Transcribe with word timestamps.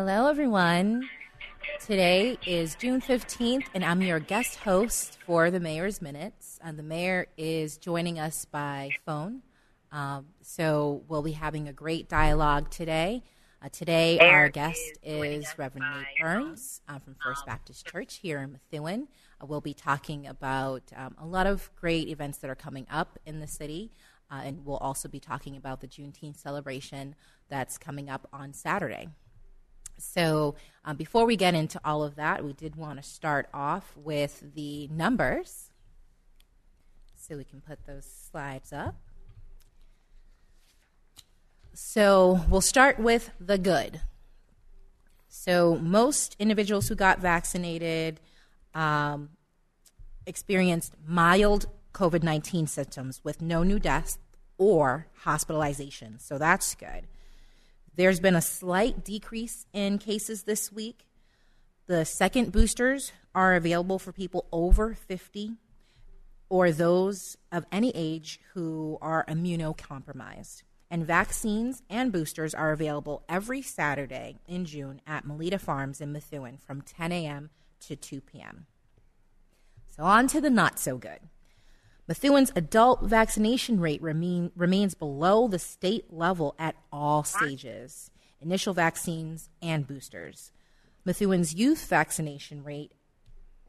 Hello, 0.00 0.28
everyone. 0.28 1.10
Today 1.84 2.38
is 2.46 2.76
June 2.76 3.00
15th, 3.00 3.64
and 3.74 3.84
I'm 3.84 4.00
your 4.00 4.20
guest 4.20 4.60
host 4.60 5.18
for 5.26 5.50
the 5.50 5.58
Mayor's 5.58 6.00
Minutes. 6.00 6.60
And 6.62 6.78
the 6.78 6.84
mayor 6.84 7.26
is 7.36 7.78
joining 7.78 8.16
us 8.16 8.44
by 8.44 8.90
phone. 9.04 9.42
Um, 9.90 10.26
so 10.40 11.02
we'll 11.08 11.24
be 11.24 11.32
having 11.32 11.66
a 11.66 11.72
great 11.72 12.08
dialogue 12.08 12.70
today. 12.70 13.24
Uh, 13.60 13.70
today, 13.70 14.20
our 14.20 14.48
guest 14.48 14.80
is 15.02 15.44
Reverend 15.58 15.84
Nate 15.92 16.06
Burns 16.22 16.80
uh, 16.88 17.00
from 17.00 17.16
First 17.20 17.44
Baptist 17.44 17.84
Church 17.84 18.18
here 18.18 18.38
in 18.38 18.52
Methuen. 18.52 19.08
Uh, 19.42 19.46
we'll 19.46 19.60
be 19.60 19.74
talking 19.74 20.28
about 20.28 20.92
um, 20.94 21.16
a 21.18 21.26
lot 21.26 21.48
of 21.48 21.72
great 21.74 22.06
events 22.06 22.38
that 22.38 22.48
are 22.48 22.54
coming 22.54 22.86
up 22.88 23.18
in 23.26 23.40
the 23.40 23.48
city, 23.48 23.90
uh, 24.30 24.42
and 24.44 24.64
we'll 24.64 24.76
also 24.76 25.08
be 25.08 25.18
talking 25.18 25.56
about 25.56 25.80
the 25.80 25.88
Juneteenth 25.88 26.36
celebration 26.36 27.16
that's 27.48 27.76
coming 27.78 28.08
up 28.08 28.28
on 28.32 28.52
Saturday. 28.52 29.08
So, 29.98 30.54
um, 30.84 30.96
before 30.96 31.26
we 31.26 31.36
get 31.36 31.54
into 31.54 31.80
all 31.84 32.02
of 32.02 32.14
that, 32.16 32.44
we 32.44 32.52
did 32.52 32.76
want 32.76 33.02
to 33.02 33.08
start 33.08 33.48
off 33.52 33.92
with 33.96 34.54
the 34.54 34.88
numbers. 34.88 35.70
So, 37.16 37.36
we 37.36 37.44
can 37.44 37.60
put 37.60 37.84
those 37.86 38.06
slides 38.30 38.72
up. 38.72 38.94
So, 41.74 42.40
we'll 42.48 42.60
start 42.60 42.98
with 42.98 43.30
the 43.40 43.58
good. 43.58 44.00
So, 45.28 45.76
most 45.76 46.36
individuals 46.38 46.88
who 46.88 46.94
got 46.94 47.20
vaccinated 47.20 48.20
um, 48.74 49.30
experienced 50.26 50.94
mild 51.06 51.66
COVID 51.92 52.22
19 52.22 52.66
symptoms 52.66 53.20
with 53.24 53.42
no 53.42 53.62
new 53.62 53.78
deaths 53.78 54.18
or 54.56 55.08
hospitalization. 55.22 56.18
So, 56.18 56.38
that's 56.38 56.74
good. 56.74 57.06
There's 57.98 58.20
been 58.20 58.36
a 58.36 58.40
slight 58.40 59.04
decrease 59.04 59.66
in 59.72 59.98
cases 59.98 60.44
this 60.44 60.70
week. 60.70 61.08
The 61.88 62.04
second 62.04 62.52
boosters 62.52 63.10
are 63.34 63.56
available 63.56 63.98
for 63.98 64.12
people 64.12 64.46
over 64.52 64.94
50 64.94 65.56
or 66.48 66.70
those 66.70 67.36
of 67.50 67.66
any 67.72 67.90
age 67.96 68.38
who 68.54 68.98
are 69.02 69.24
immunocompromised. 69.26 70.62
And 70.88 71.04
vaccines 71.04 71.82
and 71.90 72.12
boosters 72.12 72.54
are 72.54 72.70
available 72.70 73.24
every 73.28 73.62
Saturday 73.62 74.36
in 74.46 74.64
June 74.64 75.00
at 75.04 75.26
Melita 75.26 75.58
Farms 75.58 76.00
in 76.00 76.12
Methuen 76.12 76.56
from 76.56 76.82
10 76.82 77.10
a.m. 77.10 77.50
to 77.80 77.96
2 77.96 78.20
p.m. 78.20 78.66
So, 79.88 80.04
on 80.04 80.28
to 80.28 80.40
the 80.40 80.50
not 80.50 80.78
so 80.78 80.98
good. 80.98 81.18
Methuen's 82.08 82.50
adult 82.56 83.02
vaccination 83.02 83.80
rate 83.80 84.00
remain, 84.00 84.50
remains 84.56 84.94
below 84.94 85.46
the 85.46 85.58
state 85.58 86.10
level 86.10 86.54
at 86.58 86.74
all 86.90 87.22
stages 87.22 88.10
initial 88.40 88.72
vaccines 88.72 89.50
and 89.60 89.86
boosters. 89.86 90.52
Methuen's 91.04 91.54
youth 91.54 91.86
vaccination 91.86 92.64
rate 92.64 92.92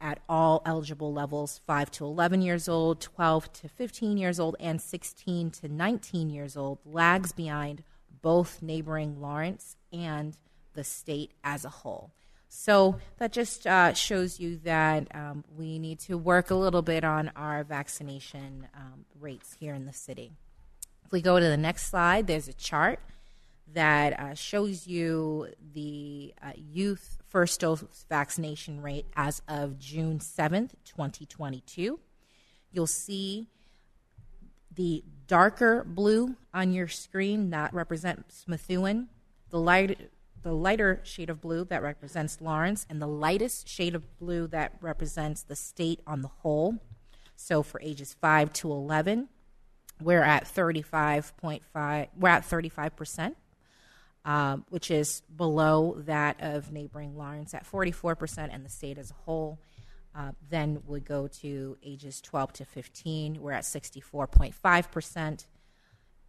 at 0.00 0.20
all 0.28 0.62
eligible 0.64 1.12
levels 1.12 1.60
5 1.66 1.90
to 1.90 2.04
11 2.06 2.40
years 2.40 2.68
old, 2.68 3.00
12 3.00 3.52
to 3.52 3.68
15 3.68 4.16
years 4.16 4.40
old, 4.40 4.56
and 4.58 4.80
16 4.80 5.50
to 5.50 5.68
19 5.68 6.30
years 6.30 6.56
old 6.56 6.78
lags 6.86 7.32
behind 7.32 7.82
both 8.22 8.62
neighboring 8.62 9.20
Lawrence 9.20 9.76
and 9.92 10.38
the 10.72 10.84
state 10.84 11.32
as 11.44 11.64
a 11.64 11.68
whole. 11.68 12.12
So 12.52 12.96
that 13.18 13.32
just 13.32 13.64
uh, 13.64 13.94
shows 13.94 14.40
you 14.40 14.56
that 14.64 15.06
um, 15.14 15.44
we 15.56 15.78
need 15.78 16.00
to 16.00 16.18
work 16.18 16.50
a 16.50 16.56
little 16.56 16.82
bit 16.82 17.04
on 17.04 17.30
our 17.36 17.62
vaccination 17.62 18.66
um, 18.74 19.04
rates 19.20 19.56
here 19.60 19.72
in 19.72 19.86
the 19.86 19.92
city. 19.92 20.32
If 21.04 21.12
we 21.12 21.22
go 21.22 21.38
to 21.38 21.44
the 21.46 21.56
next 21.56 21.86
slide, 21.86 22.26
there's 22.26 22.48
a 22.48 22.52
chart 22.52 22.98
that 23.72 24.18
uh, 24.18 24.34
shows 24.34 24.88
you 24.88 25.46
the 25.74 26.34
uh, 26.42 26.50
youth 26.56 27.18
first 27.28 27.60
dose 27.60 27.84
vaccination 28.08 28.82
rate 28.82 29.06
as 29.14 29.42
of 29.46 29.78
June 29.78 30.18
7th, 30.18 30.70
2022. 30.84 32.00
You'll 32.72 32.86
see 32.88 33.46
the 34.74 35.04
darker 35.28 35.84
blue 35.84 36.34
on 36.52 36.72
your 36.72 36.88
screen 36.88 37.50
that 37.50 37.72
represents 37.72 38.44
Methuen. 38.48 39.08
The 39.50 39.58
light 39.58 40.10
the 40.42 40.52
lighter 40.52 41.00
shade 41.02 41.30
of 41.30 41.40
blue 41.40 41.64
that 41.64 41.82
represents 41.82 42.40
Lawrence, 42.40 42.86
and 42.88 43.00
the 43.00 43.06
lightest 43.06 43.68
shade 43.68 43.94
of 43.94 44.18
blue 44.18 44.46
that 44.48 44.76
represents 44.80 45.42
the 45.42 45.56
state 45.56 46.00
on 46.06 46.22
the 46.22 46.28
whole. 46.28 46.78
So 47.36 47.62
for 47.62 47.80
ages 47.80 48.14
5 48.20 48.52
to 48.54 48.70
11, 48.70 49.28
we're 50.00 50.22
at 50.22 50.44
35.5, 50.44 52.08
we're 52.18 52.28
at 52.28 52.42
35%, 52.42 53.34
um, 54.24 54.64
which 54.70 54.90
is 54.90 55.22
below 55.36 55.96
that 56.06 56.36
of 56.40 56.72
neighboring 56.72 57.16
Lawrence 57.16 57.52
at 57.54 57.66
44%, 57.66 58.48
and 58.50 58.64
the 58.64 58.70
state 58.70 58.98
as 58.98 59.10
a 59.10 59.14
whole. 59.24 59.58
Uh, 60.14 60.32
then 60.48 60.82
we 60.86 61.00
go 61.00 61.28
to 61.28 61.76
ages 61.82 62.20
12 62.20 62.52
to 62.54 62.64
15, 62.64 63.40
we're 63.40 63.52
at 63.52 63.64
64.5%, 63.64 65.46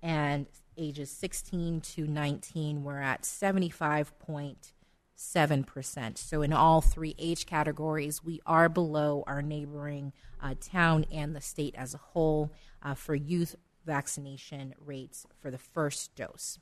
and 0.03 0.45
ages 0.77 1.11
16 1.11 1.81
to 1.81 2.07
19, 2.07 2.83
we're 2.83 3.01
at 3.01 3.23
75.7%. 3.23 6.17
So, 6.17 6.41
in 6.41 6.53
all 6.53 6.79
three 6.81 7.15
age 7.17 7.45
categories, 7.45 8.23
we 8.23 8.39
are 8.45 8.69
below 8.69 9.23
our 9.27 9.41
neighboring 9.41 10.13
uh, 10.41 10.55
town 10.59 11.05
and 11.11 11.35
the 11.35 11.41
state 11.41 11.75
as 11.77 11.93
a 11.93 11.99
whole 11.99 12.51
uh, 12.81 12.95
for 12.95 13.15
youth 13.15 13.55
vaccination 13.85 14.73
rates 14.79 15.25
for 15.39 15.51
the 15.51 15.57
first 15.57 16.15
dose. 16.15 16.59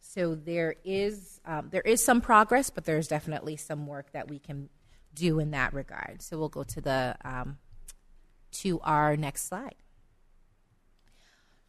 So 0.00 0.34
there 0.34 0.76
is 0.84 1.40
um, 1.44 1.68
there 1.70 1.82
is 1.82 2.02
some 2.02 2.20
progress, 2.20 2.70
but 2.70 2.84
there's 2.84 3.08
definitely 3.08 3.56
some 3.56 3.86
work 3.86 4.12
that 4.12 4.28
we 4.28 4.38
can 4.38 4.68
do 5.14 5.40
in 5.40 5.50
that 5.50 5.74
regard. 5.74 6.22
So 6.22 6.38
we'll 6.38 6.48
go 6.48 6.62
to 6.62 6.80
the 6.80 7.16
um, 7.24 7.58
to 8.52 8.80
our 8.80 9.16
next 9.16 9.48
slide. 9.48 9.74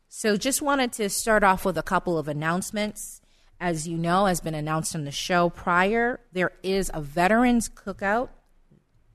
So, 0.10 0.38
just 0.38 0.62
wanted 0.62 0.94
to 0.94 1.10
start 1.10 1.44
off 1.44 1.66
with 1.66 1.78
a 1.78 1.84
couple 1.84 2.18
of 2.18 2.28
announcements. 2.28 3.22
As 3.60 3.88
you 3.88 3.98
know, 3.98 4.26
has 4.26 4.40
been 4.40 4.54
announced 4.54 4.96
on 4.96 5.04
the 5.04 5.12
show 5.12 5.50
prior, 5.50 6.22
there 6.32 6.54
is 6.64 6.90
a 6.94 7.02
veterans 7.02 7.68
cookout 7.68 8.30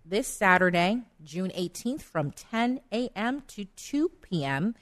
this 0.04 0.28
Saturday, 0.28 1.00
June 1.22 1.50
18th, 1.56 2.02
from 2.02 2.30
10 2.32 2.80
a.m. 2.92 3.42
to 3.48 3.64
2 3.64 4.10
p.m. 4.20 4.74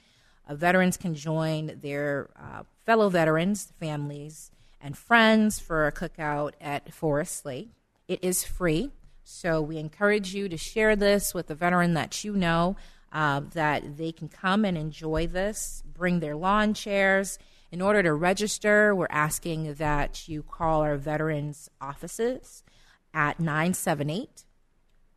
Uh, 0.47 0.55
veterans 0.55 0.97
can 0.97 1.15
join 1.15 1.79
their 1.81 2.29
uh, 2.37 2.63
fellow 2.85 3.07
veterans, 3.07 3.71
families, 3.79 4.51
and 4.81 4.97
friends 4.97 5.59
for 5.59 5.87
a 5.87 5.91
cookout 5.91 6.53
at 6.59 6.93
Forest 6.93 7.45
Lake. 7.45 7.69
It 8.07 8.21
is 8.21 8.43
free, 8.43 8.91
so 9.23 9.61
we 9.61 9.77
encourage 9.77 10.33
you 10.33 10.49
to 10.49 10.57
share 10.57 10.95
this 10.95 11.33
with 11.33 11.49
a 11.49 11.55
veteran 11.55 11.93
that 11.93 12.25
you 12.25 12.35
know 12.35 12.75
uh, 13.11 13.41
that 13.53 13.97
they 13.97 14.11
can 14.11 14.29
come 14.29 14.65
and 14.65 14.77
enjoy 14.77 15.27
this, 15.27 15.83
bring 15.85 16.19
their 16.19 16.35
lawn 16.35 16.73
chairs. 16.73 17.37
In 17.71 17.81
order 17.81 18.03
to 18.03 18.13
register, 18.13 18.93
we're 18.93 19.07
asking 19.09 19.75
that 19.75 20.27
you 20.27 20.43
call 20.43 20.81
our 20.81 20.97
veterans 20.97 21.69
offices 21.79 22.63
at 23.13 23.39
978 23.39 24.45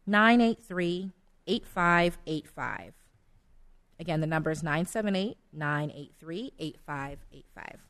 983 0.07 1.13
8585. 1.47 2.95
Again, 3.99 4.21
the 4.21 4.27
number 4.27 4.51
is 4.51 4.63
978 4.63 5.37
983 5.53 6.53
8585. 6.59 7.81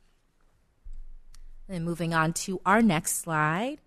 Then 1.69 1.84
moving 1.84 2.12
on 2.12 2.32
to 2.34 2.61
our 2.67 2.82
next 2.82 3.17
slide. 3.17 3.81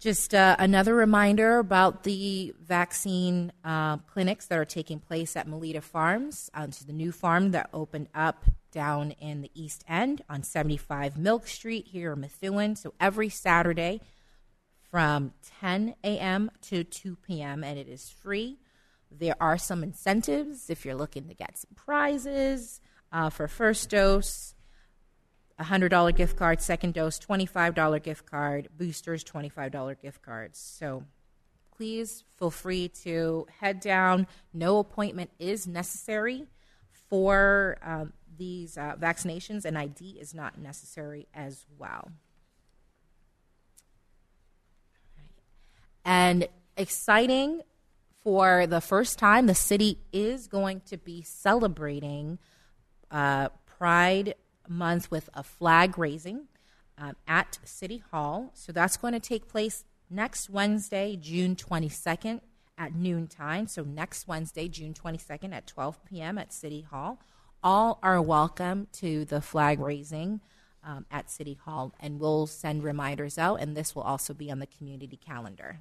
Just 0.00 0.34
uh, 0.34 0.56
another 0.58 0.94
reminder 0.94 1.58
about 1.58 2.04
the 2.04 2.54
vaccine 2.58 3.52
uh, 3.62 3.98
clinics 3.98 4.46
that 4.46 4.58
are 4.58 4.64
taking 4.64 4.98
place 4.98 5.36
at 5.36 5.46
Melita 5.46 5.82
Farms, 5.82 6.50
to 6.54 6.86
the 6.86 6.94
new 6.94 7.12
farm 7.12 7.50
that 7.50 7.68
opened 7.74 8.08
up 8.14 8.46
down 8.72 9.10
in 9.20 9.42
the 9.42 9.50
East 9.54 9.84
End 9.86 10.22
on 10.26 10.42
75 10.42 11.18
Milk 11.18 11.46
Street 11.46 11.88
here 11.88 12.14
in 12.14 12.20
Methuen. 12.20 12.76
So 12.76 12.94
every 12.98 13.28
Saturday 13.28 14.00
from 14.90 15.34
10 15.60 15.94
a.m. 16.02 16.50
to 16.62 16.82
2 16.82 17.16
p.m., 17.16 17.62
and 17.62 17.78
it 17.78 17.86
is 17.86 18.08
free. 18.08 18.56
There 19.10 19.36
are 19.38 19.58
some 19.58 19.82
incentives 19.82 20.70
if 20.70 20.86
you're 20.86 20.94
looking 20.94 21.28
to 21.28 21.34
get 21.34 21.58
some 21.58 21.72
prizes 21.76 22.80
uh, 23.12 23.28
for 23.28 23.46
first 23.48 23.90
dose 23.90 24.54
$100 25.60 26.16
gift 26.16 26.36
card, 26.36 26.60
second 26.60 26.94
dose, 26.94 27.18
$25 27.18 28.02
gift 28.02 28.26
card, 28.26 28.68
boosters, 28.76 29.22
$25 29.24 30.00
gift 30.00 30.22
cards. 30.22 30.58
So 30.58 31.04
please 31.76 32.24
feel 32.38 32.50
free 32.50 32.88
to 33.04 33.46
head 33.60 33.80
down. 33.80 34.26
No 34.52 34.78
appointment 34.78 35.30
is 35.38 35.66
necessary 35.66 36.46
for 37.08 37.78
um, 37.82 38.12
these 38.36 38.78
uh, 38.78 38.94
vaccinations, 38.98 39.64
and 39.64 39.76
ID 39.76 40.16
is 40.20 40.34
not 40.34 40.58
necessary 40.58 41.26
as 41.34 41.66
well. 41.78 42.10
And 46.04 46.48
exciting 46.76 47.62
for 48.22 48.66
the 48.66 48.80
first 48.80 49.18
time, 49.18 49.46
the 49.46 49.54
city 49.54 49.98
is 50.12 50.46
going 50.46 50.80
to 50.86 50.96
be 50.96 51.22
celebrating 51.22 52.38
uh, 53.10 53.48
Pride 53.66 54.34
month 54.70 55.10
with 55.10 55.28
a 55.34 55.42
flag 55.42 55.98
raising. 55.98 56.48
um, 57.00 57.16
at 57.26 57.58
City 57.64 58.02
Hall. 58.10 58.50
So 58.54 58.72
that's 58.72 58.96
going 58.96 59.14
to 59.14 59.20
take 59.20 59.48
place 59.48 59.84
next 60.10 60.50
Wednesday, 60.50 61.16
June 61.16 61.56
22nd 61.56 62.40
at 62.76 62.94
noontime. 62.94 63.66
So 63.66 63.82
next 63.82 64.28
Wednesday, 64.28 64.68
June 64.68 64.94
22nd 64.94 65.54
at 65.54 65.66
12 65.66 66.04
p.m. 66.04 66.38
at 66.38 66.52
City 66.52 66.82
Hall. 66.82 67.18
All 67.62 67.98
are 68.02 68.20
welcome 68.22 68.88
to 68.94 69.24
the 69.24 69.40
flag 69.40 69.80
raising 69.80 70.40
um, 70.84 71.04
at 71.10 71.30
City 71.30 71.58
Hall, 71.64 71.94
and 72.00 72.18
we'll 72.18 72.46
send 72.46 72.82
reminders 72.82 73.36
out, 73.36 73.60
and 73.60 73.76
this 73.76 73.94
will 73.94 74.02
also 74.02 74.32
be 74.32 74.50
on 74.50 74.60
the 74.60 74.66
community 74.66 75.18
calendar. 75.18 75.80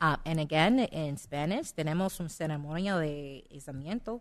Uh, 0.00 0.16
and 0.26 0.40
again, 0.40 0.80
in 0.80 1.16
Spanish, 1.16 1.72
tenemos 1.72 2.18
un 2.18 2.26
ceremonia 2.26 2.98
de 2.98 3.44
izamiento 3.54 4.20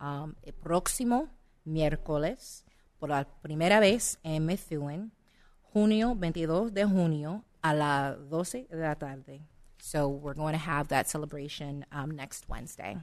um, 0.00 0.34
el 0.42 0.52
próximo 0.52 1.28
miércoles 1.64 2.64
por 2.98 3.10
la 3.10 3.24
primera 3.42 3.80
vez 3.80 4.18
en 4.22 4.46
Methuen, 4.46 5.12
junio 5.72 6.14
22 6.14 6.72
de 6.72 6.84
junio 6.84 7.44
a 7.62 7.74
las 7.74 8.16
12 8.30 8.68
de 8.70 8.76
la 8.76 8.94
tarde. 8.94 9.40
So 9.78 10.08
we're 10.08 10.34
going 10.34 10.52
to 10.52 10.58
have 10.58 10.88
that 10.88 11.08
celebration 11.08 11.84
um, 11.92 12.10
next 12.10 12.48
Wednesday. 12.48 12.96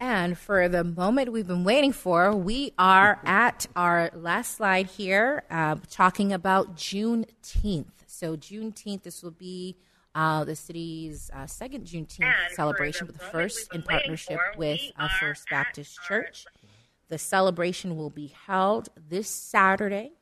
And 0.00 0.36
for 0.36 0.68
the 0.68 0.84
moment 0.84 1.32
we've 1.32 1.46
been 1.46 1.64
waiting 1.64 1.92
for, 1.92 2.34
we 2.34 2.72
are 2.78 3.20
at 3.24 3.66
our 3.74 4.10
last 4.14 4.56
slide 4.56 4.86
here, 4.86 5.44
uh, 5.50 5.76
talking 5.90 6.32
about 6.32 6.76
Juneteenth. 6.76 8.04
So 8.06 8.36
Juneteenth, 8.36 9.04
this 9.04 9.22
will 9.22 9.30
be 9.30 9.76
uh, 10.14 10.44
the 10.44 10.56
city's 10.56 11.30
uh, 11.34 11.46
second 11.46 11.86
Juneteenth 11.86 12.22
And 12.22 12.54
celebration, 12.54 13.06
but 13.06 13.18
the 13.18 13.24
first 13.24 13.74
in 13.74 13.82
partnership 13.82 14.38
for, 14.52 14.58
with 14.58 14.80
we 14.80 14.92
uh, 14.96 15.08
First 15.20 15.48
Baptist 15.50 15.98
Church. 16.06 16.46
The 17.08 17.18
celebration 17.18 17.96
will 17.96 18.10
be 18.10 18.34
held 18.46 18.88
this 18.96 19.28
Saturday 19.28 20.12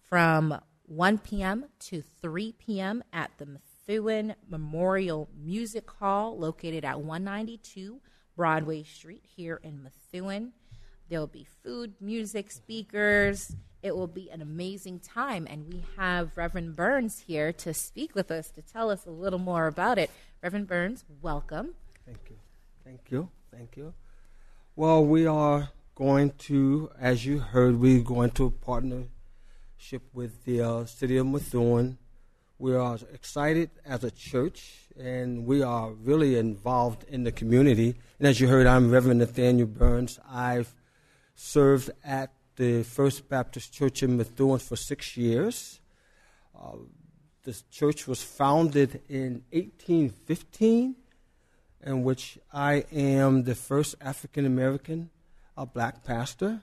from 0.00 0.60
1 0.86 1.18
p.m. 1.18 1.66
to 1.80 2.02
3 2.02 2.52
p.m. 2.52 3.02
at 3.12 3.30
the 3.38 3.46
Methuen 3.46 4.34
Memorial 4.48 5.28
Music 5.36 5.90
Hall 5.90 6.38
located 6.38 6.84
at 6.84 7.00
192 7.00 8.00
Broadway 8.36 8.82
Street 8.82 9.24
here 9.36 9.60
in 9.62 9.82
Methuen. 9.82 10.52
There'll 11.08 11.26
be 11.26 11.46
food, 11.62 11.94
music, 12.00 12.50
speakers. 12.50 13.54
It 13.84 13.94
will 13.94 14.06
be 14.06 14.30
an 14.30 14.40
amazing 14.40 15.00
time. 15.00 15.46
And 15.48 15.68
we 15.68 15.84
have 15.98 16.38
Reverend 16.38 16.74
Burns 16.74 17.24
here 17.26 17.52
to 17.52 17.74
speak 17.74 18.14
with 18.14 18.30
us 18.30 18.50
to 18.52 18.62
tell 18.62 18.88
us 18.90 19.04
a 19.04 19.10
little 19.10 19.38
more 19.38 19.66
about 19.66 19.98
it. 19.98 20.10
Reverend 20.42 20.68
Burns, 20.68 21.04
welcome. 21.20 21.74
Thank 22.06 22.30
you. 22.30 22.36
Thank 22.82 23.00
you. 23.10 23.28
Thank 23.54 23.76
you. 23.76 23.92
Well, 24.74 25.04
we 25.04 25.26
are 25.26 25.68
going 25.94 26.30
to, 26.48 26.92
as 26.98 27.26
you 27.26 27.40
heard, 27.40 27.78
we're 27.78 28.00
going 28.00 28.30
to 28.30 28.52
partnership 28.62 30.02
with 30.14 30.46
the 30.46 30.62
uh, 30.62 30.86
city 30.86 31.18
of 31.18 31.26
Methuen. 31.26 31.98
We 32.58 32.74
are 32.74 32.98
excited 33.12 33.68
as 33.84 34.02
a 34.02 34.10
church, 34.10 34.88
and 34.98 35.44
we 35.44 35.62
are 35.62 35.90
really 35.90 36.38
involved 36.38 37.04
in 37.06 37.24
the 37.24 37.32
community. 37.32 37.96
And 38.18 38.26
as 38.26 38.40
you 38.40 38.48
heard, 38.48 38.66
I'm 38.66 38.90
Reverend 38.90 39.20
Nathaniel 39.20 39.66
Burns. 39.66 40.18
I've 40.26 40.74
served 41.34 41.90
at 42.02 42.30
the 42.56 42.82
First 42.82 43.28
Baptist 43.28 43.72
Church 43.72 44.02
in 44.02 44.16
Methuen 44.16 44.58
for 44.58 44.76
six 44.76 45.16
years. 45.16 45.80
Uh, 46.58 46.76
church 47.70 48.06
was 48.06 48.22
founded 48.22 49.02
in 49.08 49.42
1815 49.50 50.96
in 51.84 52.02
which 52.02 52.38
I 52.52 52.84
am 52.92 53.44
the 53.44 53.54
first 53.54 53.94
African 54.00 54.46
American 54.46 55.10
uh, 55.56 55.64
black 55.64 56.04
pastor. 56.04 56.60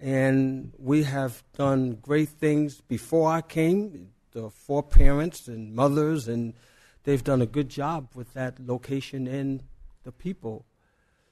And 0.00 0.72
we 0.78 1.04
have 1.04 1.42
done 1.56 1.98
great 2.00 2.28
things 2.28 2.80
before 2.80 3.30
I 3.30 3.40
came. 3.40 4.10
The 4.32 4.50
four 4.50 4.82
parents 4.82 5.48
and 5.48 5.74
mothers, 5.74 6.26
and 6.26 6.54
they've 7.04 7.22
done 7.22 7.42
a 7.42 7.46
good 7.46 7.68
job 7.68 8.08
with 8.14 8.32
that 8.34 8.58
location 8.60 9.26
and 9.26 9.62
the 10.04 10.12
people. 10.12 10.64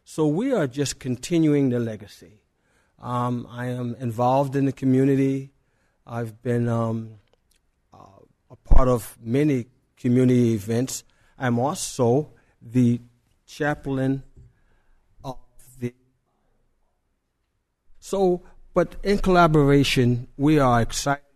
So 0.05 0.27
we 0.27 0.53
are 0.53 0.67
just 0.67 0.99
continuing 0.99 1.71
the 1.71 1.79
legacy. 1.79 2.41
Um, 3.01 3.47
I 3.51 3.67
am 3.67 3.97
involved 3.99 4.57
in 4.57 4.67
the 4.67 4.73
community. 4.73 5.51
I've 6.07 6.43
been 6.43 6.69
um, 6.69 7.15
uh, 7.95 8.25
a 8.51 8.57
part 8.57 8.89
of 8.89 9.17
many 9.23 9.67
community 9.97 10.55
events. 10.55 11.05
I'm 11.39 11.59
also 11.59 12.31
the 12.61 13.01
chaplain 13.47 14.23
of 15.25 15.39
the. 15.79 15.95
So, 17.99 18.43
but 18.75 18.97
in 19.03 19.19
collaboration, 19.19 20.29
we 20.37 20.59
are 20.59 20.83
excited. 20.83 21.30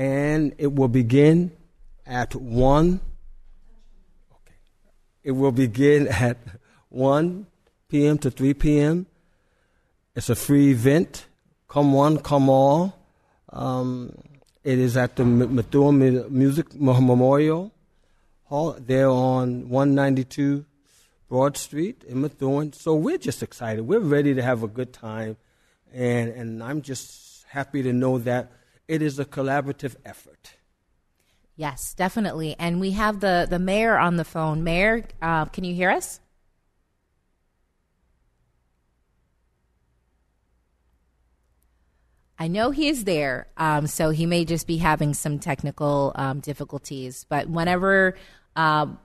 And 0.00 0.54
it 0.56 0.74
will 0.74 0.88
begin 0.88 1.52
at 2.06 2.34
1 2.34 3.00
okay. 4.32 4.54
it 5.22 5.32
will 5.32 5.52
begin 5.52 6.08
at 6.28 6.38
1 6.88 7.46
p.m. 7.86 8.16
to 8.16 8.30
3 8.30 8.54
p.m. 8.54 9.06
It's 10.16 10.30
a 10.30 10.34
free 10.34 10.70
event. 10.70 11.26
Come 11.68 11.92
one, 11.92 12.16
come 12.16 12.48
all. 12.48 12.96
Um, 13.50 14.16
it 14.64 14.78
is 14.78 14.96
at 14.96 15.16
the 15.16 15.24
Methuen 15.26 15.98
Music 16.30 16.74
Memorial 16.74 17.70
Hall. 18.44 18.76
They're 18.80 19.10
on 19.10 19.68
192 19.68 20.64
Broad 21.28 21.58
Street 21.58 22.04
in 22.08 22.22
Methuen. 22.22 22.72
So 22.72 22.94
we're 22.94 23.18
just 23.18 23.42
excited. 23.42 23.82
We're 23.82 24.00
ready 24.00 24.32
to 24.32 24.42
have 24.42 24.62
a 24.62 24.66
good 24.66 24.94
time. 24.94 25.36
And, 25.92 26.30
and 26.30 26.62
I'm 26.62 26.80
just 26.80 27.44
happy 27.48 27.82
to 27.82 27.92
know 27.92 28.16
that 28.20 28.50
it 28.90 29.02
is 29.02 29.20
a 29.20 29.24
collaborative 29.24 29.94
effort. 30.04 30.54
Yes, 31.54 31.94
definitely. 31.94 32.56
And 32.58 32.80
we 32.80 32.90
have 32.90 33.20
the, 33.20 33.46
the 33.48 33.60
mayor 33.60 33.96
on 33.96 34.16
the 34.16 34.24
phone. 34.24 34.64
Mayor, 34.64 35.04
uh, 35.22 35.44
can 35.44 35.62
you 35.62 35.74
hear 35.74 35.90
us? 35.90 36.18
I 42.36 42.48
know 42.48 42.70
he 42.70 42.88
is 42.88 43.04
there, 43.04 43.46
um, 43.58 43.86
so 43.86 44.10
he 44.10 44.26
may 44.26 44.44
just 44.44 44.66
be 44.66 44.78
having 44.78 45.14
some 45.14 45.38
technical 45.38 46.12
um, 46.16 46.40
difficulties. 46.40 47.26
But 47.28 47.48
whenever, 47.48 48.16
um, 48.56 48.98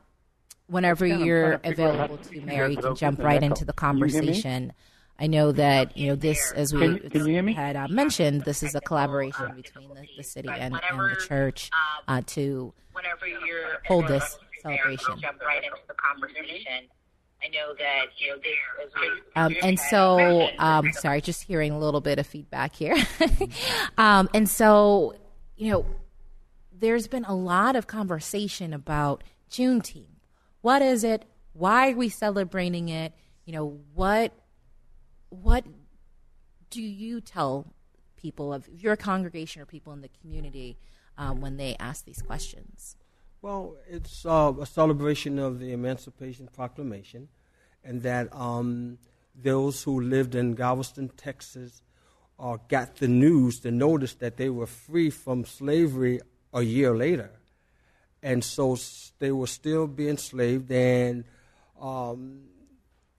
whenever 0.68 1.06
you're 1.06 1.60
trying 1.60 1.62
to 1.62 1.70
figure 1.70 1.84
out 1.89 1.96
how 1.96 1.96
available 2.06 2.18
to 2.18 2.24
to, 2.24 2.34
keep 2.34 2.46
Mayor, 2.46 2.68
you 2.70 2.77
can 2.77 2.96
jump 2.96 3.20
right 3.20 3.44
into 3.44 3.65
the 3.65 3.74
Can 3.74 3.98
you 3.98 4.06
hear 4.06 4.22
me? 4.22 4.27
conversation. 4.27 4.74
I 5.17 5.27
know 5.27 5.51
that 5.53 5.95
you 5.95 6.07
know 6.07 6.15
this, 6.15 6.51
as 6.51 6.74
we 6.74 7.00
Can- 7.00 7.10
can 7.10 7.25
you 7.25 7.34
hear 7.34 7.43
me? 7.43 7.53
had 7.53 7.75
uh, 7.75 7.88
mentioned, 7.88 8.41
this 8.41 8.63
is 8.63 8.75
a 8.75 8.81
collaboration 8.81 9.53
between 9.55 9.89
the, 9.89 10.05
the 10.17 10.24
city 10.24 10.50
and, 10.50 10.79
and 10.89 11.00
the 11.00 11.25
church 11.27 11.69
uh, 12.07 12.22
to 12.27 12.74
hold 13.88 14.07
this 14.07 14.38
there, 14.63 14.77
celebration. 14.77 15.19
jump 15.22 15.41
right 15.41 15.63
into 15.63 15.77
the 15.88 15.93
conversation. 15.93 16.89
I 17.43 17.48
know 17.50 17.74
that 17.77 18.05
you 18.17 18.31
know 18.31 18.38
there 18.41 18.86
is. 18.86 19.22
Um, 19.36 19.55
and 19.62 19.79
so, 19.79 20.50
um, 20.57 20.91
sorry, 20.93 21.22
just 21.22 21.43
hearing 21.43 21.72
a 21.72 21.79
little 21.79 22.01
bit 22.01 22.19
of 22.19 22.25
feedback 22.25 22.75
here. 22.75 22.95
um, 23.98 24.29
and 24.34 24.50
so, 24.50 25.15
you 25.55 25.72
know, 25.72 25.86
there's 26.74 27.07
been 27.07 27.25
a 27.25 27.36
lot 27.36 27.75
of 27.75 27.88
conversation 27.88 28.74
about 28.74 29.24
Juneteenth. 29.50 30.07
What 30.62 30.81
is 30.81 31.03
it? 31.03 31.25
Why 31.53 31.91
are 31.91 31.95
we 31.95 32.10
celebrating 32.10 32.89
it? 32.89 33.13
You 33.45 33.53
know, 33.53 33.79
what 33.93 34.34
what 35.29 35.65
do 36.70 36.82
you 36.82 37.22
tell 37.22 37.74
people 38.17 38.53
of 38.53 38.67
your 38.67 38.96
congregation 38.96 39.62
or 39.62 39.65
people 39.65 39.94
in 39.94 40.01
the 40.01 40.10
community 40.22 40.77
um, 41.17 41.41
when 41.41 41.58
they 41.58 41.75
ask 41.79 42.05
these 42.05 42.22
questions? 42.22 42.96
Well, 43.41 43.75
it's 43.88 44.25
uh, 44.25 44.53
a 44.60 44.65
celebration 44.65 45.38
of 45.38 45.60
the 45.60 45.72
Emancipation 45.72 46.50
Proclamation, 46.51 47.27
and 47.84 48.01
that 48.01 48.36
um, 48.36 48.98
those 49.36 49.84
who 49.84 50.01
lived 50.01 50.34
in 50.34 50.55
Galveston, 50.55 51.10
Texas, 51.10 51.84
uh, 52.39 52.58
got 52.67 52.96
the 52.96 53.08
news, 53.08 53.60
the 53.60 53.72
notice 53.72 54.15
that 54.15 54.38
they 54.38 54.50
were 54.50 54.65
free 54.65 55.10
from 55.10 55.46
slavery 55.46 56.22
a 56.53 56.63
year 56.63 56.96
later. 56.96 57.32
And 58.24 58.44
so 58.44 58.77
they 59.20 59.32
were 59.32 59.48
still 59.48 59.86
being 59.86 60.10
enslaved, 60.10 60.72
and 60.72 61.25
um, 61.79 62.46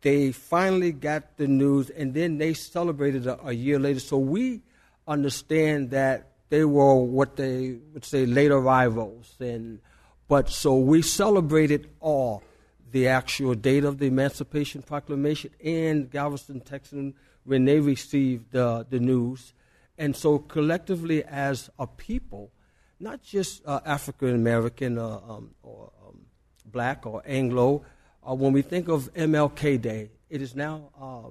they 0.07 0.31
finally 0.31 0.93
got 0.93 1.37
the 1.37 1.49
news, 1.49 1.91
and 1.91 2.15
then 2.15 2.39
they 2.39 2.55
celebrated 2.55 3.27
a, 3.27 3.49
a 3.49 3.53
year 3.53 3.77
later. 3.81 3.99
So 3.99 4.19
we 4.19 4.63
understand 5.09 5.91
that 5.91 6.29
they 6.49 6.65
were 6.65 6.95
what 6.95 7.35
they 7.35 7.79
would 7.93 8.05
say 8.05 8.25
late 8.25 8.53
arrivals, 8.53 9.35
and 9.41 9.81
but 10.29 10.49
so 10.49 10.77
we 10.77 11.03
celebrated 11.03 11.91
all 11.99 12.45
the 12.93 13.09
actual 13.09 13.57
date 13.57 13.83
of 13.83 13.99
the 13.99 14.07
Emancipation 14.07 14.81
Proclamation 14.81 15.51
and 15.65 16.09
Galveston, 16.09 16.61
Texas, 16.61 17.13
when 17.43 17.65
they 17.65 17.81
received 17.81 18.55
uh, 18.55 18.85
the 18.89 19.01
news, 19.01 19.55
And 19.99 20.15
so, 20.15 20.39
collectively, 20.39 21.25
as 21.25 21.69
a 21.81 21.89
people, 21.89 22.53
not 23.01 23.25
just 23.25 23.67
uh, 23.67 23.81
African 23.85 24.37
American 24.37 24.99
uh, 24.99 25.19
um, 25.29 25.51
or 25.65 25.91
um, 26.07 26.27
black 26.65 27.07
or 27.07 27.23
Anglo, 27.27 27.83
uh, 28.29 28.35
when 28.35 28.53
we 28.53 28.63
think 28.63 28.89
of 28.89 29.13
MLK 29.15 29.81
Day, 29.81 30.11
it 30.29 30.43
is 30.43 30.55
now 30.55 30.91
uh, 31.01 31.31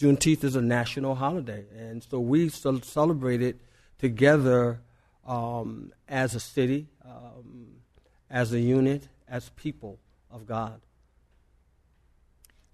Juneteenth 0.00 0.44
is 0.44 0.56
a 0.56 0.62
national 0.62 1.14
holiday. 1.14 1.66
And 1.76 2.02
so 2.02 2.18
we 2.20 2.48
celebrate 2.48 3.42
it 3.42 3.60
together 3.98 4.80
um, 5.26 5.92
as 6.08 6.34
a 6.34 6.40
city, 6.40 6.88
um, 7.04 7.66
as 8.30 8.52
a 8.52 8.60
unit, 8.60 9.08
as 9.28 9.50
people 9.50 9.98
of 10.30 10.46
God. 10.46 10.80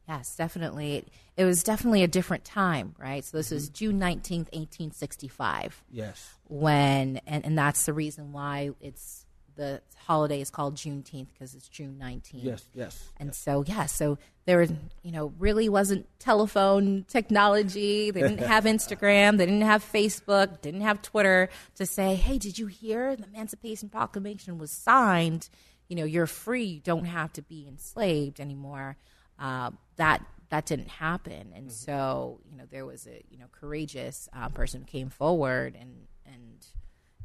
Yes, 0.08 0.36
definitely. 0.36 1.04
It, 1.36 1.44
was 1.44 1.64
definitely 1.64 2.04
a 2.04 2.08
different 2.08 2.44
time, 2.44 2.94
right? 2.96 3.24
So 3.24 3.38
this 3.38 3.48
mm-hmm. 3.48 3.56
is 3.56 3.68
June 3.70 3.98
19th, 3.98 4.52
1865. 4.54 5.82
Yes. 5.90 6.34
When, 6.44 7.20
and, 7.26 7.44
and 7.44 7.58
that's 7.58 7.86
the 7.86 7.92
reason 7.92 8.32
why 8.32 8.70
it's 8.80 9.25
the 9.56 9.82
holiday 10.06 10.40
is 10.40 10.50
called 10.50 10.76
Juneteenth 10.76 11.28
because 11.32 11.54
it's 11.54 11.68
June 11.68 11.98
19th. 12.00 12.44
Yes, 12.44 12.68
yes. 12.74 13.12
And 13.18 13.28
yes. 13.28 13.38
so, 13.38 13.64
yeah, 13.66 13.86
so 13.86 14.18
there 14.44 14.58
was, 14.58 14.72
you 15.02 15.10
know, 15.10 15.32
really 15.38 15.68
wasn't 15.68 16.06
telephone 16.18 17.04
technology. 17.08 18.10
They 18.10 18.22
didn't 18.22 18.46
have 18.46 18.64
Instagram. 18.76 19.38
They 19.38 19.46
didn't 19.46 19.62
have 19.62 19.84
Facebook. 19.84 20.60
Didn't 20.60 20.82
have 20.82 21.02
Twitter 21.02 21.48
to 21.74 21.86
say, 21.86 22.14
hey, 22.14 22.38
did 22.38 22.58
you 22.58 22.66
hear 22.66 23.16
the 23.16 23.24
Emancipation 23.24 23.88
Proclamation 23.88 24.58
was 24.58 24.70
signed? 24.70 25.48
You 25.88 25.96
know, 25.96 26.04
you're 26.04 26.26
free. 26.26 26.64
You 26.64 26.80
don't 26.80 27.06
have 27.06 27.32
to 27.34 27.42
be 27.42 27.66
enslaved 27.66 28.40
anymore. 28.40 28.96
Uh, 29.38 29.70
that 29.96 30.22
that 30.48 30.66
didn't 30.66 30.88
happen, 30.88 31.52
and 31.54 31.66
mm-hmm. 31.66 31.70
so 31.70 32.40
you 32.50 32.56
know 32.56 32.64
there 32.70 32.86
was 32.86 33.06
a 33.06 33.22
you 33.30 33.38
know 33.38 33.46
courageous 33.52 34.28
uh, 34.32 34.48
person 34.48 34.80
who 34.80 34.86
came 34.86 35.10
forward 35.10 35.76
and 35.78 36.06
and 36.24 36.66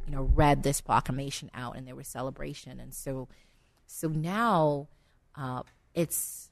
you 0.05 0.12
know 0.15 0.24
read 0.24 0.63
this 0.63 0.81
proclamation 0.81 1.51
out, 1.53 1.77
and 1.77 1.88
there 1.88 1.96
was 1.96 2.08
celebration, 2.08 2.79
and 2.79 2.93
so 2.93 3.27
so 3.86 4.08
now 4.08 4.88
uh, 5.36 5.63
it's 5.93 6.50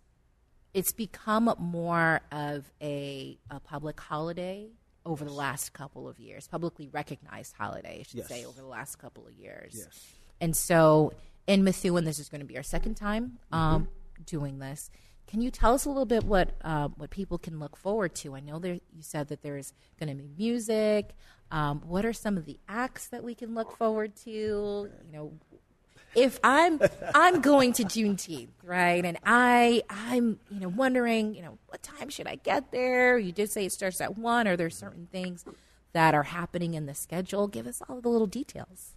it's 0.74 0.92
become 0.92 1.54
more 1.58 2.22
of 2.32 2.72
a, 2.82 3.38
a 3.50 3.60
public 3.60 4.00
holiday 4.00 4.68
over 5.06 5.26
yes. 5.26 5.32
the 5.32 5.38
last 5.38 5.74
couple 5.74 6.08
of 6.08 6.20
years, 6.20 6.48
publicly 6.48 6.88
recognized 6.92 7.56
holiday, 7.58 8.00
I 8.02 8.04
should 8.04 8.20
yes. 8.20 8.28
say, 8.28 8.46
over 8.46 8.62
the 8.62 8.68
last 8.68 8.98
couple 9.00 9.26
of 9.26 9.34
years. 9.34 9.74
Yes. 9.76 10.14
And 10.40 10.56
so 10.56 11.14
in 11.48 11.64
Methuen, 11.64 12.06
this 12.06 12.20
is 12.20 12.30
going 12.30 12.42
to 12.42 12.48
be 12.48 12.58
our 12.58 12.64
second 12.64 12.96
time 12.96 13.40
um, 13.52 13.84
mm-hmm. 13.84 14.24
doing 14.26 14.60
this. 14.60 14.92
Can 15.28 15.42
you 15.42 15.52
tell 15.52 15.74
us 15.74 15.86
a 15.86 15.90
little 15.90 16.06
bit 16.06 16.24
what 16.24 16.52
uh, 16.64 16.88
what 16.90 17.12
people 17.12 17.38
can 17.38 17.60
look 17.60 17.76
forward 17.76 18.16
to? 18.16 18.36
I 18.36 18.40
know 18.40 18.58
there, 18.58 18.74
you 18.74 19.02
said 19.02 19.28
that 19.28 19.44
there's 19.44 19.74
going 20.00 20.10
to 20.10 20.16
be 20.16 20.30
music. 20.38 21.12
Um, 21.52 21.82
what 21.88 22.06
are 22.06 22.14
some 22.14 22.38
of 22.38 22.46
the 22.46 22.60
acts 22.68 23.08
that 23.08 23.24
we 23.24 23.34
can 23.34 23.56
look 23.56 23.76
forward 23.76 24.16
to? 24.18 24.30
You 24.30 24.90
know, 25.12 25.34
if 26.16 26.40
I'm 26.44 26.80
I'm 27.16 27.42
going 27.42 27.74
to 27.74 27.84
Juneteenth, 27.84 28.50
right, 28.64 29.04
and 29.04 29.18
I 29.26 29.84
I'm 29.90 30.40
you 30.50 30.60
know 30.60 30.70
wondering 30.70 31.36
you 31.36 31.42
know 31.42 31.58
what 31.68 31.82
time 31.84 32.10
should 32.10 32.28
I 32.28 32.36
get 32.36 32.72
there? 32.72 33.18
You 33.18 33.32
did 33.32 33.50
say 33.50 33.66
it 33.66 33.72
starts 33.72 34.02
at 34.02 34.18
one. 34.18 34.48
Are 34.48 34.58
there 34.58 34.70
certain 34.70 35.08
things 35.12 35.46
that 35.94 36.14
are 36.14 36.24
happening 36.24 36.74
in 36.74 36.86
the 36.86 36.94
schedule? 36.94 37.48
Give 37.48 37.68
us 37.68 37.82
all 37.88 38.02
the 38.02 38.10
little 38.10 38.28
details. 38.28 38.94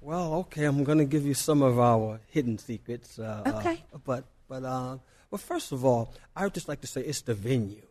Well, 0.00 0.34
okay, 0.34 0.64
I'm 0.64 0.82
going 0.82 0.98
to 0.98 1.04
give 1.04 1.24
you 1.24 1.34
some 1.34 1.62
of 1.62 1.78
our 1.78 2.20
hidden 2.26 2.58
secrets. 2.58 3.18
Uh, 3.18 3.42
okay, 3.46 3.84
uh, 3.94 3.98
but 4.04 4.24
but 4.48 4.64
uh, 4.64 4.98
well, 5.30 5.38
first 5.38 5.72
of 5.72 5.84
all, 5.84 6.12
I 6.34 6.44
would 6.44 6.54
just 6.54 6.68
like 6.68 6.80
to 6.80 6.86
say 6.86 7.02
it's 7.02 7.22
the 7.22 7.34
venue. 7.34 7.86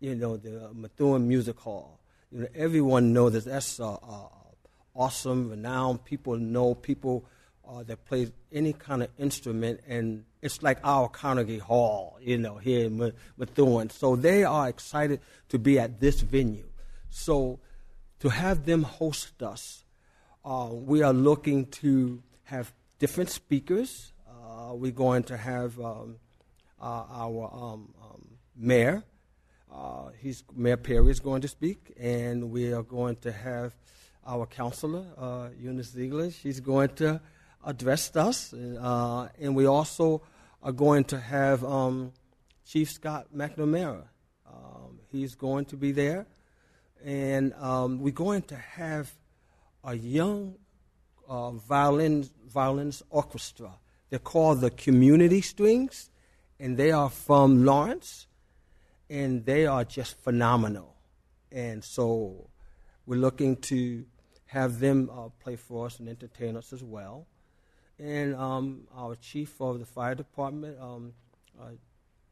You 0.00 0.14
know, 0.14 0.36
the 0.36 0.70
Methuen 0.72 1.26
Music 1.26 1.58
Hall. 1.58 1.97
You 2.30 2.42
know, 2.42 2.48
everyone 2.54 3.12
knows 3.12 3.32
that 3.32 3.44
that's 3.44 3.80
uh, 3.80 3.94
uh, 3.94 4.28
awesome, 4.94 5.50
renowned. 5.50 6.04
People 6.04 6.36
know 6.36 6.74
people 6.74 7.24
uh, 7.66 7.82
that 7.84 8.04
play 8.04 8.30
any 8.52 8.72
kind 8.72 9.02
of 9.02 9.08
instrument, 9.18 9.80
and 9.86 10.24
it's 10.42 10.62
like 10.62 10.78
our 10.84 11.08
Carnegie 11.08 11.58
Hall, 11.58 12.18
you 12.20 12.38
know, 12.38 12.56
here 12.56 12.86
in 12.86 13.12
Methuen. 13.36 13.90
So 13.90 14.16
they 14.16 14.44
are 14.44 14.68
excited 14.68 15.20
to 15.48 15.58
be 15.58 15.78
at 15.78 16.00
this 16.00 16.20
venue. 16.20 16.68
So 17.08 17.60
to 18.20 18.28
have 18.28 18.66
them 18.66 18.82
host 18.82 19.42
us, 19.42 19.84
uh, 20.44 20.68
we 20.72 21.02
are 21.02 21.12
looking 21.12 21.66
to 21.66 22.22
have 22.44 22.72
different 22.98 23.30
speakers. 23.30 24.12
Uh, 24.28 24.74
we're 24.74 24.92
going 24.92 25.22
to 25.24 25.36
have 25.36 25.78
um, 25.80 26.16
uh, 26.80 27.04
our 27.10 27.50
um, 27.52 27.94
um, 28.02 28.28
mayor. 28.56 29.02
Uh, 29.72 30.10
he's 30.20 30.44
Mayor 30.54 30.76
Perry 30.76 31.10
is 31.10 31.20
going 31.20 31.42
to 31.42 31.48
speak, 31.48 31.92
and 31.98 32.50
we 32.50 32.72
are 32.72 32.82
going 32.82 33.16
to 33.16 33.32
have 33.32 33.74
our 34.26 34.46
councilor 34.46 35.04
uh, 35.16 35.48
Eunice 35.60 35.90
Zeigler. 35.90 36.32
She's 36.32 36.60
going 36.60 36.90
to 36.96 37.20
address 37.64 38.14
us, 38.16 38.52
uh, 38.52 39.28
and 39.40 39.54
we 39.54 39.66
also 39.66 40.22
are 40.62 40.72
going 40.72 41.04
to 41.04 41.18
have 41.18 41.64
um, 41.64 42.12
Chief 42.66 42.90
Scott 42.90 43.26
McNamara. 43.34 44.04
Um, 44.46 45.00
he's 45.10 45.34
going 45.34 45.66
to 45.66 45.76
be 45.76 45.92
there, 45.92 46.26
and 47.04 47.52
um, 47.54 48.00
we're 48.00 48.12
going 48.12 48.42
to 48.42 48.56
have 48.56 49.12
a 49.84 49.94
young 49.94 50.56
uh, 51.28 51.50
violin 51.50 52.28
violins 52.46 53.02
orchestra. 53.10 53.72
They're 54.10 54.18
called 54.18 54.60
the 54.60 54.70
Community 54.70 55.42
Strings 55.42 56.10
and 56.60 56.76
they 56.76 56.90
are 56.90 57.10
from 57.10 57.64
Lawrence, 57.64 58.26
and 59.10 59.44
they 59.44 59.66
are 59.66 59.84
just 59.84 60.18
phenomenal. 60.18 60.94
And 61.50 61.82
so 61.82 62.50
we're 63.06 63.16
looking 63.16 63.56
to 63.56 64.04
have 64.46 64.80
them 64.80 65.10
uh, 65.12 65.28
play 65.42 65.56
for 65.56 65.86
us 65.86 65.98
and 65.98 66.08
entertain 66.08 66.56
us 66.56 66.72
as 66.72 66.82
well. 66.82 67.26
And 67.98 68.34
um, 68.34 68.82
our 68.96 69.16
chief 69.16 69.60
of 69.60 69.78
the 69.78 69.86
fire 69.86 70.14
department, 70.14 70.78
um, 70.80 71.12
uh, 71.60 71.70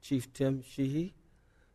Chief 0.01 0.33
Tim 0.33 0.63
Sheehy, 0.63 1.15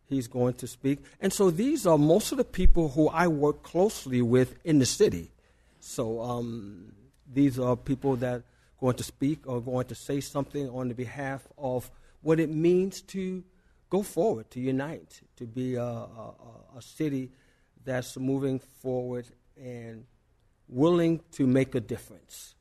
he's 0.05 0.27
going 0.27 0.53
to 0.55 0.67
speak. 0.67 0.99
And 1.19 1.33
so 1.33 1.51
these 1.51 1.85
are 1.85 1.97
most 1.97 2.31
of 2.31 2.37
the 2.37 2.43
people 2.43 2.89
who 2.89 3.09
I 3.09 3.27
work 3.27 3.63
closely 3.63 4.21
with 4.21 4.55
in 4.63 4.79
the 4.79 4.85
city. 4.85 5.31
So 5.79 6.21
um, 6.21 6.93
these 7.31 7.59
are 7.59 7.75
people 7.75 8.15
that 8.17 8.35
are 8.35 8.43
going 8.79 8.95
to 8.95 9.03
speak 9.03 9.45
or 9.45 9.61
going 9.61 9.87
to 9.87 9.95
say 9.95 10.21
something 10.21 10.69
on 10.69 10.87
the 10.87 10.93
behalf 10.93 11.47
of 11.57 11.91
what 12.21 12.39
it 12.39 12.49
means 12.49 13.01
to 13.01 13.43
go 13.91 14.01
forward, 14.01 14.49
to 14.49 14.59
unite, 14.59 15.21
to 15.35 15.45
be 15.45 15.75
a, 15.75 15.83
a, 15.83 16.33
a 16.77 16.81
city 16.81 17.29
that's 17.83 18.17
moving 18.17 18.57
forward 18.57 19.27
and 19.61 20.05
willing 20.67 21.19
to 21.33 21.45
make 21.45 21.75
a 21.75 21.81
difference. 21.81 22.55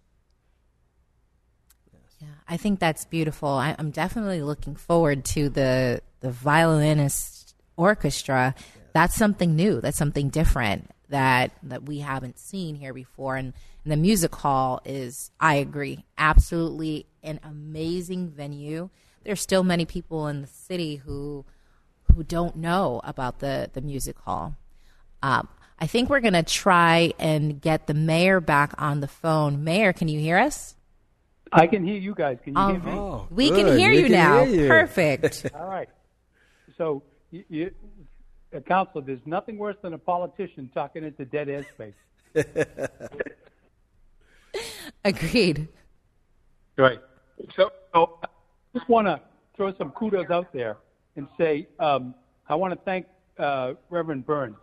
Yes. 1.93 2.03
Yeah, 2.19 2.35
I 2.49 2.57
think 2.57 2.81
that's 2.81 3.05
beautiful. 3.05 3.49
I, 3.49 3.77
am 3.79 3.93
definitely 3.93 4.43
looking 4.43 4.75
forward 4.75 5.25
to 5.37 5.49
the 5.49 6.03
the 6.19 6.31
violinist 6.31 7.55
orchestra. 7.77 8.55
That's 8.93 9.15
something 9.15 9.55
new. 9.55 9.81
That's 9.81 9.97
something 9.97 10.29
different 10.29 10.91
that 11.11 11.53
that 11.63 11.85
we 11.85 12.01
haven't 12.01 12.39
seen 12.41 12.75
here 12.75 12.93
before. 12.93 13.37
And, 13.37 13.55
and 13.85 13.93
the 13.93 13.97
music 13.97 14.35
hall 14.35 14.83
is, 14.85 15.31
I 15.39 15.55
agree, 15.55 16.05
absolutely 16.19 17.07
an 17.23 17.39
amazing 17.45 18.31
venue 18.31 18.91
there's 19.25 19.41
still 19.41 19.63
many 19.63 19.85
people 19.85 20.27
in 20.29 20.43
the 20.43 20.47
city 20.47 20.97
who 20.97 21.45
who 22.15 22.23
don't 22.25 22.57
know 22.57 23.01
about 23.05 23.39
the 23.41 23.71
the 23.73 23.81
music 23.81 24.19
hall. 24.19 24.57
Um, 25.23 25.49
I 25.79 25.87
think 25.87 26.11
we're 26.11 26.21
going 26.21 26.35
to 26.35 26.43
try 26.43 27.15
and 27.19 27.61
get 27.61 27.87
the 27.87 27.95
mayor 27.95 28.41
back 28.41 28.75
on 28.79 29.01
the 29.01 29.09
phone. 29.09 29.65
Mayor, 29.65 29.93
can 29.93 30.09
you 30.09 30.21
hear 30.21 30.37
us? 30.37 30.77
I 31.53 31.67
can 31.67 31.85
hear 31.85 31.97
you 31.97 32.15
guys. 32.15 32.39
Can 32.45 32.55
you 32.55 32.67
hear 32.67 32.79
me? 32.79 32.93
Oh, 32.93 33.27
we 33.31 33.49
good. 33.49 33.67
can 33.67 33.79
hear 33.79 33.91
we 33.91 33.97
you 33.99 34.03
can 34.05 34.13
now. 34.13 34.45
Hear 34.45 34.63
you. 34.63 34.69
Perfect. 34.69 35.47
All 35.55 35.67
right. 35.67 35.89
So, 36.77 37.03
you, 37.31 37.45
you, 37.49 37.71
uh, 38.55 38.61
council, 38.61 39.01
there's 39.01 39.21
nothing 39.27 39.59
worse 39.59 39.77
than 39.83 39.95
a 39.95 39.99
politician 39.99 40.71
talking 40.73 41.03
into 41.03 41.25
dead 41.25 41.49
air 41.49 41.67
space. 41.75 41.95
Agreed. 45.05 45.69
Right. 46.77 47.01
So, 47.57 47.71
so 47.71 47.71
I 47.71 47.80
just 48.75 48.89
want 48.89 49.07
to 49.07 49.21
throw 49.57 49.75
some 49.77 49.91
kudos 49.91 50.31
out 50.31 50.53
there 50.53 50.77
and 51.17 51.27
say 51.39 51.67
um, 51.79 52.15
I 52.49 52.55
want 52.55 52.73
to 52.73 52.81
thank 52.85 53.07
uh, 53.39 53.75
Reverend 53.91 54.27
Burns 54.27 54.57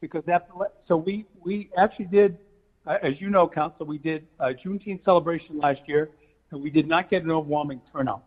because 0.00 0.22
after 0.28 0.52
so 0.86 0.96
we 0.96 1.24
we 1.42 1.70
actually 1.76 2.06
did, 2.06 2.38
uh, 2.86 2.98
as 3.02 3.14
you 3.20 3.30
know, 3.30 3.48
Council, 3.48 3.86
we 3.86 3.98
did 3.98 4.26
a 4.38 4.52
Juneteenth 4.52 5.04
celebration 5.04 5.58
last 5.58 5.80
year, 5.86 6.10
and 6.50 6.62
we 6.62 6.70
did 6.70 6.86
not 6.86 7.10
get 7.10 7.22
an 7.22 7.30
overwhelming 7.30 7.80
turnout. 7.92 8.24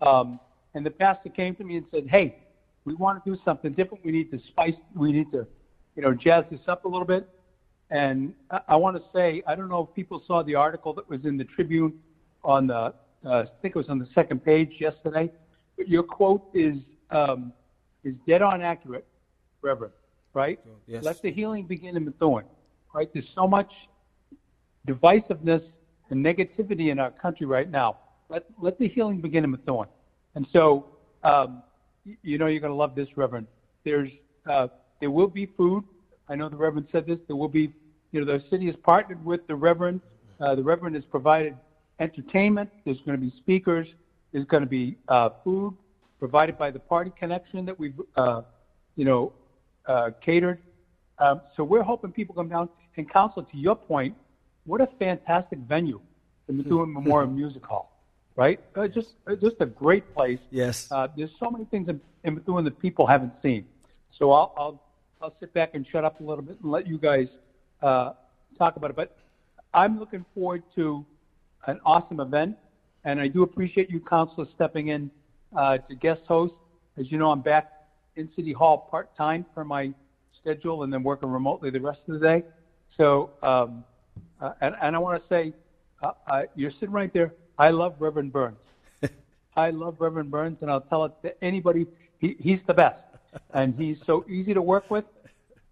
Um, 0.00 0.38
and 0.74 0.84
the 0.86 0.90
pastor 0.90 1.28
came 1.28 1.54
to 1.56 1.64
me 1.64 1.76
and 1.76 1.86
said, 1.90 2.06
"Hey, 2.08 2.36
we 2.84 2.94
want 2.94 3.22
to 3.24 3.30
do 3.30 3.38
something 3.44 3.72
different. 3.72 4.04
We 4.04 4.12
need 4.12 4.30
to 4.30 4.40
spice. 4.48 4.74
We 4.94 5.12
need 5.12 5.30
to, 5.32 5.46
you 5.96 6.02
know, 6.02 6.14
jazz 6.14 6.44
this 6.50 6.60
up 6.68 6.84
a 6.84 6.88
little 6.88 7.06
bit." 7.06 7.28
And 7.90 8.32
I, 8.50 8.60
I 8.68 8.76
want 8.76 8.96
to 8.96 9.02
say, 9.14 9.42
I 9.46 9.54
don't 9.54 9.68
know 9.68 9.86
if 9.88 9.94
people 9.94 10.22
saw 10.26 10.42
the 10.42 10.54
article 10.54 10.94
that 10.94 11.08
was 11.10 11.24
in 11.24 11.36
the 11.36 11.44
Tribune 11.44 11.92
on 12.42 12.66
the 12.68 12.94
I 13.24 13.44
think 13.60 13.76
it 13.76 13.76
was 13.76 13.88
on 13.88 13.98
the 13.98 14.08
second 14.14 14.44
page 14.44 14.74
yesterday. 14.78 15.30
But 15.76 15.88
your 15.88 16.02
quote 16.02 16.42
is 16.54 16.76
um, 17.10 17.52
is 18.04 18.14
dead 18.26 18.42
on 18.42 18.62
accurate, 18.62 19.06
Reverend. 19.60 19.92
right? 20.34 20.58
Yes. 20.86 21.04
Let 21.04 21.22
the 21.22 21.30
healing 21.30 21.66
begin 21.66 21.96
in 21.96 22.04
Methuen, 22.04 22.44
right? 22.94 23.08
There's 23.12 23.28
so 23.34 23.46
much 23.46 23.70
divisiveness 24.86 25.62
and 26.10 26.24
negativity 26.24 26.90
in 26.90 26.98
our 26.98 27.10
country 27.10 27.46
right 27.46 27.70
now. 27.70 27.98
Let, 28.28 28.44
let 28.60 28.78
the 28.78 28.88
healing 28.88 29.20
begin 29.20 29.44
in 29.44 29.50
Methuen. 29.50 29.88
And 30.34 30.46
so, 30.52 30.86
um, 31.22 31.62
you 32.22 32.38
know, 32.38 32.46
you're 32.46 32.60
going 32.60 32.72
to 32.72 32.76
love 32.76 32.94
this, 32.94 33.08
Reverend. 33.16 33.46
There's, 33.84 34.10
uh, 34.50 34.68
there 35.00 35.10
will 35.10 35.28
be 35.28 35.46
food. 35.46 35.84
I 36.28 36.34
know 36.34 36.48
the 36.48 36.56
Reverend 36.56 36.88
said 36.90 37.06
this. 37.06 37.18
There 37.26 37.36
will 37.36 37.48
be, 37.48 37.72
you 38.10 38.24
know, 38.24 38.26
the 38.26 38.42
city 38.50 38.66
has 38.66 38.76
partnered 38.82 39.24
with 39.24 39.46
the 39.46 39.54
Reverend. 39.54 40.00
Uh, 40.40 40.54
the 40.54 40.62
Reverend 40.62 40.96
has 40.96 41.04
provided 41.04 41.56
entertainment. 41.98 42.70
There's 42.84 43.00
going 43.00 43.18
to 43.18 43.24
be 43.24 43.32
speakers. 43.36 43.88
There's 44.32 44.46
going 44.46 44.62
to 44.62 44.68
be 44.68 44.96
uh, 45.08 45.30
food 45.44 45.74
provided 46.18 46.56
by 46.56 46.70
the 46.70 46.78
Party 46.78 47.12
Connection 47.18 47.64
that 47.66 47.78
we've, 47.78 48.00
uh, 48.16 48.42
you 48.96 49.04
know, 49.04 49.32
uh, 49.86 50.10
catered. 50.24 50.60
Um, 51.18 51.40
so 51.56 51.64
we're 51.64 51.82
hoping 51.82 52.12
people 52.12 52.34
come 52.34 52.48
down 52.48 52.68
and 52.96 53.10
council. 53.10 53.42
To 53.42 53.56
your 53.56 53.76
point, 53.76 54.16
what 54.64 54.80
a 54.80 54.88
fantastic 54.98 55.58
venue, 55.60 56.00
the 56.46 56.52
Methuen 56.52 56.92
Memorial 56.92 57.30
Music 57.30 57.64
Hall, 57.64 58.00
right? 58.36 58.60
Uh, 58.74 58.86
just, 58.86 59.14
uh, 59.26 59.34
just 59.34 59.56
a 59.60 59.66
great 59.66 60.14
place. 60.14 60.38
Yes. 60.50 60.90
Uh, 60.90 61.08
there's 61.16 61.30
so 61.40 61.50
many 61.50 61.64
things 61.66 61.88
in, 61.88 62.00
in 62.24 62.36
Methuen 62.36 62.64
that 62.64 62.78
people 62.78 63.06
haven't 63.06 63.32
seen. 63.42 63.66
So 64.18 64.30
I'll, 64.30 64.52
I'll, 64.56 64.82
I'll 65.20 65.34
sit 65.40 65.52
back 65.54 65.70
and 65.74 65.86
shut 65.86 66.04
up 66.04 66.20
a 66.20 66.22
little 66.22 66.44
bit 66.44 66.58
and 66.62 66.70
let 66.70 66.86
you 66.86 66.98
guys 66.98 67.28
uh, 67.82 68.12
talk 68.58 68.76
about 68.76 68.90
it. 68.90 68.96
But 68.96 69.16
I'm 69.74 69.98
looking 69.98 70.24
forward 70.34 70.62
to 70.76 71.04
an 71.66 71.80
awesome 71.84 72.20
event, 72.20 72.56
and 73.04 73.20
I 73.20 73.28
do 73.28 73.42
appreciate 73.42 73.90
you, 73.90 74.00
counselors, 74.00 74.48
stepping 74.54 74.88
in 74.88 75.10
uh, 75.56 75.78
to 75.78 75.94
guest 75.94 76.22
host. 76.26 76.54
As 76.98 77.10
you 77.10 77.18
know, 77.18 77.30
I'm 77.30 77.40
back 77.40 77.70
in 78.16 78.28
City 78.36 78.52
Hall 78.52 78.88
part 78.90 79.16
time 79.16 79.46
for 79.54 79.64
my 79.64 79.92
schedule, 80.40 80.82
and 80.82 80.92
then 80.92 81.02
working 81.02 81.28
remotely 81.30 81.70
the 81.70 81.80
rest 81.80 82.00
of 82.08 82.20
the 82.20 82.26
day. 82.26 82.44
So, 82.96 83.30
um, 83.42 83.84
uh, 84.40 84.52
and, 84.60 84.74
and 84.82 84.96
I 84.96 84.98
want 84.98 85.22
to 85.22 85.28
say, 85.28 85.52
uh, 86.02 86.12
uh, 86.26 86.42
you're 86.54 86.72
sitting 86.72 86.90
right 86.90 87.12
there. 87.12 87.32
I 87.58 87.70
love 87.70 87.94
Reverend 87.98 88.32
Burns. 88.32 88.56
I 89.56 89.70
love 89.70 89.96
Reverend 89.98 90.30
Burns, 90.30 90.58
and 90.60 90.70
I'll 90.70 90.80
tell 90.80 91.04
it 91.04 91.12
to 91.22 91.44
anybody. 91.44 91.86
He, 92.18 92.36
he's 92.38 92.60
the 92.66 92.74
best, 92.74 92.98
and 93.54 93.74
he's 93.74 93.98
so 94.06 94.24
easy 94.28 94.52
to 94.54 94.62
work 94.62 94.90
with. 94.90 95.04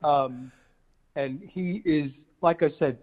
Um, 0.03 0.51
and 1.17 1.41
he 1.53 1.83
is, 1.85 2.11
like 2.41 2.63
I 2.63 2.71
said, 2.79 2.99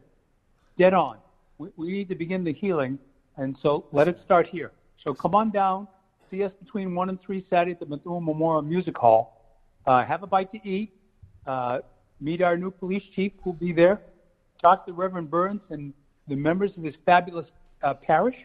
dead 0.78 0.94
on. 0.94 1.18
We, 1.58 1.70
we 1.76 1.88
need 1.92 2.10
to 2.10 2.16
begin 2.16 2.44
the 2.44 2.54
healing, 2.54 3.00
and 3.38 3.56
so 3.62 3.86
let 3.92 4.08
it 4.08 4.20
start 4.26 4.48
here. 4.48 4.72
So 5.04 5.14
come 5.14 5.36
on 5.36 5.52
down, 5.52 5.88
see 6.30 6.44
us 6.44 6.52
between 6.64 6.94
one 6.94 7.10
and 7.10 7.22
three 7.22 7.46
Saturday 7.50 7.72
at 7.72 7.80
the 7.80 7.86
Methuen 7.86 8.26
Memorial 8.26 8.62
Music 8.62 8.98
Hall. 8.98 9.56
Uh, 9.86 10.06
have 10.06 10.24
a 10.24 10.28
bite 10.28 10.52
to 10.52 10.68
eat. 10.68 10.92
Uh, 11.46 11.80
meet 12.20 12.42
our 12.42 12.58
new 12.58 12.72
police 12.72 13.04
chief 13.16 13.32
who'll 13.44 13.54
be 13.54 13.72
there. 13.72 14.02
Talk 14.62 14.86
to 14.86 14.94
Reverend 14.94 15.30
Burns 15.30 15.62
and 15.70 15.94
the 16.28 16.36
members 16.36 16.72
of 16.78 16.84
his 16.84 16.96
fabulous 17.06 17.46
uh, 17.84 17.94
parish. 17.94 18.36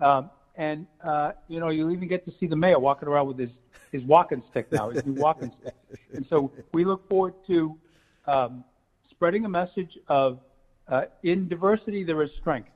Um, 0.00 0.30
and 0.56 0.86
uh, 1.04 1.32
you 1.48 1.60
know, 1.60 1.68
you'll 1.68 1.92
even 1.92 2.08
get 2.08 2.24
to 2.26 2.32
see 2.40 2.46
the 2.46 2.56
mayor 2.56 2.78
walking 2.78 3.08
around 3.08 3.28
with 3.28 3.38
his 3.38 3.50
his 3.92 4.02
walking 4.04 4.42
stick 4.50 4.72
now, 4.72 4.90
his 4.90 5.04
new 5.04 5.12
walking 5.20 5.52
stick. 5.60 5.74
And 6.14 6.26
so 6.28 6.50
we 6.72 6.84
look 6.84 7.08
forward 7.08 7.34
to 7.46 7.78
um, 8.26 8.64
spreading 9.10 9.44
a 9.44 9.48
message 9.48 9.98
of 10.08 10.40
uh, 10.92 11.04
in 11.22 11.48
diversity 11.48 12.04
there 12.04 12.22
is 12.22 12.30
strength. 12.40 12.68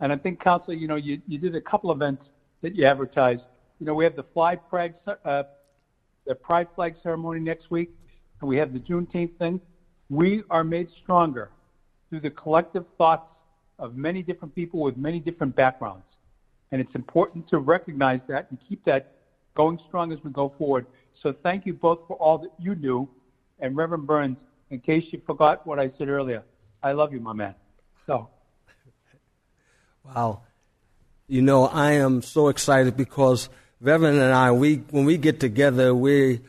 And 0.00 0.12
I 0.12 0.16
think, 0.16 0.42
Counselor, 0.42 0.74
you 0.74 0.88
know, 0.88 0.96
you, 0.96 1.22
you 1.28 1.38
did 1.38 1.54
a 1.54 1.60
couple 1.60 1.92
events 1.92 2.24
that 2.62 2.74
you 2.74 2.84
advertised. 2.84 3.42
You 3.78 3.86
know, 3.86 3.94
we 3.94 4.02
have 4.02 4.16
the 4.16 4.24
Fly 4.34 4.56
Pride, 4.56 4.94
uh, 5.24 5.44
the 6.26 6.34
Pride 6.34 6.66
Flag 6.74 6.96
ceremony 7.02 7.38
next 7.38 7.70
week, 7.70 7.90
and 8.40 8.48
we 8.48 8.56
have 8.56 8.72
the 8.72 8.80
Juneteenth 8.80 9.38
thing. 9.38 9.60
We 10.10 10.42
are 10.50 10.64
made 10.64 10.88
stronger 11.02 11.50
through 12.10 12.20
the 12.20 12.30
collective 12.30 12.84
thoughts 12.98 13.28
of 13.78 13.94
many 13.94 14.22
different 14.22 14.52
people 14.54 14.80
with 14.80 14.96
many 14.96 15.20
different 15.20 15.54
backgrounds. 15.54 16.04
And 16.72 16.80
it's 16.80 16.94
important 16.96 17.48
to 17.50 17.58
recognize 17.58 18.20
that 18.28 18.48
and 18.50 18.58
keep 18.68 18.84
that 18.86 19.12
going 19.56 19.78
strong 19.86 20.12
as 20.12 20.18
we 20.24 20.30
go 20.32 20.52
forward. 20.58 20.86
So 21.22 21.32
thank 21.44 21.64
you 21.64 21.74
both 21.74 22.00
for 22.08 22.16
all 22.16 22.38
that 22.38 22.50
you 22.58 22.74
do. 22.74 23.08
And 23.60 23.76
Reverend 23.76 24.06
Burns, 24.08 24.36
in 24.70 24.80
case 24.80 25.04
you 25.12 25.22
forgot 25.24 25.64
what 25.64 25.78
I 25.78 25.92
said 25.96 26.08
earlier, 26.08 26.42
I 26.84 26.92
love 26.92 27.14
you, 27.14 27.20
my 27.20 27.32
man. 27.32 27.54
So 28.06 28.28
Wow. 30.04 30.42
You 31.26 31.40
know, 31.40 31.66
I 31.66 31.92
am 31.92 32.20
so 32.20 32.48
excited 32.48 32.96
because 32.96 33.48
Reverend 33.80 34.18
and 34.18 34.34
I, 34.34 34.52
we 34.52 34.76
when 34.90 35.06
we 35.06 35.16
get 35.16 35.40
together, 35.40 35.94
we 35.94 36.40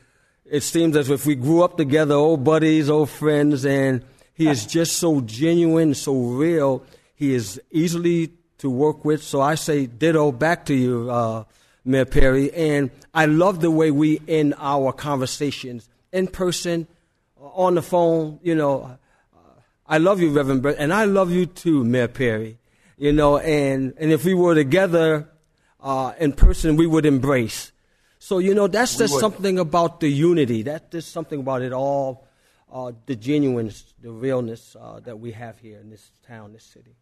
it 0.45 0.61
seems 0.61 0.97
as 0.97 1.09
if 1.09 1.25
we 1.25 1.35
grew 1.35 1.63
up 1.63 1.77
together, 1.77 2.15
old 2.15 2.43
buddies, 2.43 2.89
old 2.89 3.09
friends, 3.09 3.65
and 3.65 4.03
he 4.33 4.49
is 4.49 4.65
just 4.77 4.97
so 4.97 5.21
genuine, 5.21 5.93
so 5.93 6.13
real. 6.13 6.83
He 7.15 7.33
is 7.33 7.61
easily 7.71 8.33
to 8.57 8.69
work 8.69 9.05
with. 9.05 9.23
So 9.23 9.39
I 9.39 9.55
say 9.55 9.85
ditto 9.85 10.33
back 10.33 10.65
to 10.65 10.73
you, 10.73 11.09
uh, 11.09 11.45
Mayor 11.85 12.05
Perry. 12.05 12.53
And 12.53 12.91
I 13.13 13.25
love 13.25 13.61
the 13.61 13.71
way 13.71 13.91
we 13.91 14.21
end 14.27 14.53
our 14.57 14.91
conversations 14.91 15.87
in 16.11 16.27
person, 16.27 16.87
on 17.39 17.75
the 17.75 17.81
phone. 17.81 18.39
You 18.43 18.55
know, 18.55 18.97
I 19.87 19.97
love 19.99 20.19
you, 20.21 20.31
Reverend 20.31 20.61
Brett, 20.61 20.77
and 20.79 20.93
I 20.93 21.05
love 21.05 21.31
you 21.31 21.45
too, 21.45 21.83
Mayor 21.83 22.07
Perry. 22.07 22.57
You 22.97 23.11
know, 23.11 23.37
and, 23.37 23.93
and 23.97 24.11
if 24.11 24.23
we 24.23 24.33
were 24.33 24.55
together 24.55 25.29
uh, 25.81 26.13
in 26.17 26.33
person, 26.33 26.75
we 26.77 26.87
would 26.87 27.05
embrace. 27.05 27.71
So, 28.19 28.39
you 28.39 28.55
know, 28.55 28.67
that's 28.67 28.97
just 28.97 29.19
something 29.19 29.59
about 29.59 29.99
the 29.99 30.07
unity. 30.07 30.63
That's 30.63 30.89
just 30.91 31.11
something 31.11 31.41
about 31.41 31.61
it 31.61 31.73
all, 31.73 32.25
uh, 32.71 32.93
the 33.05 33.15
genuineness, 33.15 33.93
the 34.01 34.11
realness 34.11 34.75
uh, 34.79 35.01
that 35.01 35.19
we 35.19 35.31
have 35.33 35.59
here 35.59 35.77
in 35.79 35.89
this 35.89 36.09
town, 36.25 36.53
this 36.53 36.63
city. 36.63 36.95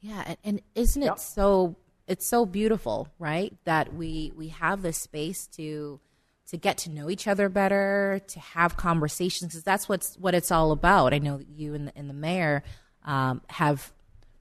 Yeah, 0.00 0.22
and, 0.24 0.36
and 0.44 0.62
isn't 0.74 1.02
it 1.02 1.06
Yep. 1.06 1.18
so? 1.18 1.76
It's 2.08 2.26
so 2.26 2.46
beautiful, 2.46 3.08
right? 3.18 3.54
That 3.64 3.94
we 3.94 4.32
we 4.34 4.48
have 4.48 4.82
this 4.82 4.98
space 4.98 5.46
to 5.58 6.00
to 6.52 6.58
get 6.58 6.76
to 6.76 6.90
know 6.90 7.08
each 7.08 7.26
other 7.26 7.48
better, 7.48 8.20
to 8.28 8.38
have 8.38 8.76
conversations, 8.76 9.52
because 9.52 9.64
that's 9.64 9.88
what's 9.88 10.16
what 10.16 10.34
it's 10.34 10.52
all 10.52 10.70
about. 10.70 11.14
I 11.14 11.18
know 11.18 11.38
that 11.38 11.48
you 11.48 11.72
and 11.72 11.88
the, 11.88 11.96
and 11.96 12.10
the 12.10 12.14
mayor 12.14 12.62
um, 13.06 13.40
have 13.48 13.90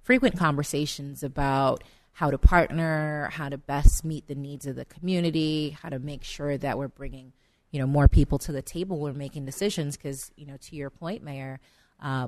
frequent 0.03 0.37
conversations 0.37 1.23
about 1.23 1.85
how 2.11 2.29
to 2.29 2.37
partner, 2.37 3.29
how 3.31 3.47
to 3.47 3.57
best 3.57 4.03
meet 4.03 4.27
the 4.27 4.35
needs 4.35 4.67
of 4.67 4.75
the 4.75 4.83
community, 4.83 5.77
how 5.81 5.87
to 5.87 5.99
make 5.99 6.25
sure 6.25 6.57
that 6.57 6.77
we're 6.77 6.89
bringing 6.89 7.31
you 7.71 7.79
know 7.79 7.87
more 7.87 8.09
people 8.09 8.37
to 8.39 8.51
the 8.51 8.61
table 8.61 8.99
when 8.99 9.17
making 9.17 9.45
decisions. 9.45 9.95
Because 9.95 10.31
you 10.35 10.45
know, 10.45 10.57
to 10.57 10.75
your 10.75 10.89
point, 10.89 11.23
Mayor, 11.23 11.61
uh, 12.03 12.27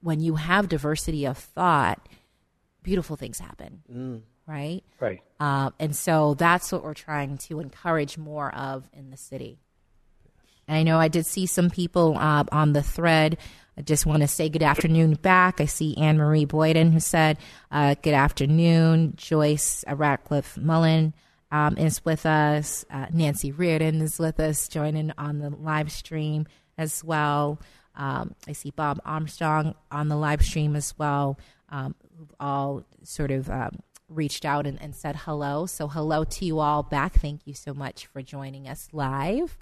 when 0.00 0.20
you 0.20 0.36
have 0.36 0.70
diversity 0.70 1.26
of 1.26 1.36
thought 1.36 2.08
beautiful 2.82 3.16
things 3.16 3.38
happen, 3.40 3.82
right? 4.48 4.82
right. 4.98 5.20
Uh, 5.38 5.70
and 5.78 5.94
so 5.94 6.34
that's 6.34 6.72
what 6.72 6.82
we're 6.82 6.94
trying 6.94 7.38
to 7.38 7.60
encourage 7.60 8.16
more 8.16 8.52
of 8.54 8.88
in 8.92 9.10
the 9.10 9.16
city. 9.16 9.58
And 10.66 10.76
I 10.76 10.82
know 10.82 10.98
I 10.98 11.08
did 11.08 11.26
see 11.26 11.46
some 11.46 11.70
people 11.70 12.16
uh, 12.18 12.44
on 12.50 12.72
the 12.72 12.82
thread. 12.82 13.38
I 13.76 13.82
just 13.82 14.06
want 14.06 14.22
to 14.22 14.28
say 14.28 14.48
good 14.48 14.62
afternoon 14.62 15.14
back. 15.14 15.60
I 15.60 15.66
see 15.66 15.96
Anne 15.96 16.18
Marie 16.18 16.46
Boyden 16.46 16.92
who 16.92 17.00
said 17.00 17.38
uh, 17.70 17.94
good 18.02 18.14
afternoon. 18.14 19.14
Joyce 19.16 19.84
uh, 19.88 19.94
Ratcliffe 19.94 20.56
Mullen 20.56 21.14
um, 21.52 21.78
is 21.78 22.04
with 22.04 22.26
us. 22.26 22.84
Uh, 22.90 23.06
Nancy 23.12 23.52
Reardon 23.52 24.00
is 24.00 24.18
with 24.18 24.40
us, 24.40 24.68
joining 24.68 25.12
on 25.16 25.38
the 25.38 25.50
live 25.50 25.92
stream 25.92 26.46
as 26.76 27.04
well. 27.04 27.60
Um, 27.94 28.34
I 28.46 28.52
see 28.52 28.70
Bob 28.70 29.00
Armstrong 29.04 29.74
on 29.90 30.08
the 30.08 30.16
live 30.16 30.42
stream 30.42 30.76
as 30.76 30.94
well, 30.98 31.38
um, 31.68 31.94
all 32.38 32.84
sort 33.02 33.30
of 33.30 33.50
um, 33.50 33.80
reached 34.08 34.44
out 34.44 34.66
and, 34.66 34.80
and 34.80 34.94
said 34.94 35.16
hello. 35.16 35.66
So, 35.66 35.88
hello 35.88 36.24
to 36.24 36.44
you 36.44 36.58
all 36.60 36.82
back. 36.82 37.14
Thank 37.14 37.46
you 37.46 37.54
so 37.54 37.74
much 37.74 38.06
for 38.06 38.22
joining 38.22 38.68
us 38.68 38.88
live 38.92 39.58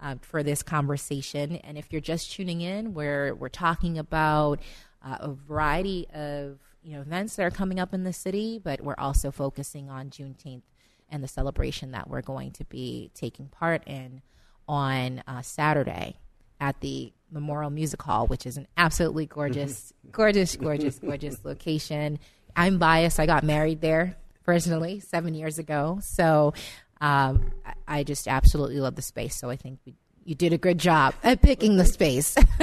uh, 0.00 0.16
for 0.20 0.42
this 0.42 0.62
conversation. 0.62 1.56
And 1.56 1.76
if 1.76 1.92
you're 1.92 2.00
just 2.00 2.32
tuning 2.32 2.60
in, 2.60 2.94
we're 2.94 3.34
we're 3.34 3.48
talking 3.48 3.98
about 3.98 4.60
uh, 5.04 5.18
a 5.20 5.32
variety 5.32 6.06
of 6.14 6.58
you 6.82 6.94
know 6.94 7.00
events 7.00 7.36
that 7.36 7.44
are 7.44 7.50
coming 7.50 7.78
up 7.78 7.92
in 7.92 8.04
the 8.04 8.12
city, 8.12 8.60
but 8.62 8.80
we're 8.80 8.94
also 8.98 9.30
focusing 9.30 9.90
on 9.90 10.10
Juneteenth 10.10 10.62
and 11.10 11.22
the 11.22 11.28
celebration 11.28 11.90
that 11.90 12.08
we're 12.08 12.22
going 12.22 12.52
to 12.52 12.64
be 12.64 13.10
taking 13.14 13.48
part 13.48 13.82
in 13.86 14.22
on 14.68 15.22
uh, 15.26 15.42
Saturday 15.42 16.16
at 16.60 16.80
the 16.80 17.12
Memorial 17.30 17.70
Music 17.70 18.00
Hall, 18.02 18.26
which 18.26 18.46
is 18.46 18.56
an 18.56 18.68
absolutely 18.76 19.26
gorgeous, 19.26 19.92
gorgeous, 20.12 20.56
gorgeous, 20.56 20.98
gorgeous 20.98 21.44
location. 21.44 22.18
I'm 22.56 22.78
biased. 22.78 23.18
I 23.20 23.26
got 23.26 23.44
married 23.44 23.80
there 23.80 24.16
personally 24.44 25.00
seven 25.00 25.34
years 25.34 25.58
ago, 25.58 25.98
so 26.02 26.54
um, 27.00 27.50
I- 27.64 27.74
I 27.98 28.04
just 28.04 28.28
absolutely 28.28 28.80
love 28.80 28.94
the 28.96 29.02
space. 29.02 29.36
So 29.36 29.50
I 29.50 29.56
think 29.56 29.80
we, 29.86 29.94
you 30.24 30.34
did 30.34 30.52
a 30.52 30.58
good 30.58 30.78
job 30.78 31.14
at 31.22 31.42
picking 31.42 31.76
the 31.76 31.84
space. 31.84 32.34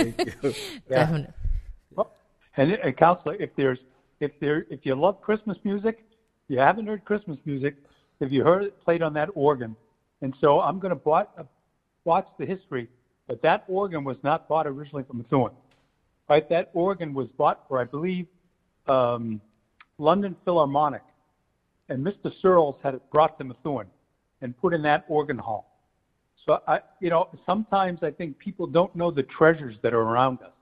Definitely. 0.89 1.33
Well, 1.95 2.11
and, 2.55 2.71
and 2.71 2.95
counselor, 2.97 3.35
if 3.35 3.55
there's 3.55 3.79
if 4.19 4.31
there 4.39 4.65
if 4.69 4.85
you 4.85 4.95
love 4.95 5.21
Christmas 5.21 5.57
music, 5.63 6.03
you 6.47 6.59
haven't 6.59 6.87
heard 6.87 7.03
Christmas 7.05 7.37
music, 7.45 7.75
if 8.19 8.31
you 8.31 8.43
heard 8.43 8.63
it 8.63 8.83
played 8.83 9.01
on 9.01 9.13
that 9.13 9.29
organ, 9.35 9.75
and 10.21 10.33
so 10.41 10.59
I'm 10.61 10.79
going 10.79 10.93
to 10.95 11.01
watch, 11.03 11.29
watch 12.05 12.27
the 12.39 12.45
history 12.45 12.87
but 13.27 13.41
that 13.41 13.65
organ 13.67 14.05
was 14.05 14.15
not 14.23 14.47
bought 14.47 14.65
originally 14.67 15.03
from 15.03 15.17
Methuen, 15.17 15.51
right? 16.29 16.47
That 16.47 16.69
organ 16.73 17.13
was 17.13 17.27
bought 17.37 17.65
for, 17.67 17.77
I 17.77 17.83
believe, 17.83 18.25
um, 18.87 19.41
London 19.97 20.35
Philharmonic, 20.45 21.03
and 21.89 22.05
Mr. 22.05 22.31
Searles 22.41 22.75
had 22.83 22.95
it 22.95 23.01
brought 23.11 23.37
to 23.39 23.43
Methuen 23.43 23.87
and 24.41 24.57
put 24.57 24.73
in 24.73 24.81
that 24.83 25.05
organ 25.07 25.37
hall. 25.37 25.77
So 26.45 26.61
I, 26.67 26.79
you 26.99 27.09
know, 27.09 27.29
sometimes 27.45 28.03
I 28.03 28.11
think 28.11 28.37
people 28.37 28.67
don't 28.67 28.95
know 28.95 29.11
the 29.11 29.23
treasures 29.23 29.75
that 29.81 29.93
are 29.93 30.01
around 30.01 30.41
us, 30.41 30.53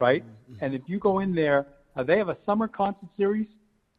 right? 0.00 0.24
Mm-hmm. 0.24 0.64
And 0.64 0.74
if 0.74 0.82
you 0.86 0.98
go 0.98 1.18
in 1.18 1.34
there, 1.34 1.66
uh, 1.96 2.02
they 2.02 2.16
have 2.18 2.28
a 2.28 2.36
summer 2.46 2.68
concert 2.68 3.08
series 3.16 3.46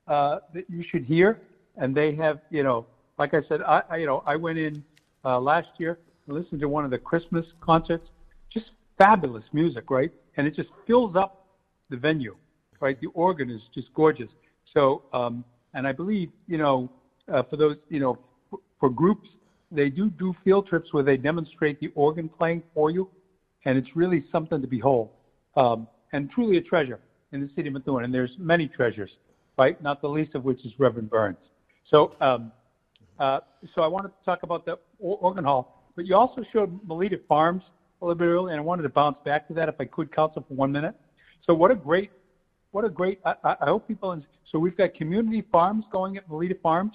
uh, 0.07 0.39
that 0.53 0.65
you 0.69 0.83
should 0.89 1.03
hear, 1.03 1.41
and 1.77 1.95
they 1.95 2.15
have, 2.15 2.39
you 2.49 2.63
know, 2.63 2.85
like 3.17 3.33
I 3.33 3.41
said, 3.47 3.61
I, 3.61 3.83
I 3.89 3.97
you 3.97 4.05
know, 4.05 4.23
I 4.25 4.35
went 4.37 4.57
in 4.57 4.83
uh, 5.23 5.39
last 5.39 5.67
year 5.77 5.99
and 6.25 6.35
listened 6.35 6.61
to 6.61 6.69
one 6.69 6.85
of 6.85 6.91
the 6.91 6.97
Christmas 6.97 7.45
concerts, 7.61 8.07
just 8.51 8.71
fabulous 8.97 9.43
music, 9.53 9.91
right? 9.91 10.11
And 10.37 10.47
it 10.47 10.55
just 10.55 10.69
fills 10.87 11.15
up 11.15 11.45
the 11.89 11.97
venue, 11.97 12.35
right? 12.79 12.99
The 12.99 13.07
organ 13.07 13.49
is 13.49 13.61
just 13.73 13.93
gorgeous. 13.93 14.29
So, 14.73 15.03
um, 15.13 15.43
and 15.73 15.87
I 15.87 15.91
believe, 15.91 16.29
you 16.47 16.57
know, 16.57 16.89
uh, 17.31 17.43
for 17.43 17.57
those, 17.57 17.77
you 17.89 17.99
know, 17.99 18.17
for, 18.79 18.89
groups, 18.89 19.27
they 19.71 19.89
do 19.89 20.09
do 20.09 20.33
field 20.43 20.67
trips 20.67 20.93
where 20.93 21.03
they 21.03 21.17
demonstrate 21.17 21.79
the 21.79 21.91
organ 21.95 22.27
playing 22.29 22.63
for 22.73 22.89
you, 22.89 23.09
and 23.65 23.77
it's 23.77 23.95
really 23.95 24.23
something 24.31 24.61
to 24.61 24.67
behold, 24.67 25.09
um, 25.55 25.87
and 26.13 26.29
truly 26.31 26.57
a 26.57 26.61
treasure 26.61 26.99
in 27.31 27.41
the 27.41 27.49
city 27.55 27.67
of 27.67 27.75
Methuen. 27.75 28.03
And 28.03 28.13
there's 28.13 28.31
many 28.39 28.67
treasures, 28.67 29.11
right? 29.57 29.81
Not 29.81 30.01
the 30.01 30.09
least 30.09 30.33
of 30.33 30.43
which 30.43 30.65
is 30.65 30.71
Reverend 30.79 31.09
Burns. 31.09 31.37
So, 31.89 32.15
um, 32.19 32.51
uh, 33.19 33.41
so 33.75 33.81
I 33.81 33.87
wanted 33.87 34.09
to 34.09 34.25
talk 34.25 34.43
about 34.43 34.65
the 34.65 34.79
organ 34.99 35.43
hall, 35.43 35.83
but 35.95 36.05
you 36.07 36.15
also 36.15 36.43
showed 36.51 36.79
Melita 36.87 37.19
Farms 37.27 37.63
a 38.01 38.05
little 38.05 38.17
bit 38.17 38.25
earlier, 38.25 38.53
and 38.53 38.61
I 38.61 38.63
wanted 38.63 38.83
to 38.83 38.89
bounce 38.89 39.17
back 39.25 39.47
to 39.49 39.53
that 39.55 39.69
if 39.69 39.75
I 39.79 39.85
could, 39.85 40.11
Council, 40.11 40.43
for 40.47 40.53
one 40.53 40.71
minute. 40.71 40.95
So 41.45 41.53
what 41.53 41.69
a 41.69 41.75
great, 41.75 42.11
what 42.71 42.85
a 42.85 42.89
great. 42.89 43.19
I, 43.25 43.35
I 43.43 43.65
hope 43.65 43.87
people. 43.87 44.19
So 44.51 44.57
we've 44.57 44.75
got 44.75 44.93
community 44.95 45.43
farms 45.51 45.85
going 45.91 46.17
at 46.17 46.29
Melita 46.29 46.55
Farms. 46.61 46.93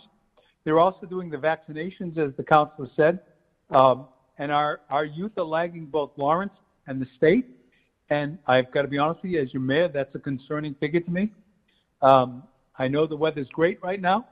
They're 0.65 0.81
also 0.81 1.07
doing 1.07 1.31
the 1.31 1.37
vaccinations, 1.37 2.19
as 2.19 2.35
the 2.37 2.43
council 2.43 2.91
said. 2.97 3.21
Um, 3.71 4.07
and 4.39 4.51
our, 4.51 4.81
our 4.91 5.05
youth 5.05 5.33
are 5.39 5.45
lagging 5.45 5.87
both 5.87 6.11
Lawrence 6.17 6.53
and 6.87 7.01
the 7.01 7.07
state. 7.17 7.47
And 8.11 8.39
I've 8.47 8.71
got 8.73 8.83
to 8.83 8.89
be 8.89 8.99
honest 8.99 9.23
with 9.23 9.33
you, 9.33 9.41
as 9.41 9.53
your 9.53 9.63
mayor, 9.63 9.89
that's 9.89 10.15
a 10.15 10.19
concerning 10.19 10.75
figure 10.75 11.01
to 11.01 11.11
me. 11.11 11.31
Um, 12.03 12.43
I 12.77 12.89
know 12.89 13.07
the 13.07 13.17
weather's 13.17 13.49
great 13.49 13.83
right 13.83 14.01
now, 14.01 14.27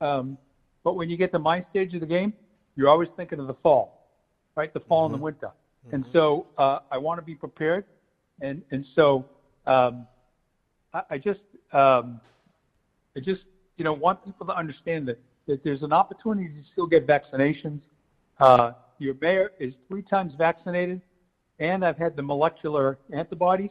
um, 0.00 0.36
but 0.84 0.94
when 0.94 1.08
you 1.08 1.16
get 1.16 1.32
to 1.32 1.38
my 1.38 1.64
stage 1.70 1.94
of 1.94 2.00
the 2.00 2.06
game, 2.06 2.32
you're 2.76 2.88
always 2.88 3.08
thinking 3.16 3.40
of 3.40 3.46
the 3.46 3.54
fall, 3.54 4.06
right? 4.54 4.72
The 4.72 4.80
fall 4.80 5.06
mm-hmm. 5.06 5.14
and 5.14 5.14
the 5.14 5.16
mm-hmm. 5.16 5.24
winter. 5.24 5.50
Mm-hmm. 5.86 5.94
And 5.94 6.04
so 6.12 6.46
uh, 6.58 6.80
I 6.90 6.98
want 6.98 7.18
to 7.18 7.24
be 7.24 7.34
prepared. 7.34 7.84
And, 8.40 8.62
and 8.70 8.84
so 8.94 9.24
um, 9.66 10.06
I, 10.92 11.02
I 11.10 11.18
just 11.18 11.40
um, 11.72 12.20
I 13.16 13.20
just 13.20 13.42
you 13.76 13.84
know 13.84 13.92
want 13.92 14.24
people 14.24 14.46
to 14.46 14.56
understand 14.56 15.08
that 15.08 15.18
that 15.46 15.64
there's 15.64 15.82
an 15.82 15.92
opportunity 15.92 16.48
to 16.48 16.62
still 16.72 16.86
get 16.86 17.06
vaccinations. 17.06 17.80
Uh, 18.38 18.72
your 18.98 19.14
mayor 19.20 19.52
is 19.58 19.74
three 19.88 20.02
times 20.02 20.32
vaccinated, 20.36 21.00
and 21.58 21.84
I've 21.84 21.98
had 21.98 22.16
the 22.16 22.22
molecular 22.22 22.98
antibodies 23.12 23.70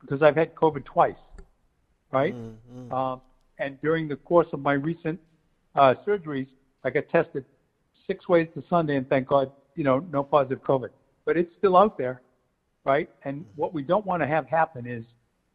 because 0.00 0.22
I've 0.22 0.36
had 0.36 0.54
COVID 0.54 0.84
twice, 0.84 1.14
right? 2.12 2.34
Mm-hmm. 2.34 2.92
Um, 2.92 3.20
and 3.58 3.80
during 3.80 4.08
the 4.08 4.16
course 4.16 4.48
of 4.52 4.60
my 4.60 4.74
recent 4.74 5.18
uh, 5.74 5.94
surgeries, 6.06 6.48
I 6.84 6.90
got 6.90 7.08
tested 7.08 7.44
six 8.06 8.28
ways 8.28 8.48
to 8.54 8.62
Sunday, 8.68 8.96
and 8.96 9.08
thank 9.08 9.28
God, 9.28 9.50
you 9.74 9.84
know, 9.84 10.00
no 10.12 10.22
positive 10.22 10.62
COVID. 10.62 10.90
But 11.24 11.36
it's 11.36 11.50
still 11.58 11.76
out 11.76 11.98
there, 11.98 12.22
right? 12.84 13.08
And 13.24 13.44
what 13.56 13.72
we 13.72 13.82
don't 13.82 14.06
want 14.06 14.22
to 14.22 14.26
have 14.26 14.46
happen 14.46 14.86
is, 14.86 15.04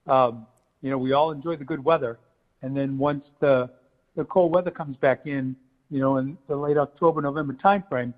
um, 0.07 0.45
you 0.81 0.89
know, 0.89 0.97
we 0.97 1.13
all 1.13 1.31
enjoy 1.31 1.55
the 1.55 1.63
good 1.63 1.83
weather, 1.83 2.19
and 2.61 2.75
then 2.75 2.97
once 2.97 3.23
the 3.39 3.69
the 4.15 4.25
cold 4.25 4.53
weather 4.53 4.71
comes 4.71 4.97
back 4.97 5.25
in, 5.25 5.55
you 5.89 5.99
know, 5.99 6.17
in 6.17 6.37
the 6.47 6.55
late 6.55 6.77
October, 6.77 7.21
November 7.21 7.53
timeframe, 7.53 8.13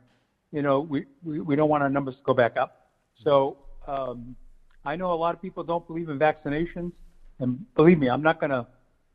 you 0.52 0.62
know, 0.62 0.80
we, 0.80 1.06
we, 1.24 1.40
we 1.40 1.56
don't 1.56 1.70
want 1.70 1.84
our 1.84 1.90
numbers 1.90 2.16
to 2.16 2.22
go 2.24 2.34
back 2.34 2.58
up. 2.58 2.88
So 3.24 3.58
um, 3.88 4.36
I 4.86 4.96
know 4.96 5.14
a 5.14 5.16
lot 5.16 5.36
of 5.36 5.42
people 5.42 5.64
don't 5.64 5.86
believe 5.88 6.10
in 6.10 6.20
vaccinations, 6.20 6.92
and 7.40 7.64
believe 7.76 8.00
me, 8.00 8.10
I'm 8.10 8.22
not 8.22 8.40
going 8.40 8.52
to, 8.52 8.66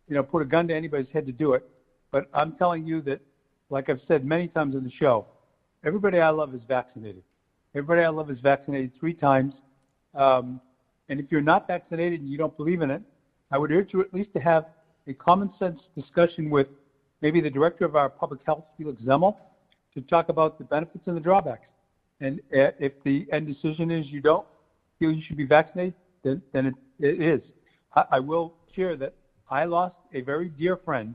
you 0.09 0.14
know, 0.14 0.23
put 0.23 0.43
a 0.43 0.45
gun 0.45 0.69
to 0.69 0.75
anybody's 0.75 1.09
head 1.12 1.27
to 1.27 1.33
do 1.33 1.55
it. 1.55 1.69
But 2.11 2.29
I'm 2.33 2.53
telling 2.53 2.87
you 2.87 3.01
that, 3.03 3.21
like 3.71 3.91
I've 3.91 4.01
said 4.09 4.25
many 4.25 4.49
times 4.49 4.75
in 4.75 4.83
the 4.83 4.91
show, 4.91 5.27
everybody 5.85 6.21
I 6.21 6.31
love 6.31 6.55
is 6.55 6.62
vaccinated. 6.67 7.23
Everybody 7.75 8.03
I 8.03 8.09
love 8.09 8.31
is 8.31 8.38
vaccinated 8.41 8.93
three 8.99 9.14
times. 9.14 9.55
Um, 10.14 10.61
and 11.09 11.21
if 11.21 11.27
you're 11.31 11.41
not 11.41 11.67
vaccinated 11.67 12.21
and 12.21 12.31
you 12.31 12.38
don't 12.38 12.57
believe 12.57 12.83
in 12.83 12.91
it, 12.91 13.03
I 13.51 13.59
would 13.59 13.71
urge 13.71 13.93
you 13.93 14.01
at 14.01 14.12
least 14.12 14.33
to 14.35 14.41
have 14.41 14.64
a 15.09 15.14
common 15.14 15.51
sense 15.59 15.81
discussion 15.97 16.51
with 16.51 16.68
maybe 17.23 17.40
the 17.40 17.51
director 17.51 17.85
of 17.85 17.97
our 17.97 18.09
public 18.09 18.40
health, 18.47 18.64
Felix 18.77 19.01
Zemmel, 19.03 19.37
to 19.94 20.01
talk 20.03 20.29
about 20.29 20.59
the 20.59 20.64
benefits 20.64 21.03
and 21.07 21.16
the 21.16 21.21
drawbacks. 21.21 21.66
And 22.21 22.40
if 22.51 22.92
the 23.05 23.27
end 23.33 23.47
decision 23.47 23.90
is 23.90 24.07
you 24.07 24.21
don't 24.21 24.47
feel 24.99 25.11
you 25.12 25.23
should 25.27 25.37
be 25.37 25.47
vaccinated, 25.47 25.94
then, 26.23 26.42
then 26.53 26.66
it, 26.66 26.75
it 27.01 27.23
is. 27.23 27.40
I, 27.94 28.05
I 28.12 28.21
will 28.21 28.55
share 28.75 28.97
that 28.97 29.14
I 29.51 29.64
lost 29.64 29.94
a 30.12 30.21
very 30.21 30.49
dear 30.49 30.77
friend, 30.77 31.14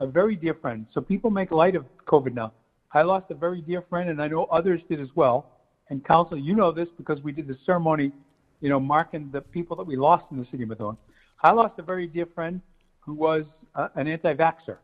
a 0.00 0.06
very 0.06 0.36
dear 0.36 0.54
friend. 0.54 0.86
So 0.92 1.00
people 1.00 1.30
make 1.30 1.50
light 1.50 1.76
of 1.76 1.86
COVID 2.06 2.34
now. 2.34 2.52
I 2.92 3.02
lost 3.02 3.30
a 3.30 3.34
very 3.34 3.62
dear 3.62 3.82
friend, 3.88 4.10
and 4.10 4.20
I 4.20 4.28
know 4.28 4.44
others 4.44 4.80
did 4.88 5.00
as 5.00 5.08
well. 5.14 5.46
And 5.88 6.04
council, 6.04 6.36
you 6.36 6.54
know 6.54 6.72
this 6.72 6.88
because 6.98 7.22
we 7.22 7.32
did 7.32 7.46
the 7.46 7.56
ceremony, 7.64 8.12
you 8.60 8.68
know, 8.68 8.80
marking 8.80 9.30
the 9.32 9.40
people 9.40 9.76
that 9.76 9.86
we 9.86 9.96
lost 9.96 10.24
in 10.30 10.38
the 10.38 10.46
city 10.50 10.64
of 10.64 10.68
Methuen. 10.68 10.96
I 11.42 11.52
lost 11.52 11.78
a 11.78 11.82
very 11.82 12.06
dear 12.06 12.26
friend 12.34 12.60
who 13.04 13.14
was 13.14 13.44
uh, 13.74 13.88
an 13.94 14.08
anti-vaxxer 14.08 14.78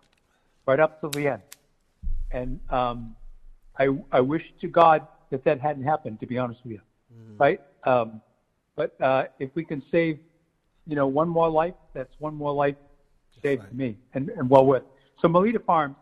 right 0.66 0.80
up 0.80 1.00
to 1.00 1.08
the 1.08 1.28
end. 1.28 1.42
And 2.30 2.60
um, 2.70 3.16
I, 3.78 3.88
I 4.12 4.20
wish 4.20 4.42
to 4.60 4.68
God 4.68 5.06
that 5.30 5.44
that 5.44 5.60
hadn't 5.60 5.84
happened, 5.84 6.20
to 6.20 6.26
be 6.26 6.36
honest 6.36 6.60
with 6.64 6.72
you, 6.72 6.80
mm. 7.14 7.40
right? 7.40 7.60
Um, 7.84 8.20
but 8.76 9.00
uh, 9.00 9.24
if 9.38 9.50
we 9.54 9.64
can 9.64 9.82
save, 9.90 10.18
you 10.86 10.96
know, 10.96 11.06
one 11.06 11.28
more 11.28 11.48
life, 11.48 11.74
that's 11.94 12.14
one 12.18 12.34
more 12.34 12.52
life 12.52 12.76
saved 13.42 13.62
right. 13.62 13.74
me 13.74 13.96
and, 14.14 14.28
and 14.30 14.50
well 14.50 14.66
worth. 14.66 14.82
So 15.20 15.28
Melita 15.28 15.60
Farms 15.60 15.96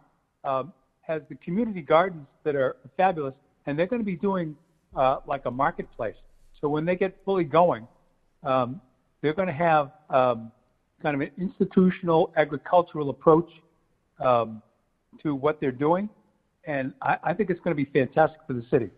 um, 0.45 0.73
has 1.03 1.23
the 1.29 1.37
community 1.37 1.83
gardens 1.83 2.27
that 2.45 2.55
are 2.55 2.77
fabulous, 2.97 3.35
and 3.67 3.79
they're 3.79 3.87
going 3.87 4.01
to 4.01 4.07
be 4.07 4.17
doing 4.17 4.57
uh, 4.95 5.19
like 5.27 5.45
a 5.47 5.51
marketplace. 5.51 6.17
So 6.61 6.69
when 6.69 6.85
they 6.85 6.97
get 6.97 7.17
fully 7.25 7.45
going, 7.45 7.87
um, 8.43 8.81
they're 9.21 9.35
going 9.35 9.49
to 9.49 9.55
have 9.55 9.93
um, 10.11 10.53
kind 11.03 11.15
of 11.15 11.21
an 11.21 11.31
institutional 11.39 12.31
agricultural 12.37 13.11
approach 13.11 13.49
um, 14.19 14.63
to 15.23 15.35
what 15.35 15.61
they're 15.61 15.73
doing, 15.73 16.09
and 16.67 16.93
I, 17.03 17.17
I 17.23 17.35
think 17.35 17.51
it's 17.51 17.61
going 17.61 17.77
to 17.77 17.83
be 17.85 17.91
fantastic 17.93 18.41
for 18.47 18.55
the 18.55 18.65
city, 18.71 18.91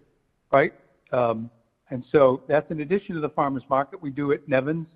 right? 0.52 0.72
Um, 1.12 1.50
and 1.90 2.04
so 2.12 2.42
that's 2.46 2.70
in 2.70 2.80
addition 2.80 3.14
to 3.14 3.20
the 3.20 3.30
farmers 3.30 3.62
market 3.68 4.00
we 4.00 4.10
do 4.10 4.32
at 4.32 4.46
Nevins. 4.46 4.86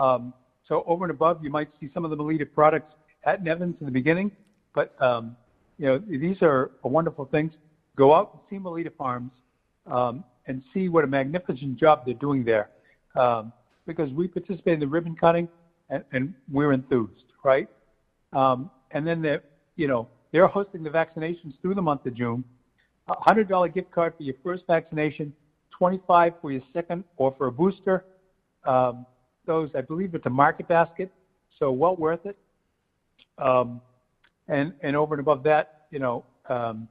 Um, 0.00 0.32
so 0.68 0.84
over 0.86 1.04
and 1.04 1.10
above, 1.10 1.42
you 1.42 1.50
might 1.50 1.68
see 1.80 1.90
some 1.92 2.04
of 2.04 2.10
the 2.10 2.16
Melita 2.16 2.46
products 2.46 2.92
at 3.24 3.42
Nevins 3.42 3.76
in 3.80 3.86
the 3.86 3.92
beginning, 3.92 4.30
but 4.74 4.90
um, 5.02 5.36
you 5.78 5.86
know 5.86 5.98
these 5.98 6.36
are 6.42 6.70
wonderful 6.82 7.26
things. 7.26 7.52
Go 7.96 8.14
out 8.14 8.30
and 8.32 8.40
see 8.50 8.62
Melita 8.62 8.90
Farms 8.90 9.30
um, 9.86 10.24
and 10.46 10.62
see 10.72 10.88
what 10.88 11.04
a 11.04 11.06
magnificent 11.06 11.78
job 11.78 12.02
they're 12.04 12.14
doing 12.14 12.44
there, 12.44 12.70
um, 13.16 13.52
because 13.86 14.10
we 14.12 14.28
participate 14.28 14.74
in 14.74 14.80
the 14.80 14.86
ribbon 14.86 15.16
cutting 15.16 15.48
and, 15.90 16.04
and 16.12 16.34
we're 16.50 16.72
enthused, 16.72 17.32
right? 17.44 17.68
Um, 18.32 18.70
and 18.90 19.06
then 19.06 19.22
they're, 19.22 19.42
you 19.76 19.88
know, 19.88 20.08
they're 20.32 20.46
hosting 20.46 20.82
the 20.82 20.90
vaccinations 20.90 21.54
through 21.60 21.74
the 21.74 21.82
month 21.82 22.06
of 22.06 22.14
June. 22.14 22.44
A 23.08 23.14
hundred 23.20 23.48
dollar 23.48 23.68
gift 23.68 23.90
card 23.90 24.14
for 24.16 24.22
your 24.22 24.34
first 24.42 24.64
vaccination, 24.66 25.32
twenty-five 25.70 26.32
for 26.40 26.50
your 26.50 26.62
second 26.72 27.04
or 27.16 27.34
for 27.36 27.48
a 27.48 27.52
booster. 27.52 28.04
Um, 28.64 29.04
those, 29.46 29.68
I 29.74 29.82
believe, 29.82 30.14
it's 30.14 30.24
a 30.26 30.30
market 30.30 30.68
basket, 30.68 31.12
so 31.58 31.70
well 31.70 31.96
worth 31.96 32.24
it. 32.24 32.36
Um, 33.36 33.80
and 34.48 34.72
and 34.82 34.96
over 34.96 35.14
and 35.14 35.20
above 35.20 35.42
that, 35.44 35.86
you 35.90 35.98
know, 35.98 36.24
um, 36.48 36.88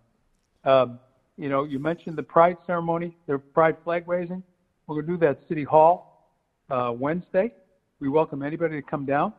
um, 0.66 1.00
you 1.38 1.50
know, 1.50 1.64
you 1.64 1.80
mentioned 1.80 2.16
the 2.16 2.24
Pride 2.24 2.58
ceremony, 2.68 3.18
the 3.28 3.40
Pride 3.40 3.78
flag 3.84 4.08
raising. 4.08 4.44
We're 4.86 4.96
going 5.02 5.08
to 5.08 5.12
do 5.14 5.18
that 5.20 5.42
at 5.42 5.48
City 5.48 5.64
Hall 5.64 6.30
uh, 6.70 6.94
Wednesday. 6.96 7.54
We 8.04 8.10
welcome 8.10 8.44
anybody 8.44 8.76
to 8.76 8.82
come 8.82 9.06
down. 9.06 9.32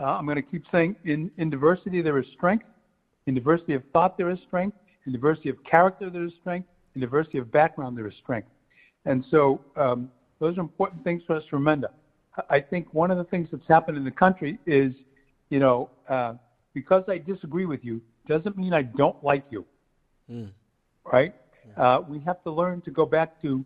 Uh, 0.00 0.04
I'm 0.04 0.24
going 0.24 0.36
to 0.36 0.42
keep 0.42 0.64
saying 0.72 0.96
in, 1.04 1.30
in 1.36 1.50
diversity 1.50 2.00
there 2.00 2.18
is 2.18 2.24
strength. 2.34 2.64
In 3.26 3.34
diversity 3.34 3.74
of 3.74 3.82
thought 3.92 4.16
there 4.16 4.30
is 4.30 4.38
strength. 4.46 4.74
In 5.04 5.12
diversity 5.12 5.50
of 5.50 5.62
character 5.70 6.08
there 6.08 6.24
is 6.24 6.32
strength. 6.40 6.66
In 6.94 7.02
diversity 7.02 7.36
of 7.36 7.52
background 7.52 7.94
there 7.94 8.06
is 8.06 8.14
strength. 8.22 8.48
And 9.04 9.22
so 9.30 9.60
um, 9.76 10.10
those 10.38 10.56
are 10.56 10.62
important 10.62 11.04
things 11.04 11.24
for 11.26 11.36
us 11.36 11.42
to 11.50 11.56
remember. 11.56 11.90
I 12.48 12.58
think 12.58 12.94
one 12.94 13.10
of 13.10 13.18
the 13.18 13.24
things 13.24 13.48
that's 13.52 13.68
happened 13.68 13.98
in 13.98 14.04
the 14.04 14.10
country 14.10 14.58
is, 14.64 14.94
you 15.50 15.58
know, 15.58 15.90
uh, 16.08 16.36
because 16.72 17.04
I 17.06 17.18
disagree 17.18 17.66
with 17.66 17.84
you 17.84 18.00
doesn't 18.26 18.56
mean 18.56 18.72
I 18.72 18.80
don't 18.80 19.22
like 19.22 19.44
you. 19.50 19.66
Mm. 20.32 20.52
Right? 21.04 21.34
Uh, 21.76 22.00
we 22.08 22.18
have 22.20 22.42
to 22.44 22.50
learn 22.50 22.80
to 22.80 22.90
go 22.90 23.04
back 23.04 23.42
to 23.42 23.62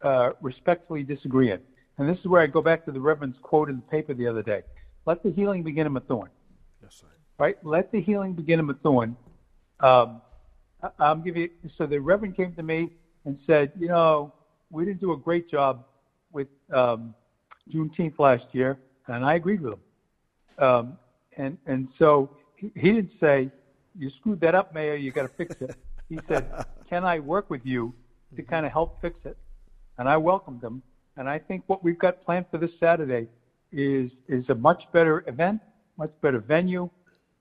uh, 0.00 0.30
respectfully 0.40 1.02
disagree 1.02 1.50
in. 1.50 1.58
And 2.00 2.08
this 2.08 2.18
is 2.20 2.24
where 2.24 2.40
I 2.40 2.46
go 2.46 2.62
back 2.62 2.86
to 2.86 2.92
the 2.92 2.98
Reverend's 2.98 3.36
quote 3.42 3.68
in 3.68 3.76
the 3.76 3.82
paper 3.82 4.14
the 4.14 4.26
other 4.26 4.42
day. 4.42 4.62
Let 5.04 5.22
the 5.22 5.30
healing 5.30 5.62
begin 5.62 5.86
in 5.86 5.92
Methuen. 5.92 6.30
That's 6.80 7.02
right. 7.02 7.12
Right? 7.38 7.56
Let 7.62 7.92
the 7.92 8.00
healing 8.00 8.32
begin 8.32 8.58
in 8.58 8.66
Methuen. 8.66 9.18
Um, 9.80 10.22
I'm 10.98 11.22
giving 11.22 11.42
you, 11.42 11.50
so 11.76 11.84
the 11.84 12.00
Reverend 12.00 12.38
came 12.38 12.54
to 12.54 12.62
me 12.62 12.88
and 13.26 13.38
said, 13.46 13.72
you 13.78 13.88
know, 13.88 14.32
we 14.70 14.86
didn't 14.86 15.02
do 15.02 15.12
a 15.12 15.16
great 15.16 15.50
job 15.50 15.84
with 16.32 16.48
um, 16.72 17.14
Juneteenth 17.70 18.18
last 18.18 18.46
year, 18.52 18.78
and 19.08 19.22
I 19.22 19.34
agreed 19.34 19.60
with 19.60 19.74
him. 19.74 20.64
Um, 20.64 20.98
and 21.36 21.58
and 21.66 21.88
so 21.98 22.30
he, 22.56 22.72
he 22.76 22.92
didn't 22.92 23.12
say, 23.20 23.50
you 23.94 24.08
screwed 24.20 24.40
that 24.40 24.54
up, 24.54 24.72
Mayor, 24.72 24.94
you 24.94 25.12
got 25.12 25.22
to 25.22 25.28
fix 25.36 25.54
it. 25.60 25.76
He 26.08 26.18
said, 26.28 26.50
can 26.88 27.04
I 27.04 27.18
work 27.18 27.50
with 27.50 27.66
you 27.66 27.92
to 28.36 28.42
kind 28.42 28.64
of 28.64 28.72
help 28.72 29.02
fix 29.02 29.18
it? 29.26 29.36
And 29.98 30.08
I 30.08 30.16
welcomed 30.16 30.64
him. 30.64 30.82
And 31.16 31.28
I 31.28 31.38
think 31.38 31.64
what 31.66 31.82
we've 31.84 31.98
got 31.98 32.24
planned 32.24 32.46
for 32.50 32.58
this 32.58 32.70
Saturday 32.78 33.28
is 33.72 34.10
is 34.28 34.48
a 34.48 34.54
much 34.54 34.84
better 34.92 35.24
event, 35.26 35.60
much 35.96 36.12
better 36.22 36.38
venue. 36.38 36.90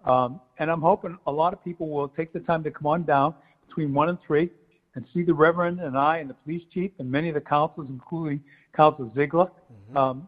Um, 0.06 0.40
and 0.60 0.72
I'm 0.72 0.82
hoping 0.82 1.18
a 1.28 1.32
lot 1.32 1.54
of 1.54 1.64
people 1.64 1.90
will 1.90 2.08
take 2.08 2.32
the 2.32 2.40
time 2.40 2.64
to 2.64 2.72
come 2.72 2.88
on 2.88 3.04
down 3.04 3.34
between 3.68 3.94
one 3.94 4.10
and 4.10 4.18
three 4.26 4.50
and 4.96 5.06
see 5.14 5.24
the 5.24 5.34
Reverend 5.34 5.80
and 5.80 5.98
I 5.98 6.18
and 6.18 6.30
the 6.30 6.34
police 6.34 6.64
chief 6.74 6.92
and 7.00 7.10
many 7.10 7.30
of 7.30 7.36
the 7.36 7.42
councils, 7.42 7.88
including 7.90 8.42
Council 8.76 9.12
Zeigler, 9.16 9.50
um, 9.96 10.28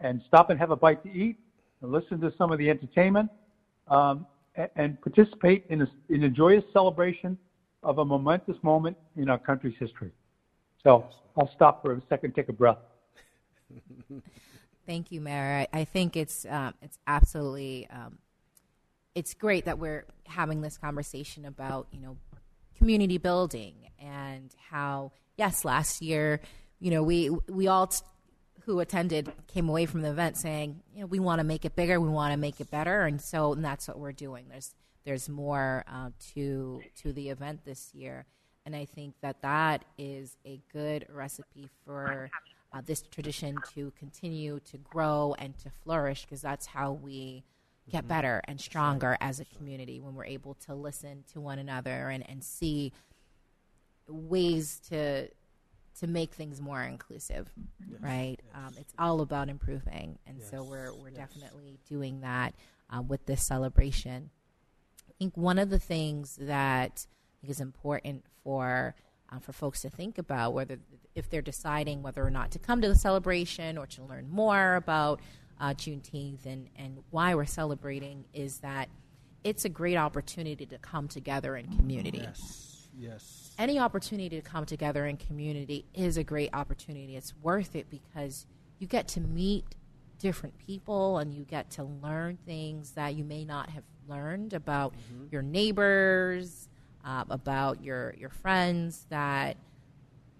and 0.00 0.22
stop 0.26 0.50
and 0.50 0.58
have 0.58 0.70
a 0.70 0.76
bite 0.76 1.02
to 1.04 1.10
eat 1.10 1.38
and 1.80 1.92
listen 1.92 2.20
to 2.20 2.32
some 2.36 2.52
of 2.52 2.58
the 2.58 2.68
entertainment 2.68 3.30
um, 3.88 4.26
and, 4.56 4.68
and 4.76 5.00
participate 5.00 5.64
in 5.70 5.82
a, 5.82 5.86
in 6.08 6.24
a 6.24 6.28
joyous 6.28 6.64
celebration 6.72 7.38
of 7.82 7.98
a 7.98 8.04
momentous 8.04 8.56
moment 8.62 8.96
in 9.16 9.28
our 9.28 9.38
country's 9.38 9.76
history. 9.78 10.10
So 10.84 11.08
I'll 11.36 11.50
stop 11.54 11.82
for 11.82 11.92
a 11.94 12.02
second, 12.08 12.34
take 12.34 12.48
a 12.48 12.52
breath. 12.52 12.78
Thank 14.86 15.12
you, 15.12 15.20
Mayor. 15.20 15.66
I, 15.72 15.80
I 15.80 15.84
think 15.84 16.16
it's 16.16 16.44
um, 16.46 16.74
it's 16.82 16.98
absolutely 17.06 17.88
um, 17.90 18.18
it's 19.14 19.34
great 19.34 19.66
that 19.66 19.78
we're 19.78 20.04
having 20.26 20.60
this 20.60 20.76
conversation 20.76 21.44
about 21.44 21.86
you 21.92 22.00
know 22.00 22.16
community 22.76 23.18
building 23.18 23.74
and 24.00 24.54
how 24.70 25.12
yes, 25.36 25.64
last 25.64 26.02
year 26.02 26.40
you 26.80 26.90
know 26.90 27.02
we 27.02 27.30
we 27.48 27.68
all 27.68 27.86
t- 27.86 28.00
who 28.64 28.80
attended 28.80 29.32
came 29.46 29.68
away 29.68 29.86
from 29.86 30.02
the 30.02 30.10
event 30.10 30.36
saying 30.36 30.80
you 30.94 31.00
know 31.00 31.06
we 31.06 31.20
want 31.20 31.38
to 31.38 31.44
make 31.44 31.64
it 31.64 31.76
bigger, 31.76 32.00
we 32.00 32.08
want 32.08 32.32
to 32.32 32.38
make 32.38 32.60
it 32.60 32.70
better, 32.70 33.02
and 33.02 33.20
so 33.20 33.52
and 33.52 33.64
that's 33.64 33.86
what 33.86 33.98
we're 33.98 34.12
doing. 34.12 34.46
There's 34.50 34.74
there's 35.04 35.28
more 35.28 35.84
uh, 35.88 36.10
to 36.34 36.82
to 37.02 37.12
the 37.12 37.28
event 37.28 37.64
this 37.64 37.94
year, 37.94 38.26
and 38.64 38.74
I 38.76 38.84
think 38.84 39.14
that 39.22 39.42
that 39.42 39.84
is 39.98 40.36
a 40.46 40.60
good 40.72 41.06
recipe 41.10 41.68
for 41.84 42.30
uh, 42.72 42.80
this 42.84 43.02
tradition 43.02 43.58
to 43.74 43.92
continue 43.98 44.60
to 44.70 44.78
grow 44.78 45.34
and 45.38 45.56
to 45.58 45.70
flourish 45.84 46.24
because 46.24 46.40
that's 46.40 46.66
how 46.66 46.92
we 46.92 47.44
get 47.90 48.06
better 48.06 48.40
and 48.44 48.60
stronger 48.60 49.16
as 49.20 49.40
a 49.40 49.44
community 49.44 50.00
when 50.00 50.14
we're 50.14 50.24
able 50.24 50.54
to 50.54 50.74
listen 50.74 51.24
to 51.32 51.40
one 51.40 51.58
another 51.58 52.08
and, 52.08 52.28
and 52.30 52.44
see 52.44 52.92
ways 54.08 54.80
to 54.88 55.28
to 55.98 56.06
make 56.06 56.32
things 56.32 56.60
more 56.60 56.82
inclusive 56.82 57.50
right? 58.00 58.38
Um, 58.54 58.74
it's 58.78 58.92
all 58.98 59.20
about 59.20 59.48
improving. 59.48 60.18
And 60.26 60.42
so 60.42 60.62
we're 60.64 60.92
we're 60.94 61.10
definitely 61.10 61.78
doing 61.88 62.20
that 62.20 62.54
uh, 62.90 63.02
with 63.02 63.26
this 63.26 63.42
celebration. 63.42 64.30
I 65.08 65.12
think 65.18 65.36
one 65.36 65.58
of 65.58 65.70
the 65.70 65.78
things 65.78 66.36
that 66.40 67.06
think 67.42 67.50
is 67.50 67.60
important 67.60 68.24
for 68.44 68.94
uh, 69.30 69.38
for 69.38 69.52
folks 69.52 69.82
to 69.82 69.90
think 69.90 70.18
about 70.18 70.52
whether 70.54 70.78
if 71.14 71.28
they're 71.28 71.42
deciding 71.42 72.02
whether 72.02 72.24
or 72.24 72.30
not 72.30 72.50
to 72.52 72.58
come 72.58 72.80
to 72.80 72.88
the 72.88 72.94
celebration 72.94 73.76
or 73.76 73.86
to 73.86 74.02
learn 74.04 74.28
more 74.30 74.76
about 74.76 75.20
uh, 75.60 75.74
Juneteenth 75.74 76.46
and, 76.46 76.68
and 76.76 76.98
why 77.10 77.34
we're 77.34 77.44
celebrating 77.44 78.24
is 78.32 78.58
that 78.58 78.88
it's 79.44 79.64
a 79.64 79.68
great 79.68 79.96
opportunity 79.96 80.64
to 80.66 80.78
come 80.78 81.08
together 81.08 81.56
in 81.56 81.66
community. 81.76 82.18
Yes. 82.18 82.88
Yes. 82.96 83.54
Any 83.58 83.78
opportunity 83.78 84.40
to 84.40 84.42
come 84.42 84.64
together 84.64 85.06
in 85.06 85.16
community 85.16 85.84
is 85.94 86.16
a 86.16 86.24
great 86.24 86.50
opportunity. 86.52 87.16
It's 87.16 87.34
worth 87.42 87.74
it 87.74 87.90
because 87.90 88.46
you 88.78 88.86
get 88.86 89.08
to 89.08 89.20
meet 89.20 89.64
different 90.18 90.56
people 90.58 91.18
and 91.18 91.34
you 91.34 91.44
get 91.44 91.70
to 91.70 91.84
learn 91.84 92.38
things 92.46 92.92
that 92.92 93.14
you 93.14 93.24
may 93.24 93.44
not 93.44 93.70
have 93.70 93.82
learned 94.08 94.52
about 94.52 94.94
your 95.30 95.42
neighbors, 95.42 96.68
uh, 97.04 97.24
about 97.30 97.82
your 97.82 98.14
your 98.18 98.30
friends 98.30 99.06
that 99.10 99.56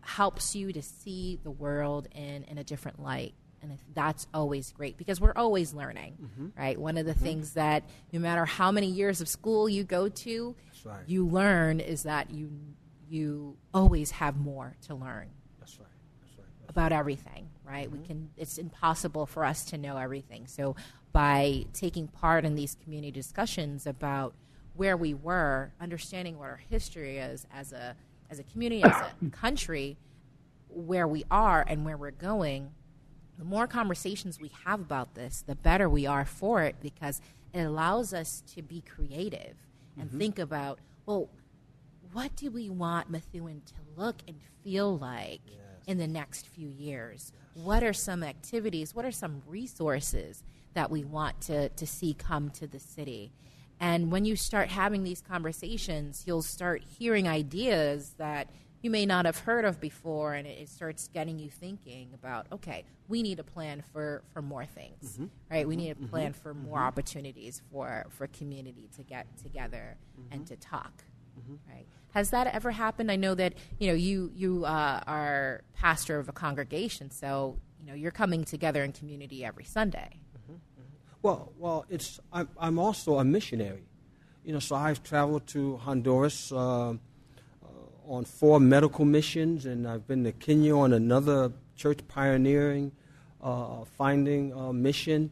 helps 0.00 0.56
you 0.56 0.72
to 0.72 0.82
see 0.82 1.38
the 1.42 1.50
world 1.50 2.08
in 2.14 2.44
in 2.44 2.58
a 2.58 2.64
different 2.64 3.00
light 3.00 3.34
and 3.62 3.78
that's 3.94 4.26
always 4.34 4.72
great 4.72 4.96
because 4.96 5.20
we're 5.20 5.32
always 5.36 5.72
learning 5.72 6.16
mm-hmm. 6.20 6.60
right 6.60 6.78
one 6.78 6.96
of 6.98 7.06
the 7.06 7.12
mm-hmm. 7.12 7.24
things 7.24 7.52
that 7.54 7.84
no 8.12 8.18
matter 8.18 8.44
how 8.44 8.72
many 8.72 8.88
years 8.88 9.20
of 9.20 9.28
school 9.28 9.68
you 9.68 9.84
go 9.84 10.08
to 10.08 10.56
right. 10.84 11.02
you 11.06 11.26
learn 11.26 11.78
is 11.78 12.02
that 12.02 12.30
you 12.30 12.50
you 13.08 13.56
always 13.74 14.10
have 14.10 14.38
more 14.38 14.74
to 14.80 14.94
learn 14.94 15.28
That's 15.60 15.78
right. 15.78 15.86
That's 16.22 16.38
right. 16.38 16.46
That's 16.60 16.70
about 16.70 16.92
everything, 16.92 17.50
right? 17.62 17.90
We 17.90 17.98
mm-hmm. 17.98 18.06
can 18.06 18.30
it's 18.38 18.56
impossible 18.56 19.26
for 19.26 19.44
us 19.44 19.66
to 19.66 19.78
know 19.78 19.98
everything. 19.98 20.46
So 20.46 20.76
by 21.12 21.66
taking 21.74 22.08
part 22.08 22.46
in 22.46 22.54
these 22.54 22.74
community 22.82 23.10
discussions 23.10 23.86
about 23.86 24.34
where 24.74 24.96
we 24.96 25.14
were, 25.14 25.72
understanding 25.80 26.38
what 26.38 26.48
our 26.48 26.60
history 26.68 27.18
is 27.18 27.46
as 27.52 27.72
a 27.72 27.96
as 28.30 28.38
a 28.38 28.42
community, 28.44 28.82
as 28.82 28.92
a 28.92 29.30
country, 29.30 29.98
where 30.68 31.06
we 31.06 31.24
are 31.30 31.64
and 31.68 31.84
where 31.84 31.96
we're 31.96 32.10
going, 32.10 32.70
the 33.38 33.44
more 33.44 33.66
conversations 33.66 34.40
we 34.40 34.50
have 34.64 34.80
about 34.80 35.14
this, 35.14 35.42
the 35.46 35.54
better 35.54 35.88
we 35.88 36.06
are 36.06 36.24
for 36.24 36.62
it 36.62 36.76
because 36.80 37.20
it 37.52 37.60
allows 37.60 38.14
us 38.14 38.42
to 38.54 38.62
be 38.62 38.82
creative 38.82 39.56
and 39.98 40.08
mm-hmm. 40.08 40.18
think 40.18 40.38
about, 40.38 40.78
well, 41.04 41.28
what 42.12 42.34
do 42.36 42.50
we 42.50 42.68
want 42.70 43.10
Methuen 43.10 43.62
to 43.66 43.74
look 43.96 44.16
and 44.26 44.36
feel 44.62 44.96
like 44.96 45.40
in 45.86 45.98
the 45.98 46.06
next 46.06 46.46
few 46.46 46.68
years? 46.68 47.32
What 47.54 47.82
are 47.82 47.92
some 47.92 48.22
activities? 48.22 48.94
What 48.94 49.04
are 49.04 49.12
some 49.12 49.42
resources 49.46 50.44
that 50.74 50.90
we 50.90 51.04
want 51.04 51.40
to, 51.42 51.68
to 51.68 51.86
see 51.86 52.14
come 52.14 52.50
to 52.50 52.66
the 52.66 52.78
city? 52.78 53.32
And 53.82 54.12
when 54.12 54.24
you 54.24 54.36
start 54.36 54.68
having 54.68 55.02
these 55.02 55.20
conversations, 55.20 56.22
you'll 56.24 56.42
start 56.42 56.84
hearing 56.84 57.26
ideas 57.26 58.14
that 58.16 58.48
you 58.80 58.90
may 58.90 59.04
not 59.04 59.26
have 59.26 59.38
heard 59.38 59.64
of 59.64 59.80
before, 59.80 60.34
and 60.34 60.46
it, 60.46 60.68
starts 60.68 61.08
getting 61.08 61.40
you 61.40 61.50
thinking 61.50 62.10
about, 62.14 62.46
okay, 62.52 62.84
we 63.08 63.24
need 63.24 63.40
a 63.40 63.44
plan 63.44 63.82
for, 63.92 64.22
for 64.32 64.40
more 64.40 64.64
things, 64.64 65.14
mm-hmm. 65.14 65.26
right? 65.50 65.66
We 65.66 65.74
need 65.74 65.90
a 65.90 65.94
mm-hmm. 65.96 66.06
plan 66.06 66.32
mm-hmm. 66.32 66.42
for 66.42 66.54
more 66.54 66.78
opportunities 66.78 67.60
for, 67.72 68.06
for 68.10 68.28
community 68.28 68.88
to 68.96 69.02
get 69.02 69.26
together 69.42 69.96
and 70.30 70.46
to 70.46 70.56
talk, 70.56 71.04
right? 71.68 71.84
Has 72.14 72.30
that 72.30 72.46
ever 72.54 72.70
happened? 72.70 73.10
I 73.10 73.16
know 73.16 73.34
that 73.34 73.54
you 73.80 73.88
know 73.88 73.94
you 73.94 74.30
you 74.34 74.64
uh, 74.64 75.00
are 75.06 75.62
pastor 75.74 76.18
of 76.18 76.28
a 76.28 76.32
congregation, 76.32 77.10
so 77.10 77.58
you 77.80 77.86
know 77.86 77.94
you're 77.94 78.10
coming 78.10 78.44
together 78.44 78.84
in 78.84 78.92
community 78.92 79.44
every 79.44 79.64
Sunday. 79.64 80.20
Well, 81.22 81.52
well, 81.56 81.84
it's 81.88 82.18
I'm, 82.32 82.48
I'm 82.58 82.80
also 82.80 83.18
a 83.18 83.24
missionary, 83.24 83.84
you 84.44 84.52
know. 84.52 84.58
So 84.58 84.74
I've 84.74 85.04
traveled 85.04 85.46
to 85.48 85.76
Honduras 85.76 86.50
uh, 86.50 86.90
uh, 86.90 86.94
on 88.08 88.24
four 88.24 88.58
medical 88.58 89.04
missions, 89.04 89.64
and 89.64 89.86
I've 89.86 90.08
been 90.08 90.24
to 90.24 90.32
Kenya 90.32 90.76
on 90.76 90.92
another 90.92 91.52
church 91.76 92.00
pioneering, 92.08 92.90
uh, 93.40 93.84
finding 93.84 94.52
uh, 94.52 94.72
mission, 94.72 95.30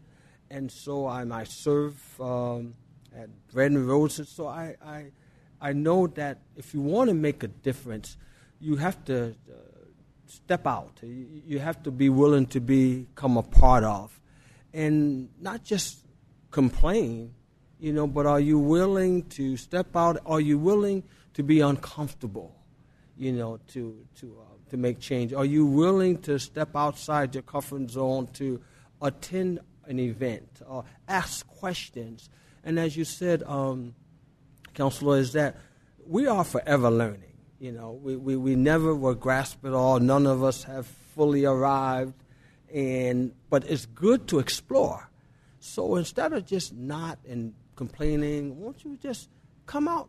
and 0.49 0.71
so 0.71 1.07
I, 1.07 1.25
I 1.29 1.43
serve 1.43 2.01
um, 2.21 2.75
at 3.13 3.29
Bread 3.53 3.73
and 3.73 3.89
Roses. 3.89 4.29
So 4.29 4.47
I, 4.47 4.77
I 4.87 5.07
I 5.61 5.73
know 5.73 6.07
that 6.07 6.39
if 6.55 6.73
you 6.73 6.83
want 6.83 7.09
to 7.09 7.15
make 7.15 7.43
a 7.43 7.49
difference, 7.49 8.17
you 8.61 8.77
have 8.77 9.05
to 9.07 9.31
uh, 9.31 9.55
step 10.29 10.69
out. 10.69 11.01
You 11.03 11.59
have 11.59 11.83
to 11.83 11.91
be 11.91 12.11
willing 12.11 12.47
to 12.47 12.61
become 12.61 13.37
a 13.37 13.43
part 13.43 13.83
of 13.83 14.20
and 14.73 15.29
not 15.41 15.65
just 15.65 15.99
complain, 16.51 17.35
you 17.79 17.93
know, 17.93 18.07
but 18.07 18.27
are 18.27 18.41
you 18.41 18.59
willing 18.59 19.23
to 19.31 19.57
step 19.57 19.95
out? 19.97 20.19
Are 20.27 20.41
you 20.41 20.59
willing 20.59 21.03
to 21.35 21.43
be 21.43 21.61
uncomfortable, 21.61 22.55
you 23.17 23.33
know, 23.33 23.59
to 23.69 24.07
to 24.21 24.37
uh, 24.41 24.71
to 24.71 24.77
make 24.77 25.01
change? 25.01 25.33
Are 25.33 25.45
you 25.45 25.65
willing 25.67 26.19
to 26.23 26.39
step 26.39 26.77
outside 26.77 27.35
your 27.35 27.43
comfort 27.43 27.91
zone 27.91 28.29
to 28.35 28.61
attend 29.01 29.61
an 29.87 29.99
event 29.99 30.61
or 30.67 30.85
ask 31.09 31.47
questions? 31.47 32.29
And 32.65 32.79
as 32.79 32.97
you 32.97 33.05
said, 33.05 33.43
um, 33.45 33.95
counselor, 34.75 35.19
is 35.19 35.33
that 35.33 35.57
we 36.07 36.27
are 36.27 36.45
forever 36.45 36.91
learning. 36.91 37.33
You 37.59 37.73
know, 37.73 37.93
we, 37.93 38.17
we, 38.17 38.37
we 38.37 38.57
never 38.57 38.95
will 38.95 39.15
grasp 39.15 39.65
it 39.65 39.73
all. 39.73 40.01
None 40.01 40.27
of 40.27 40.43
us 40.43 40.65
have 40.65 40.87
fully 40.87 41.45
arrived 41.45 42.15
and 42.73 43.33
but 43.49 43.65
it's 43.65 43.87
good 43.87 44.29
to 44.29 44.39
explore. 44.39 45.11
So 45.59 45.97
instead 45.97 46.33
of 46.33 46.47
just 46.47 46.75
not 46.75 47.19
and 47.29 47.55
complaining, 47.77 48.59
won't 48.59 48.85
you 48.85 48.97
just 48.97 49.29
come 49.67 49.89
out 49.89 50.09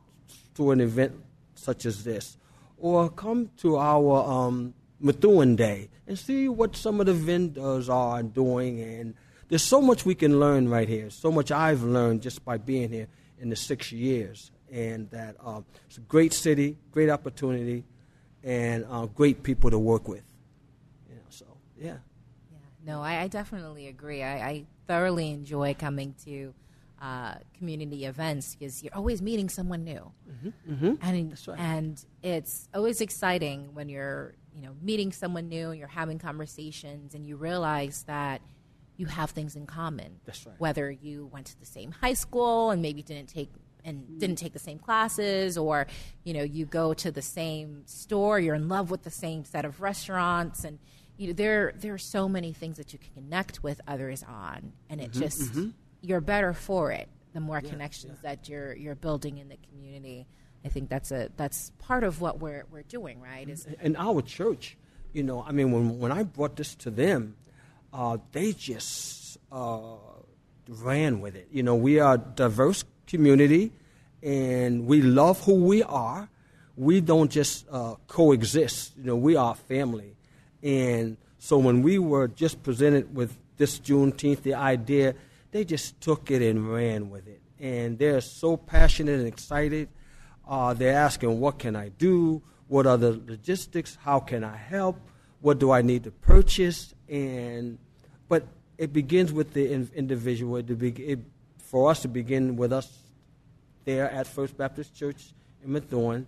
to 0.56 0.72
an 0.72 0.82
event 0.82 1.14
such 1.56 1.86
as 1.86 2.04
this, 2.04 2.38
or 2.78 3.10
come 3.10 3.50
to 3.58 3.78
our 3.78 4.30
um, 4.30 4.74
Methuen 5.00 5.56
Day 5.56 5.90
and 6.08 6.18
see 6.18 6.48
what 6.48 6.76
some 6.76 7.00
of 7.00 7.06
the 7.06 7.14
vendors 7.14 7.90
are 7.90 8.24
doing. 8.24 8.82
And 8.82 9.14
there's 9.50 9.64
so 9.64 9.82
much 9.82 10.06
we 10.06 10.16
can 10.16 10.40
learn 10.40 10.70
right 10.70 10.88
here. 10.88 11.10
So 11.10 11.32
much 11.32 11.52
I've 11.52 11.84
learned 11.84 12.22
just 12.22 12.44
by 12.44 12.58
being 12.58 12.90
here 12.92 13.08
in 13.40 13.50
the 13.50 13.56
six 13.56 13.92
years. 13.92 14.52
And 14.72 15.10
that 15.12 15.36
um, 15.44 15.66
it's 15.88 15.98
a 15.98 16.02
great 16.02 16.34
city, 16.34 16.78
great 16.92 17.10
opportunity, 17.10 17.84
and 18.44 18.86
uh, 18.90 19.06
great 19.08 19.44
people 19.44 19.70
to 19.70 19.78
work 19.78 20.08
with. 20.08 20.24
So 21.30 21.46
yeah. 21.78 21.98
No, 22.86 23.02
I, 23.02 23.22
I 23.22 23.28
definitely 23.28 23.88
agree. 23.88 24.24
I, 24.24 24.34
I 24.50 24.66
thoroughly 24.88 25.30
enjoy 25.32 25.76
coming 25.78 26.16
to 26.26 26.54
uh, 27.02 27.36
community 27.58 28.06
events 28.06 28.56
because 28.56 28.84
you're 28.84 28.96
always 28.96 29.22
meeting 29.22 29.50
someone 29.50 29.84
new, 29.84 30.12
Mm-hmm. 30.70 30.94
and 31.02 31.32
That's 31.32 31.48
right. 31.48 31.60
and 31.60 32.04
it's 32.24 32.68
always 32.74 33.02
exciting 33.02 33.74
when 33.74 33.90
you're 33.90 34.34
you 34.56 34.62
know 34.62 34.72
meeting 34.82 35.12
someone 35.12 35.48
new 35.50 35.70
and 35.70 35.80
you're 35.80 35.88
having 35.88 36.20
conversations 36.20 37.14
and 37.16 37.26
you 37.26 37.36
realize 37.38 38.04
that 38.08 38.42
you 38.98 39.06
have 39.08 39.32
things 39.32 39.56
in 39.56 39.66
common. 39.66 40.20
That's 40.26 40.46
right. 40.46 40.56
Whether 40.60 40.92
you 40.92 41.28
went 41.32 41.48
to 41.48 41.60
the 41.60 41.66
same 41.66 41.92
high 41.92 42.14
school 42.14 42.70
and 42.72 42.82
maybe 42.82 43.02
didn't 43.02 43.30
take 43.30 43.50
and 43.84 44.20
didn't 44.20 44.36
take 44.38 44.54
the 44.54 44.60
same 44.60 44.78
classes 44.78 45.58
or 45.58 45.88
you 46.24 46.34
know 46.36 46.44
you 46.44 46.66
go 46.68 46.94
to 46.94 47.10
the 47.10 47.22
same 47.22 47.82
store 47.88 48.40
you're 48.40 48.54
in 48.54 48.70
love 48.70 48.92
with 48.92 49.02
the 49.02 49.10
same 49.10 49.44
set 49.44 49.66
of 49.66 49.82
restaurants 49.82 50.64
and 50.64 50.78
you 51.22 51.28
know 51.28 51.34
there 51.34 51.74
there 51.78 51.94
are 51.94 52.06
so 52.18 52.28
many 52.28 52.52
things 52.52 52.78
that 52.78 52.94
you 52.94 53.00
can 53.00 53.14
connect 53.14 53.62
with 53.62 53.80
others 53.88 54.24
on 54.28 54.74
and 54.90 55.00
it 55.00 55.12
just 55.12 55.52
you're 56.02 56.22
better 56.22 56.52
for 56.52 56.92
it 56.92 57.08
the 57.34 57.40
more 57.40 57.62
connections 57.62 58.18
that 58.22 58.50
you're 58.50 58.74
you're 58.76 58.96
building 58.96 59.38
in 59.38 59.48
the 59.48 59.58
community 59.70 60.26
i 60.66 60.70
think 60.70 60.90
that's 60.90 61.12
a 61.12 61.30
that's 61.38 61.72
part 61.78 62.04
of 62.04 62.22
what 62.22 62.40
we're 62.40 62.66
we're 62.72 62.82
doing 62.84 63.22
right 63.22 63.48
is 63.50 63.68
in 63.82 63.96
our 63.96 64.22
church, 64.22 64.78
you 65.14 65.24
know, 65.24 65.44
I 65.44 65.52
mean, 65.52 65.72
when, 65.72 66.00
when 66.00 66.12
I 66.12 66.24
brought 66.24 66.56
this 66.56 66.76
to 66.76 66.92
them, 66.92 67.36
uh, 67.94 68.18
they 68.32 68.54
just 68.54 69.38
uh, 69.52 69.96
ran 70.68 71.20
with 71.20 71.36
it. 71.36 71.48
You 71.52 71.64
know, 71.64 71.76
we 71.76 72.00
are 72.00 72.16
a 72.16 72.18
diverse 72.18 72.84
community, 73.08 73.74
and 74.24 74.86
we 74.86 75.02
love 75.02 75.44
who 75.44 75.56
we 75.56 75.84
are. 75.84 76.30
We 76.78 77.02
don't 77.02 77.30
just 77.30 77.66
uh, 77.70 77.96
coexist. 78.08 78.98
You 78.98 79.04
know, 79.04 79.16
we 79.16 79.36
are 79.36 79.56
family. 79.56 80.16
And 80.64 81.18
so 81.38 81.58
when 81.58 81.82
we 81.82 81.98
were 81.98 82.28
just 82.28 82.62
presented 82.64 83.16
with 83.16 83.38
this 83.58 83.80
Juneteenth, 83.80 84.44
the 84.44 84.56
idea, 84.56 85.16
they 85.52 85.66
just 85.66 86.00
took 86.02 86.32
it 86.32 86.42
and 86.42 86.72
ran 86.72 87.10
with 87.10 87.28
it. 87.28 87.42
And 87.60 87.98
they're 87.98 88.22
so 88.22 88.58
passionate 88.58 89.20
and 89.20 89.28
excited. 89.28 89.90
Uh, 90.48 90.74
they're 90.74 90.98
asking, 90.98 91.40
what 91.40 91.60
can 91.60 91.76
I 91.76 91.90
do? 91.90 92.42
What 92.68 92.88
are 92.88 92.98
the 92.98 93.12
logistics? 93.28 93.98
How 94.02 94.20
can 94.20 94.44
I 94.44 94.56
help? 94.56 95.00
What 95.42 95.60
do 95.60 95.72
I 95.72 95.82
need 95.82 96.04
to 96.06 96.12
purchase? 96.12 96.94
And 97.10 97.78
but 98.30 98.48
it 98.78 98.94
begins 98.94 99.34
with 99.34 99.54
the 99.54 99.72
in, 99.72 99.90
individual. 99.94 100.58
It, 100.58 100.70
it, 101.00 101.20
for 101.58 101.92
us 101.92 102.02
to 102.04 102.08
begin 102.08 102.56
with 102.56 102.72
us 102.72 102.90
there 103.86 104.10
at 104.10 104.28
First 104.28 104.58
Baptist 104.58 104.96
Church 104.96 105.34
in 105.64 105.74
Methuen 105.74 106.28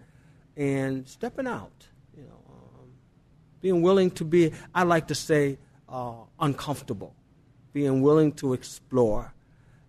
and 0.58 1.08
stepping 1.08 1.48
out. 1.48 1.88
Being 3.64 3.82
willing 3.82 4.12
to 4.12 4.26
be. 4.26 4.52
I 4.76 4.84
like 4.84 5.08
to 5.08 5.16
say 5.16 5.58
uh, 5.88 6.16
uncomfortable. 6.40 7.16
Being 7.72 8.02
willing 8.02 8.34
to 8.34 8.54
explore. 8.54 9.34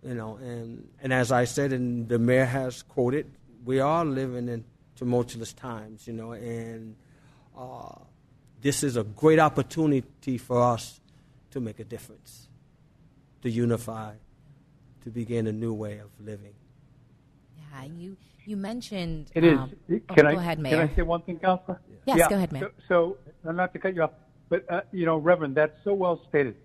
You 0.01 0.15
know, 0.15 0.37
and 0.37 0.87
and 1.03 1.11
as 1.11 1.31
I 1.31 1.43
said, 1.43 1.73
and 1.73 2.07
the 2.07 2.17
mayor 2.17 2.45
has 2.45 2.81
quoted, 2.81 3.29
we 3.65 3.79
are 3.81 4.05
living 4.05 4.47
in 4.49 4.63
tumultuous 4.95 5.51
times. 5.53 6.07
You 6.07 6.13
know, 6.13 6.31
and 6.31 6.95
uh, 7.57 7.99
this 8.61 8.81
is 8.81 8.95
a 8.95 9.03
great 9.03 9.39
opportunity 9.39 10.37
for 10.37 10.61
us 10.61 11.01
to 11.51 11.59
make 11.59 11.79
a 11.79 11.83
difference, 11.83 12.47
to 13.41 13.49
unify, 13.49 14.13
to 15.03 15.09
begin 15.09 15.47
a 15.47 15.51
new 15.51 15.73
way 15.73 15.99
of 15.99 16.09
living. 16.19 16.55
yeah 17.57 17.83
you 17.83 18.15
you 18.45 18.57
mentioned 18.57 19.31
It 19.33 19.43
is. 19.43 19.57
um, 19.57 19.71
oh, 19.91 20.13
can 20.13 20.25
go 20.25 20.29
I 20.29 20.33
ahead 20.33 20.63
can 20.63 20.79
I 20.79 20.95
say 20.95 21.01
one 21.01 21.21
thing, 21.21 21.39
Counselor? 21.39 21.81
Yes, 22.05 22.17
Yeah, 22.17 22.29
go 22.29 22.35
ahead, 22.35 22.51
Mayor. 22.51 22.71
So, 22.87 23.17
so 23.43 23.51
not 23.51 23.73
to 23.73 23.79
cut 23.79 23.95
you 23.95 24.03
off, 24.03 24.11
but 24.49 24.65
uh, 24.71 24.81
you 24.91 25.05
know, 25.05 25.17
Reverend, 25.17 25.55
that's 25.55 25.75
so 25.83 25.93
well 25.93 26.21
stated. 26.29 26.55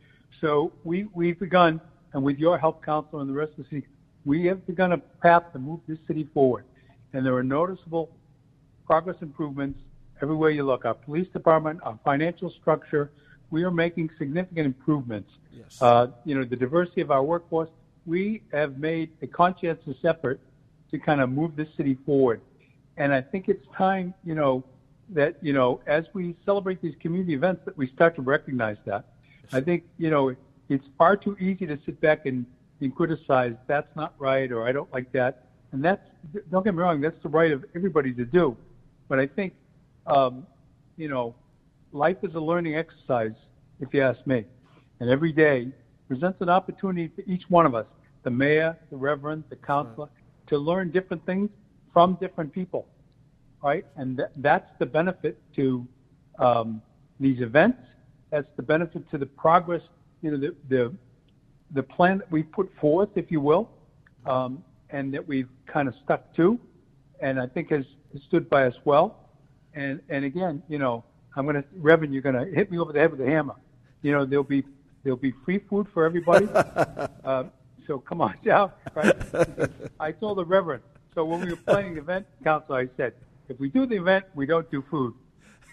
So 0.40 0.72
we 0.84 1.06
we've 1.14 1.38
begun, 1.38 1.80
and 2.12 2.22
with 2.22 2.38
your 2.38 2.58
help, 2.58 2.84
Counselor, 2.84 3.20
and 3.22 3.30
the 3.30 3.34
rest 3.34 3.52
of 3.52 3.64
the 3.64 3.76
city, 3.76 3.86
we 4.24 4.46
have 4.46 4.66
begun 4.66 4.92
a 4.92 4.98
path 4.98 5.44
to 5.52 5.58
move 5.58 5.80
this 5.86 5.98
city 6.06 6.28
forward, 6.34 6.64
and 7.12 7.24
there 7.24 7.34
are 7.34 7.42
noticeable 7.42 8.10
progress 8.86 9.16
improvements 9.22 9.80
everywhere 10.22 10.50
you 10.50 10.64
look. 10.64 10.84
Our 10.84 10.94
police 10.94 11.28
department, 11.28 11.80
our 11.82 11.98
financial 12.04 12.50
structure, 12.50 13.10
we 13.50 13.64
are 13.64 13.70
making 13.70 14.10
significant 14.18 14.66
improvements. 14.66 15.30
Yes. 15.52 15.80
Uh, 15.80 16.08
you 16.24 16.34
know, 16.34 16.44
the 16.44 16.56
diversity 16.56 17.00
of 17.00 17.10
our 17.10 17.22
workforce, 17.22 17.70
we 18.06 18.42
have 18.52 18.78
made 18.78 19.10
a 19.22 19.26
conscientious 19.26 19.96
effort 20.04 20.40
to 20.90 20.98
kind 20.98 21.20
of 21.20 21.30
move 21.30 21.56
this 21.56 21.68
city 21.76 21.98
forward. 22.06 22.40
And 22.96 23.12
I 23.12 23.20
think 23.20 23.48
it's 23.48 23.66
time, 23.76 24.14
you 24.24 24.34
know, 24.34 24.64
that, 25.10 25.36
you 25.42 25.52
know, 25.52 25.80
as 25.86 26.04
we 26.12 26.36
celebrate 26.44 26.80
these 26.82 26.94
community 27.00 27.34
events, 27.34 27.62
that 27.64 27.76
we 27.76 27.88
start 27.88 28.14
to 28.16 28.22
recognize 28.22 28.76
that. 28.84 29.06
I 29.52 29.60
think, 29.60 29.84
you 29.98 30.10
know, 30.10 30.34
it's 30.68 30.84
far 30.96 31.16
too 31.16 31.36
easy 31.38 31.66
to 31.66 31.78
sit 31.84 32.00
back 32.00 32.26
and, 32.26 32.46
and 32.80 32.94
criticize, 32.94 33.54
that's 33.66 33.94
not 33.96 34.14
right, 34.18 34.52
or 34.52 34.66
I 34.68 34.72
don't 34.72 34.92
like 34.92 35.10
that. 35.12 35.46
And 35.72 35.84
that's, 35.84 36.06
don't 36.50 36.64
get 36.64 36.74
me 36.74 36.80
wrong, 36.80 37.00
that's 37.00 37.20
the 37.22 37.28
right 37.28 37.50
of 37.50 37.64
everybody 37.74 38.12
to 38.14 38.24
do. 38.24 38.56
But 39.08 39.18
I 39.18 39.26
think, 39.26 39.54
um, 40.06 40.46
you 40.96 41.08
know, 41.08 41.34
life 41.92 42.18
is 42.22 42.34
a 42.34 42.40
learning 42.40 42.76
exercise, 42.76 43.34
if 43.80 43.92
you 43.92 44.02
ask 44.02 44.24
me. 44.26 44.44
And 45.00 45.10
every 45.10 45.32
day 45.32 45.72
presents 46.06 46.40
an 46.40 46.48
opportunity 46.48 47.10
for 47.14 47.22
each 47.26 47.48
one 47.48 47.66
of 47.66 47.74
us, 47.74 47.86
the 48.22 48.30
mayor, 48.30 48.76
the 48.90 48.96
reverend, 48.96 49.44
the 49.48 49.56
counselor, 49.56 50.08
to 50.50 50.58
learn 50.58 50.90
different 50.90 51.24
things 51.24 51.48
from 51.92 52.14
different 52.20 52.52
people, 52.52 52.86
right? 53.62 53.84
And 53.96 54.18
th- 54.18 54.28
that's 54.36 54.70
the 54.78 54.86
benefit 54.86 55.40
to 55.56 55.86
um, 56.38 56.82
these 57.18 57.40
events. 57.40 57.78
That's 58.30 58.48
the 58.56 58.62
benefit 58.62 59.10
to 59.10 59.18
the 59.18 59.26
progress, 59.26 59.82
you 60.22 60.30
know, 60.30 60.36
the, 60.36 60.54
the, 60.68 60.94
the 61.72 61.82
plan 61.82 62.18
that 62.18 62.30
we 62.30 62.42
put 62.42 62.70
forth, 62.80 63.08
if 63.16 63.30
you 63.30 63.40
will, 63.40 63.70
um, 64.26 64.62
and 64.90 65.14
that 65.14 65.26
we've 65.26 65.48
kind 65.66 65.88
of 65.88 65.94
stuck 66.04 66.34
to, 66.36 66.58
and 67.20 67.40
I 67.40 67.46
think 67.46 67.70
has, 67.70 67.84
has 68.12 68.22
stood 68.22 68.50
by 68.50 68.66
us 68.66 68.74
well. 68.84 69.16
And 69.74 70.00
and 70.08 70.24
again, 70.24 70.62
you 70.68 70.78
know, 70.78 71.04
I'm 71.36 71.46
gonna 71.46 71.62
Reverend, 71.76 72.12
you're 72.12 72.22
gonna 72.22 72.44
hit 72.44 72.72
me 72.72 72.78
over 72.78 72.92
the 72.92 72.98
head 72.98 73.12
with 73.12 73.20
a 73.20 73.26
hammer. 73.26 73.54
You 74.02 74.12
know, 74.12 74.24
there'll 74.24 74.42
be 74.42 74.64
there'll 75.04 75.16
be 75.16 75.32
free 75.44 75.60
food 75.70 75.86
for 75.94 76.04
everybody. 76.04 76.48
uh, 77.24 77.44
so 77.90 77.98
come 77.98 78.20
on 78.20 78.36
down, 78.44 78.70
right? 78.94 79.16
I 79.98 80.12
told 80.12 80.38
the 80.38 80.44
Reverend. 80.44 80.84
So 81.12 81.24
when 81.24 81.40
we 81.40 81.50
were 81.50 81.56
planning 81.56 81.94
the 81.94 82.00
event, 82.00 82.24
council, 82.44 82.76
I 82.76 82.88
said, 82.96 83.14
if 83.48 83.58
we 83.58 83.68
do 83.68 83.84
the 83.84 83.96
event, 83.96 84.26
we 84.36 84.46
don't 84.46 84.70
do 84.70 84.84
food. 84.88 85.12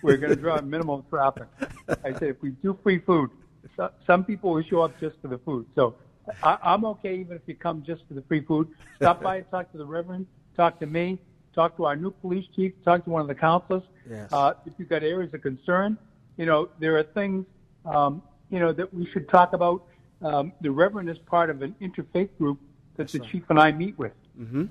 We're 0.01 0.17
going 0.17 0.34
to 0.34 0.41
draw 0.41 0.60
minimum 0.62 1.03
traffic. 1.12 1.47
I 1.88 2.13
said, 2.13 2.24
if 2.24 2.41
we 2.41 2.49
do 2.49 2.78
free 2.82 2.97
food, 2.97 3.30
so, 3.76 3.91
some 4.07 4.24
people 4.24 4.51
will 4.51 4.63
show 4.63 4.82
up 4.82 4.99
just 4.99 5.15
for 5.22 5.28
the 5.28 5.38
food. 5.38 5.68
So 5.76 5.93
I, 6.41 6.57
I'm 6.63 6.86
okay 6.86 7.20
even 7.20 7.38
if 7.38 7.43
you 7.45 7.53
come 7.53 7.84
just 7.86 8.01
for 8.07 8.15
the 8.15 8.24
free 8.24 8.41
food. 8.41 8.68
Stop 8.95 9.22
by 9.22 9.38
and 9.38 9.51
talk 9.51 9.72
to 9.74 9.78
the 9.78 9.86
Reverend, 9.86 10.26
talk 10.55 10.80
to 10.80 10.88
me, 10.88 11.20
talk 11.53 11.78
to 11.78 11.86
our 11.86 11.95
new 11.95 12.09
police 12.09 12.45
chief, 12.55 12.74
talk 12.84 13.03
to 13.03 13.11
one 13.11 13.22
of 13.22 13.28
the 13.28 13.36
counselors. 13.36 13.84
Yes. 14.09 14.34
Uh, 14.34 14.53
if 14.65 14.74
you've 14.80 14.89
got 14.89 15.03
areas 15.03 15.32
of 15.36 15.43
concern, 15.43 15.99
you 16.38 16.47
know, 16.47 16.70
there 16.80 16.97
are 16.97 17.03
things, 17.03 17.45
um, 17.86 18.24
you 18.49 18.59
know, 18.59 18.74
that 18.74 18.91
we 18.91 19.05
should 19.11 19.30
talk 19.30 19.53
about. 19.53 19.84
Um, 20.22 20.53
the 20.61 20.72
Reverend 20.72 21.09
is 21.09 21.18
part 21.18 21.49
of 21.49 21.61
an 21.61 21.76
interfaith 21.82 22.30
group 22.38 22.59
that 22.95 23.07
the 23.09 23.20
chief 23.20 23.43
and 23.49 23.59
I 23.59 23.72
meet 23.72 23.97
with. 23.97 24.13
Mm-hmm. 24.39 24.65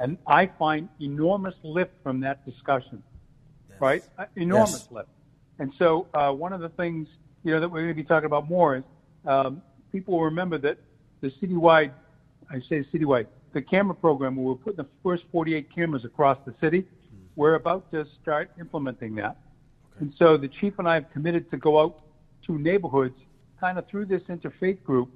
And 0.00 0.18
I 0.26 0.46
find 0.46 0.88
enormous 1.00 1.54
lift 1.62 1.92
from 2.02 2.20
that 2.20 2.44
discussion, 2.44 3.02
right? 3.80 4.04
Uh, 4.18 4.26
Enormous 4.36 4.72
Yes. 4.72 4.88
lift. 4.90 5.08
And 5.58 5.72
so 5.78 6.06
uh, 6.14 6.30
one 6.32 6.52
of 6.52 6.60
the 6.60 6.68
things, 6.68 7.08
you 7.42 7.52
know, 7.52 7.60
that 7.60 7.68
we're 7.68 7.80
going 7.80 7.88
to 7.88 7.94
be 7.94 8.04
talking 8.04 8.26
about 8.26 8.48
more 8.48 8.76
is 8.76 8.84
um, 9.26 9.62
people 9.90 10.14
will 10.14 10.24
remember 10.24 10.58
that 10.58 10.78
the 11.20 11.30
citywide, 11.30 11.92
I 12.50 12.60
say 12.60 12.86
citywide, 12.92 13.26
the 13.54 13.62
camera 13.62 13.94
program 13.94 14.36
where 14.36 14.46
we're 14.48 14.54
putting 14.56 14.76
the 14.76 14.86
first 15.02 15.24
48 15.32 15.74
cameras 15.74 16.04
across 16.04 16.38
the 16.44 16.54
city, 16.60 16.86
we're 17.34 17.54
about 17.54 17.90
to 17.92 18.06
start 18.20 18.50
implementing 18.60 19.14
that. 19.16 19.38
And 20.00 20.12
so 20.18 20.36
the 20.36 20.48
chief 20.48 20.78
and 20.78 20.86
I 20.88 20.94
have 20.94 21.10
committed 21.12 21.50
to 21.50 21.56
go 21.56 21.80
out 21.80 22.00
to 22.46 22.58
neighborhoods 22.58 23.16
kind 23.60 23.78
of 23.78 23.86
through 23.88 24.06
this 24.06 24.22
interfaith 24.24 24.82
group 24.84 25.10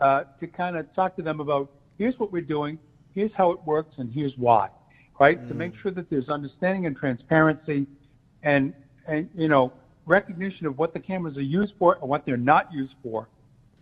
uh, 0.00 0.24
to 0.40 0.46
kind 0.46 0.76
of 0.76 0.92
talk 0.94 1.16
to 1.16 1.22
them 1.22 1.40
about 1.40 1.70
here's 1.98 2.18
what 2.18 2.32
we're 2.32 2.42
doing, 2.42 2.78
here's 3.14 3.32
how 3.36 3.50
it 3.50 3.58
works, 3.64 3.94
and 3.98 4.12
here's 4.12 4.36
why, 4.36 4.68
right? 5.20 5.46
To 5.48 5.54
make 5.54 5.72
sure 5.80 5.90
that 5.92 6.10
there's 6.10 6.28
understanding 6.28 6.86
and 6.86 6.96
transparency, 6.96 7.86
and 8.42 8.74
and 9.06 9.28
you 9.34 9.48
know 9.48 9.72
recognition 10.06 10.66
of 10.66 10.76
what 10.78 10.92
the 10.92 11.00
cameras 11.00 11.36
are 11.36 11.42
used 11.42 11.74
for 11.78 11.94
and 12.00 12.08
what 12.08 12.26
they're 12.26 12.36
not 12.36 12.72
used 12.72 12.94
for, 13.02 13.28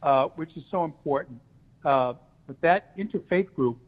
uh, 0.02 0.26
which 0.36 0.56
is 0.56 0.62
so 0.70 0.84
important. 0.84 1.40
Uh, 1.84 2.14
but 2.46 2.60
that 2.60 2.96
interfaith 2.96 3.52
group, 3.54 3.78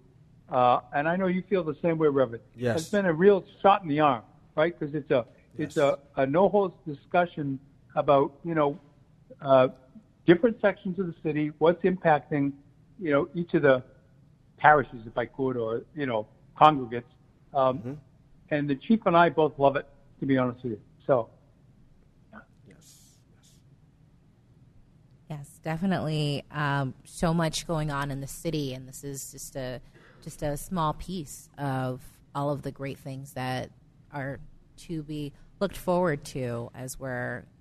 uh, 0.48 0.80
and 0.94 1.09
I 1.09 1.16
know 1.16 1.26
you 1.26 1.42
feel 1.48 1.62
the 1.62 1.76
same 1.82 1.98
way, 1.98 2.09
Reverend, 2.09 2.42
Yes. 2.57 2.74
has 2.74 2.88
been 2.90 3.07
a 3.07 3.12
real 3.12 3.44
shot 3.62 3.82
in 3.82 3.88
the 3.88 4.00
arm, 4.00 4.22
right? 4.57 4.78
Because 4.78 4.94
it's 4.94 5.11
a 5.11 5.26
it's 5.57 5.76
a, 5.76 5.98
a 6.16 6.26
no 6.26 6.48
holds 6.48 6.74
discussion 6.86 7.61
about 7.94 8.32
you 8.44 8.55
know 8.55 8.78
uh, 9.40 9.68
different 10.26 10.60
sections 10.60 10.98
of 10.98 11.06
the 11.06 11.14
city, 11.22 11.52
what's 11.58 11.82
impacting 11.82 12.52
you 12.98 13.10
know 13.10 13.28
each 13.34 13.54
of 13.54 13.62
the 13.62 13.82
parishes, 14.56 15.00
if 15.06 15.16
I 15.18 15.26
could, 15.26 15.56
or 15.56 15.82
you 15.94 16.06
know 16.06 16.26
congregates. 16.56 17.10
Um, 17.52 17.78
Mm-hmm. 17.78 17.92
And 18.50 18.68
the 18.68 18.76
chief 18.76 19.00
and 19.06 19.16
I 19.16 19.30
both 19.30 19.58
love 19.58 19.76
it, 19.76 19.86
to 20.20 20.26
be 20.26 20.36
honest 20.36 20.62
with 20.62 20.72
you. 20.72 20.80
So 21.06 21.30
Yes. 22.32 22.42
Yes. 22.68 23.52
Yes, 25.30 25.60
definitely. 25.64 26.44
Um, 26.50 26.94
so 27.04 27.32
much 27.32 27.66
going 27.66 27.90
on 27.90 28.10
in 28.10 28.20
the 28.20 28.26
city, 28.26 28.74
and 28.74 28.86
this 28.86 29.02
is 29.02 29.32
just 29.32 29.56
a 29.56 29.80
just 30.22 30.42
a 30.42 30.56
small 30.56 30.94
piece 30.94 31.48
of 31.58 32.02
all 32.34 32.50
of 32.50 32.62
the 32.62 32.70
great 32.70 32.98
things 32.98 33.32
that 33.32 33.70
are 34.12 34.40
to 34.76 35.02
be 35.02 35.32
looked 35.60 35.76
forward 35.76 36.24
to 36.24 36.70
as 36.74 36.98
we're 36.98 37.44
you 37.44 37.44
know 37.44 37.53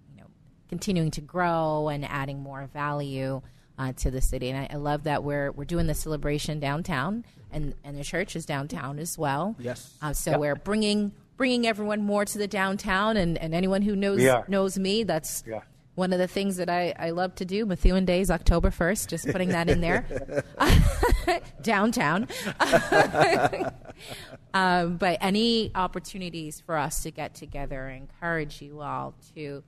continuing 0.73 1.11
to 1.11 1.21
grow 1.21 1.87
and 1.89 2.03
adding 2.03 2.39
more 2.41 2.67
value 2.73 3.41
uh, 3.77 3.93
to 3.93 4.09
the 4.09 4.21
city. 4.21 4.49
And 4.49 4.57
I, 4.57 4.73
I 4.73 4.77
love 4.77 5.03
that 5.03 5.23
we're 5.23 5.51
we're 5.51 5.65
doing 5.65 5.85
the 5.85 5.93
celebration 5.93 6.59
downtown, 6.59 7.23
and 7.51 7.75
and 7.83 7.95
the 7.95 8.03
church 8.03 8.35
is 8.35 8.45
downtown 8.47 8.97
as 8.97 9.15
well. 9.17 9.55
Yes. 9.59 9.93
Uh, 10.01 10.13
so 10.13 10.39
we're 10.39 10.55
bringing 10.55 11.11
bringing 11.37 11.67
everyone 11.67 12.01
more 12.03 12.25
to 12.25 12.37
the 12.39 12.47
downtown, 12.47 13.17
and, 13.17 13.37
and 13.37 13.53
anyone 13.53 13.83
who 13.83 13.95
knows 13.95 14.19
knows 14.47 14.79
me, 14.79 15.03
that's 15.03 15.43
Yeah. 15.47 15.61
one 15.95 16.11
of 16.13 16.17
the 16.19 16.27
things 16.27 16.57
that 16.57 16.69
I, 16.69 16.93
I 16.97 17.09
love 17.11 17.35
to 17.35 17.45
do. 17.45 17.65
Methuen 17.67 18.05
Days, 18.05 18.31
October 18.31 18.71
first, 18.71 19.09
just 19.09 19.27
putting 19.29 19.49
that 19.49 19.69
in 19.69 19.79
there, 19.81 20.05
downtown. 21.61 22.27
um, 24.53 24.97
but 24.97 25.17
any 25.21 25.71
opportunities 25.75 26.61
for 26.65 26.77
us 26.77 27.03
to 27.03 27.11
get 27.11 27.33
together, 27.35 27.87
I 27.89 27.95
encourage 27.95 28.61
you 28.61 28.81
all 28.81 29.13
to 29.35 29.63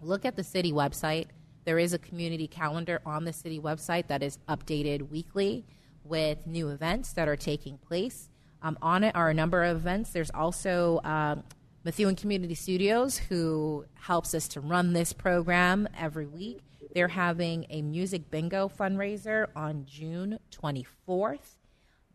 look 0.00 0.24
at 0.24 0.36
the 0.36 0.44
city 0.44 0.72
website. 0.72 1.26
There 1.64 1.78
is 1.78 1.92
a 1.92 1.98
community 1.98 2.48
calendar 2.48 3.00
on 3.04 3.24
the 3.24 3.32
city 3.32 3.58
website 3.60 4.06
that 4.08 4.22
is 4.22 4.38
updated 4.48 5.10
weekly 5.10 5.66
with 6.04 6.46
new 6.46 6.70
events 6.70 7.12
that 7.12 7.28
are 7.28 7.36
taking 7.36 7.78
place. 7.78 8.28
Um, 8.62 8.78
on 8.82 9.04
it 9.04 9.14
are 9.14 9.30
a 9.30 9.34
number 9.34 9.62
of 9.64 9.76
events. 9.76 10.10
There's 10.10 10.30
also 10.30 11.00
um, 11.04 11.44
Methuen 11.84 12.16
Community 12.16 12.54
Studios, 12.54 13.16
who 13.18 13.84
helps 13.94 14.34
us 14.34 14.48
to 14.48 14.60
run 14.60 14.92
this 14.92 15.12
program 15.12 15.88
every 15.98 16.26
week. 16.26 16.60
They're 16.94 17.08
having 17.08 17.66
a 17.70 17.82
music 17.82 18.30
bingo 18.30 18.68
fundraiser 18.68 19.46
on 19.54 19.84
June 19.86 20.38
24th. 20.50 21.38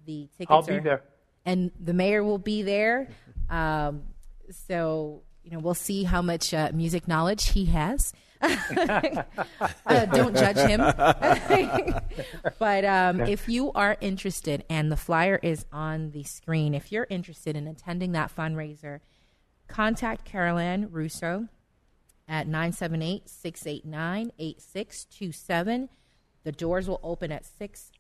The 0.06 0.28
tickets 0.38 0.52
I'll 0.52 0.62
be 0.62 0.74
are 0.74 0.82
there. 0.82 1.04
and 1.46 1.72
the 1.80 1.94
mayor 1.94 2.24
will 2.24 2.38
be 2.38 2.62
there. 2.62 3.08
Um, 3.50 4.04
so 4.52 5.24
you 5.46 5.52
know, 5.52 5.60
we'll 5.60 5.76
see 5.76 6.04
how 6.04 6.24
much 6.24 6.54
uh, 6.54 6.72
music 6.74 7.08
knowledge 7.08 7.50
he 7.50 7.66
has. 7.66 8.12
uh, 8.42 9.24
don't 10.12 10.36
judge 10.36 10.58
him. 10.58 10.82
but 12.60 12.84
um, 12.84 13.22
if 13.22 13.48
you 13.48 13.72
are 13.74 13.96
interested, 14.02 14.66
and 14.70 14.92
the 14.92 14.98
flyer 14.98 15.40
is 15.44 15.66
on 15.72 16.12
the 16.12 16.24
screen, 16.24 16.74
if 16.74 16.92
you're 16.92 17.08
interested 17.12 17.56
in 17.56 17.68
attending 17.68 18.12
that 18.14 18.36
fundraiser, 18.36 19.02
contact 19.68 20.26
Caroline 20.26 20.88
Russo 20.90 21.48
at 22.28 22.48
978 22.48 23.30
689 23.30 24.32
8627. 24.40 25.90
The 26.44 26.52
doors 26.52 26.88
will 26.88 27.00
open 27.04 27.32
at 27.32 27.46
6 27.46 27.92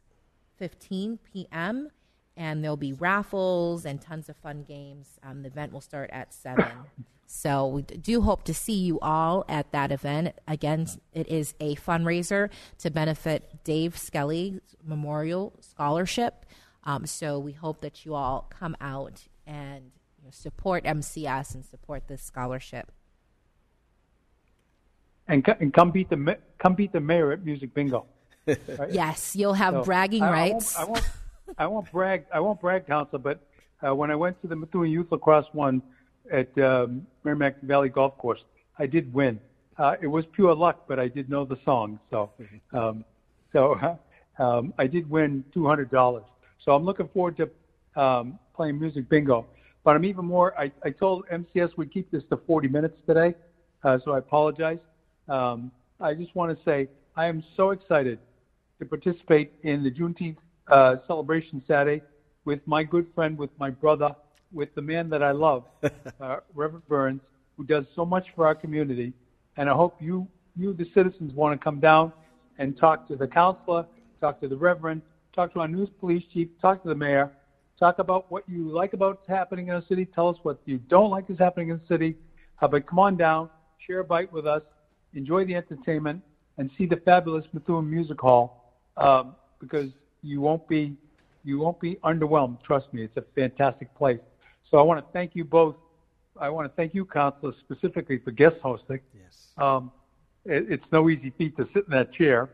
15 0.57 1.19
p.m. 1.31 1.89
and 2.37 2.63
there'll 2.63 2.77
be 2.77 2.93
raffles 2.93 3.85
and 3.85 4.01
tons 4.01 4.29
of 4.29 4.35
fun 4.37 4.63
games. 4.63 5.19
Um, 5.23 5.41
the 5.43 5.47
event 5.47 5.71
will 5.73 5.81
start 5.81 6.09
at 6.11 6.33
7. 6.33 6.65
so 7.27 7.67
we 7.67 7.81
do 7.83 8.21
hope 8.21 8.43
to 8.45 8.53
see 8.53 8.73
you 8.77 8.99
all 8.99 9.45
at 9.47 9.71
that 9.71 9.91
event. 9.91 10.35
Again, 10.47 10.87
it 11.13 11.27
is 11.27 11.53
a 11.59 11.75
fundraiser 11.75 12.49
to 12.79 12.89
benefit 12.91 13.63
Dave 13.63 13.97
Skelly 13.97 14.59
Memorial 14.85 15.53
Scholarship. 15.61 16.45
Um, 16.83 17.05
so 17.05 17.39
we 17.39 17.51
hope 17.53 17.81
that 17.81 18.05
you 18.05 18.13
all 18.15 18.47
come 18.49 18.75
out 18.79 19.23
and 19.47 19.91
you 20.19 20.25
know, 20.25 20.29
support 20.31 20.83
MCS 20.83 21.55
and 21.55 21.65
support 21.65 22.07
this 22.07 22.21
scholarship. 22.21 22.91
and, 25.27 25.43
and 25.59 25.73
come 25.73 25.91
beat 25.91 26.09
the 26.09 26.17
ma- 26.17 26.35
come 26.59 26.75
beat 26.75 26.91
the 26.91 26.99
mayor 26.99 27.31
at 27.31 27.43
Music 27.43 27.73
Bingo. 27.73 28.05
Yes, 28.91 29.35
you'll 29.35 29.55
have 29.55 29.73
So, 29.73 29.83
bragging 29.83 30.21
I- 30.21 30.27
I 30.27 30.31
rights. 30.31 30.77
won't, 30.77 30.87
I 30.87 30.91
won't, 30.91 31.09
I 31.57 31.67
won't 31.67 31.91
brag. 31.91 32.25
I 32.33 32.39
won't 32.39 32.59
brag, 32.59 32.87
Council. 32.87 33.19
But 33.19 33.39
uh, 33.85 33.95
when 33.95 34.11
I 34.11 34.15
went 34.15 34.41
to 34.41 34.47
the 34.47 34.55
Methuen 34.55 34.89
Youth 34.89 35.07
Lacrosse 35.11 35.47
one 35.53 35.81
at 36.31 36.55
um, 36.57 37.05
Merrimack 37.23 37.61
Valley 37.61 37.89
Golf 37.89 38.17
Course, 38.17 38.43
I 38.79 38.85
did 38.85 39.13
win. 39.13 39.39
Uh, 39.77 39.95
it 40.01 40.07
was 40.07 40.25
pure 40.33 40.55
luck, 40.55 40.85
but 40.87 40.99
I 40.99 41.07
did 41.07 41.29
know 41.29 41.45
the 41.45 41.57
song. 41.65 41.99
So, 42.09 42.31
um, 42.73 43.03
so 43.51 43.97
um, 44.39 44.73
I 44.77 44.87
did 44.87 45.09
win 45.09 45.43
two 45.53 45.67
hundred 45.67 45.91
dollars. 45.91 46.23
So 46.63 46.73
I'm 46.73 46.83
looking 46.83 47.07
forward 47.09 47.37
to 47.37 48.01
um, 48.01 48.39
playing 48.55 48.79
music 48.79 49.09
bingo. 49.09 49.45
But 49.83 49.95
I'm 49.95 50.05
even 50.05 50.25
more. 50.25 50.59
I, 50.59 50.71
I 50.83 50.89
told 50.89 51.27
MCS 51.27 51.77
we'd 51.77 51.93
keep 51.93 52.09
this 52.09 52.23
to 52.31 52.37
40 52.37 52.67
minutes 52.69 52.97
today, 53.05 53.35
uh, 53.83 53.99
so 54.03 54.13
I 54.13 54.17
apologize. 54.17 54.79
Um, 55.29 55.71
I 56.01 56.15
just 56.15 56.35
want 56.35 56.57
to 56.57 56.63
say 56.65 56.89
I 57.15 57.27
am 57.27 57.43
so 57.55 57.69
excited 57.69 58.17
to 58.79 58.85
participate 58.85 59.53
in 59.61 59.83
the 59.83 59.91
Juneteenth 59.91 60.37
uh, 60.67 60.95
celebration 61.07 61.61
Saturday 61.67 62.01
with 62.45 62.59
my 62.65 62.83
good 62.83 63.07
friend, 63.13 63.37
with 63.37 63.49
my 63.59 63.69
brother, 63.69 64.09
with 64.53 64.73
the 64.75 64.81
man 64.81 65.09
that 65.09 65.23
I 65.23 65.31
love, 65.31 65.63
uh, 66.19 66.37
Reverend 66.53 66.87
Burns, 66.87 67.21
who 67.57 67.65
does 67.65 67.85
so 67.95 68.05
much 68.05 68.25
for 68.35 68.45
our 68.45 68.55
community. 68.55 69.13
And 69.57 69.69
I 69.69 69.73
hope 69.73 69.95
you, 69.99 70.27
you, 70.55 70.73
the 70.73 70.85
citizens, 70.93 71.33
want 71.33 71.59
to 71.59 71.63
come 71.63 71.79
down 71.79 72.11
and 72.57 72.77
talk 72.77 73.07
to 73.07 73.15
the 73.15 73.27
counselor, 73.27 73.85
talk 74.21 74.39
to 74.41 74.47
the 74.47 74.55
Reverend, 74.55 75.01
talk 75.33 75.53
to 75.53 75.59
our 75.59 75.67
news 75.67 75.89
police 75.99 76.23
chief, 76.33 76.47
talk 76.61 76.81
to 76.83 76.89
the 76.89 76.95
mayor, 76.95 77.31
talk 77.79 77.99
about 77.99 78.31
what 78.31 78.47
you 78.47 78.69
like 78.69 78.93
about 78.93 79.17
what's 79.17 79.27
happening 79.27 79.67
in 79.67 79.75
the 79.75 79.83
city. 79.87 80.05
Tell 80.05 80.29
us 80.29 80.37
what 80.43 80.59
you 80.65 80.77
don't 80.77 81.09
like 81.09 81.29
is 81.29 81.37
happening 81.39 81.69
in 81.69 81.77
the 81.77 81.93
city. 81.93 82.15
Uh, 82.61 82.67
but 82.67 82.87
come 82.87 82.99
on 82.99 83.17
down, 83.17 83.49
share 83.85 83.99
a 83.99 84.03
bite 84.03 84.31
with 84.31 84.47
us, 84.47 84.61
enjoy 85.13 85.45
the 85.45 85.55
entertainment, 85.55 86.21
and 86.57 86.69
see 86.77 86.85
the 86.85 86.97
fabulous 86.97 87.45
Methuen 87.53 87.89
Music 87.89 88.19
Hall 88.19 88.75
um, 88.95 89.35
because 89.59 89.89
you 90.25 90.41
won't 90.41 90.67
be 90.67 90.95
you 91.43 91.59
won't 91.59 91.79
be 91.79 91.95
underwhelmed. 92.03 92.61
Trust 92.63 92.91
me, 92.91 93.03
it's 93.03 93.17
a 93.17 93.23
fantastic 93.35 93.95
place. 93.95 94.19
So 94.69 94.79
I 94.79 94.81
want 94.81 95.05
to 95.05 95.11
thank 95.13 95.35
you 95.35 95.45
both. 95.45 95.75
I 96.39 96.49
want 96.49 96.69
to 96.69 96.75
thank 96.75 96.95
you, 96.95 97.05
Counselor, 97.05 97.53
specifically 97.59 98.17
for 98.17 98.31
guest 98.31 98.55
hosting. 98.63 98.99
Yes. 99.13 99.47
Um, 99.57 99.91
it, 100.43 100.65
it's 100.69 100.83
no 100.91 101.09
easy 101.09 101.31
feat 101.37 101.55
to 101.57 101.67
sit 101.73 101.85
in 101.85 101.91
that 101.91 102.11
chair. 102.11 102.49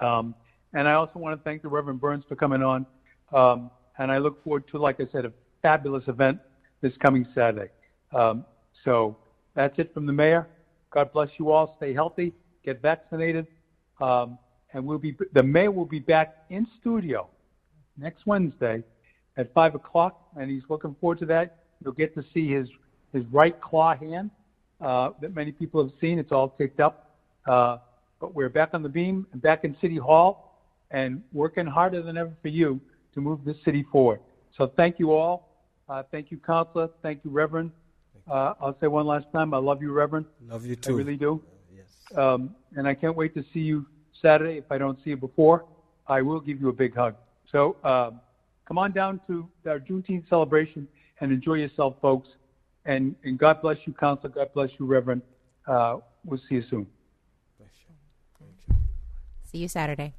Um, 0.00 0.34
and 0.74 0.86
I 0.86 0.92
also 0.92 1.18
want 1.18 1.38
to 1.38 1.42
thank 1.42 1.62
the 1.62 1.68
Reverend 1.68 2.00
Burns 2.00 2.24
for 2.28 2.36
coming 2.36 2.62
on. 2.62 2.86
Um, 3.32 3.70
and 3.98 4.12
I 4.12 4.18
look 4.18 4.44
forward 4.44 4.68
to, 4.68 4.78
like 4.78 5.00
I 5.00 5.08
said, 5.10 5.24
a 5.24 5.32
fabulous 5.62 6.06
event 6.08 6.38
this 6.82 6.92
coming 6.98 7.26
Saturday. 7.34 7.70
Um, 8.14 8.44
so 8.84 9.16
that's 9.54 9.76
it 9.78 9.92
from 9.94 10.06
the 10.06 10.12
mayor. 10.12 10.46
God 10.90 11.12
bless 11.12 11.30
you 11.38 11.50
all. 11.50 11.74
Stay 11.78 11.94
healthy. 11.94 12.32
Get 12.64 12.82
vaccinated. 12.82 13.46
Um, 14.00 14.38
and 14.72 14.84
we'll 14.84 14.98
be 14.98 15.16
the 15.32 15.42
mayor 15.42 15.70
will 15.70 15.86
be 15.86 15.98
back 15.98 16.44
in 16.50 16.66
studio 16.80 17.28
next 17.96 18.26
Wednesday 18.26 18.82
at 19.36 19.52
five 19.54 19.74
o'clock, 19.74 20.20
and 20.36 20.50
he's 20.50 20.62
looking 20.68 20.94
forward 21.00 21.18
to 21.20 21.26
that. 21.26 21.64
You'll 21.82 21.92
get 21.92 22.14
to 22.14 22.24
see 22.34 22.48
his 22.48 22.68
his 23.12 23.24
right 23.26 23.58
claw 23.60 23.96
hand 23.96 24.30
uh, 24.80 25.10
that 25.20 25.34
many 25.34 25.52
people 25.52 25.82
have 25.82 25.92
seen. 26.00 26.18
It's 26.18 26.32
all 26.32 26.50
taped 26.50 26.80
up, 26.80 27.16
uh, 27.46 27.78
but 28.20 28.34
we're 28.34 28.48
back 28.48 28.70
on 28.74 28.82
the 28.82 28.88
beam 28.88 29.26
and 29.32 29.40
back 29.40 29.64
in 29.64 29.76
City 29.80 29.96
Hall, 29.96 30.60
and 30.90 31.22
working 31.32 31.66
harder 31.66 32.02
than 32.02 32.16
ever 32.16 32.32
for 32.42 32.48
you 32.48 32.80
to 33.14 33.20
move 33.20 33.44
this 33.44 33.56
city 33.64 33.84
forward. 33.90 34.20
So 34.56 34.72
thank 34.76 34.98
you 34.98 35.12
all. 35.12 35.48
Uh, 35.88 36.02
thank 36.10 36.30
you, 36.30 36.38
Counselor. 36.38 36.90
Thank 37.02 37.24
you, 37.24 37.30
Reverend. 37.30 37.70
Uh, 38.30 38.52
I'll 38.60 38.76
say 38.78 38.88
one 38.88 39.06
last 39.06 39.24
time, 39.32 39.54
I 39.54 39.58
love 39.58 39.80
you, 39.80 39.90
Reverend. 39.92 40.26
Love 40.46 40.66
you 40.66 40.76
too. 40.76 40.92
I 40.92 40.96
really 40.98 41.16
do. 41.16 41.42
Yes. 41.74 41.86
Um, 42.18 42.54
and 42.76 42.86
I 42.86 42.92
can't 42.92 43.16
wait 43.16 43.32
to 43.34 43.44
see 43.54 43.60
you 43.60 43.86
Saturday. 44.20 44.58
If 44.58 44.70
I 44.70 44.78
don't 44.78 44.98
see 45.04 45.10
you 45.10 45.16
before, 45.16 45.64
I 46.06 46.22
will 46.22 46.40
give 46.40 46.60
you 46.60 46.68
a 46.68 46.72
big 46.72 46.94
hug. 46.94 47.14
So 47.50 47.76
um, 47.84 48.20
come 48.66 48.78
on 48.78 48.92
down 48.92 49.20
to 49.26 49.48
our 49.66 49.78
Juneteenth 49.78 50.28
celebration 50.28 50.88
and 51.20 51.32
enjoy 51.32 51.54
yourself, 51.54 51.96
folks. 52.00 52.28
And, 52.84 53.14
and 53.24 53.38
God 53.38 53.60
bless 53.60 53.76
you, 53.84 53.92
Counselor. 53.92 54.30
God 54.30 54.50
bless 54.54 54.70
you, 54.78 54.86
Reverend. 54.86 55.22
Uh, 55.66 55.98
we'll 56.24 56.40
see 56.48 56.56
you 56.56 56.64
soon. 56.70 56.86
Bless 57.58 57.70
you. 57.86 57.94
Thank 58.38 58.52
you. 58.68 58.86
See 59.44 59.58
you 59.58 59.68
Saturday. 59.68 60.14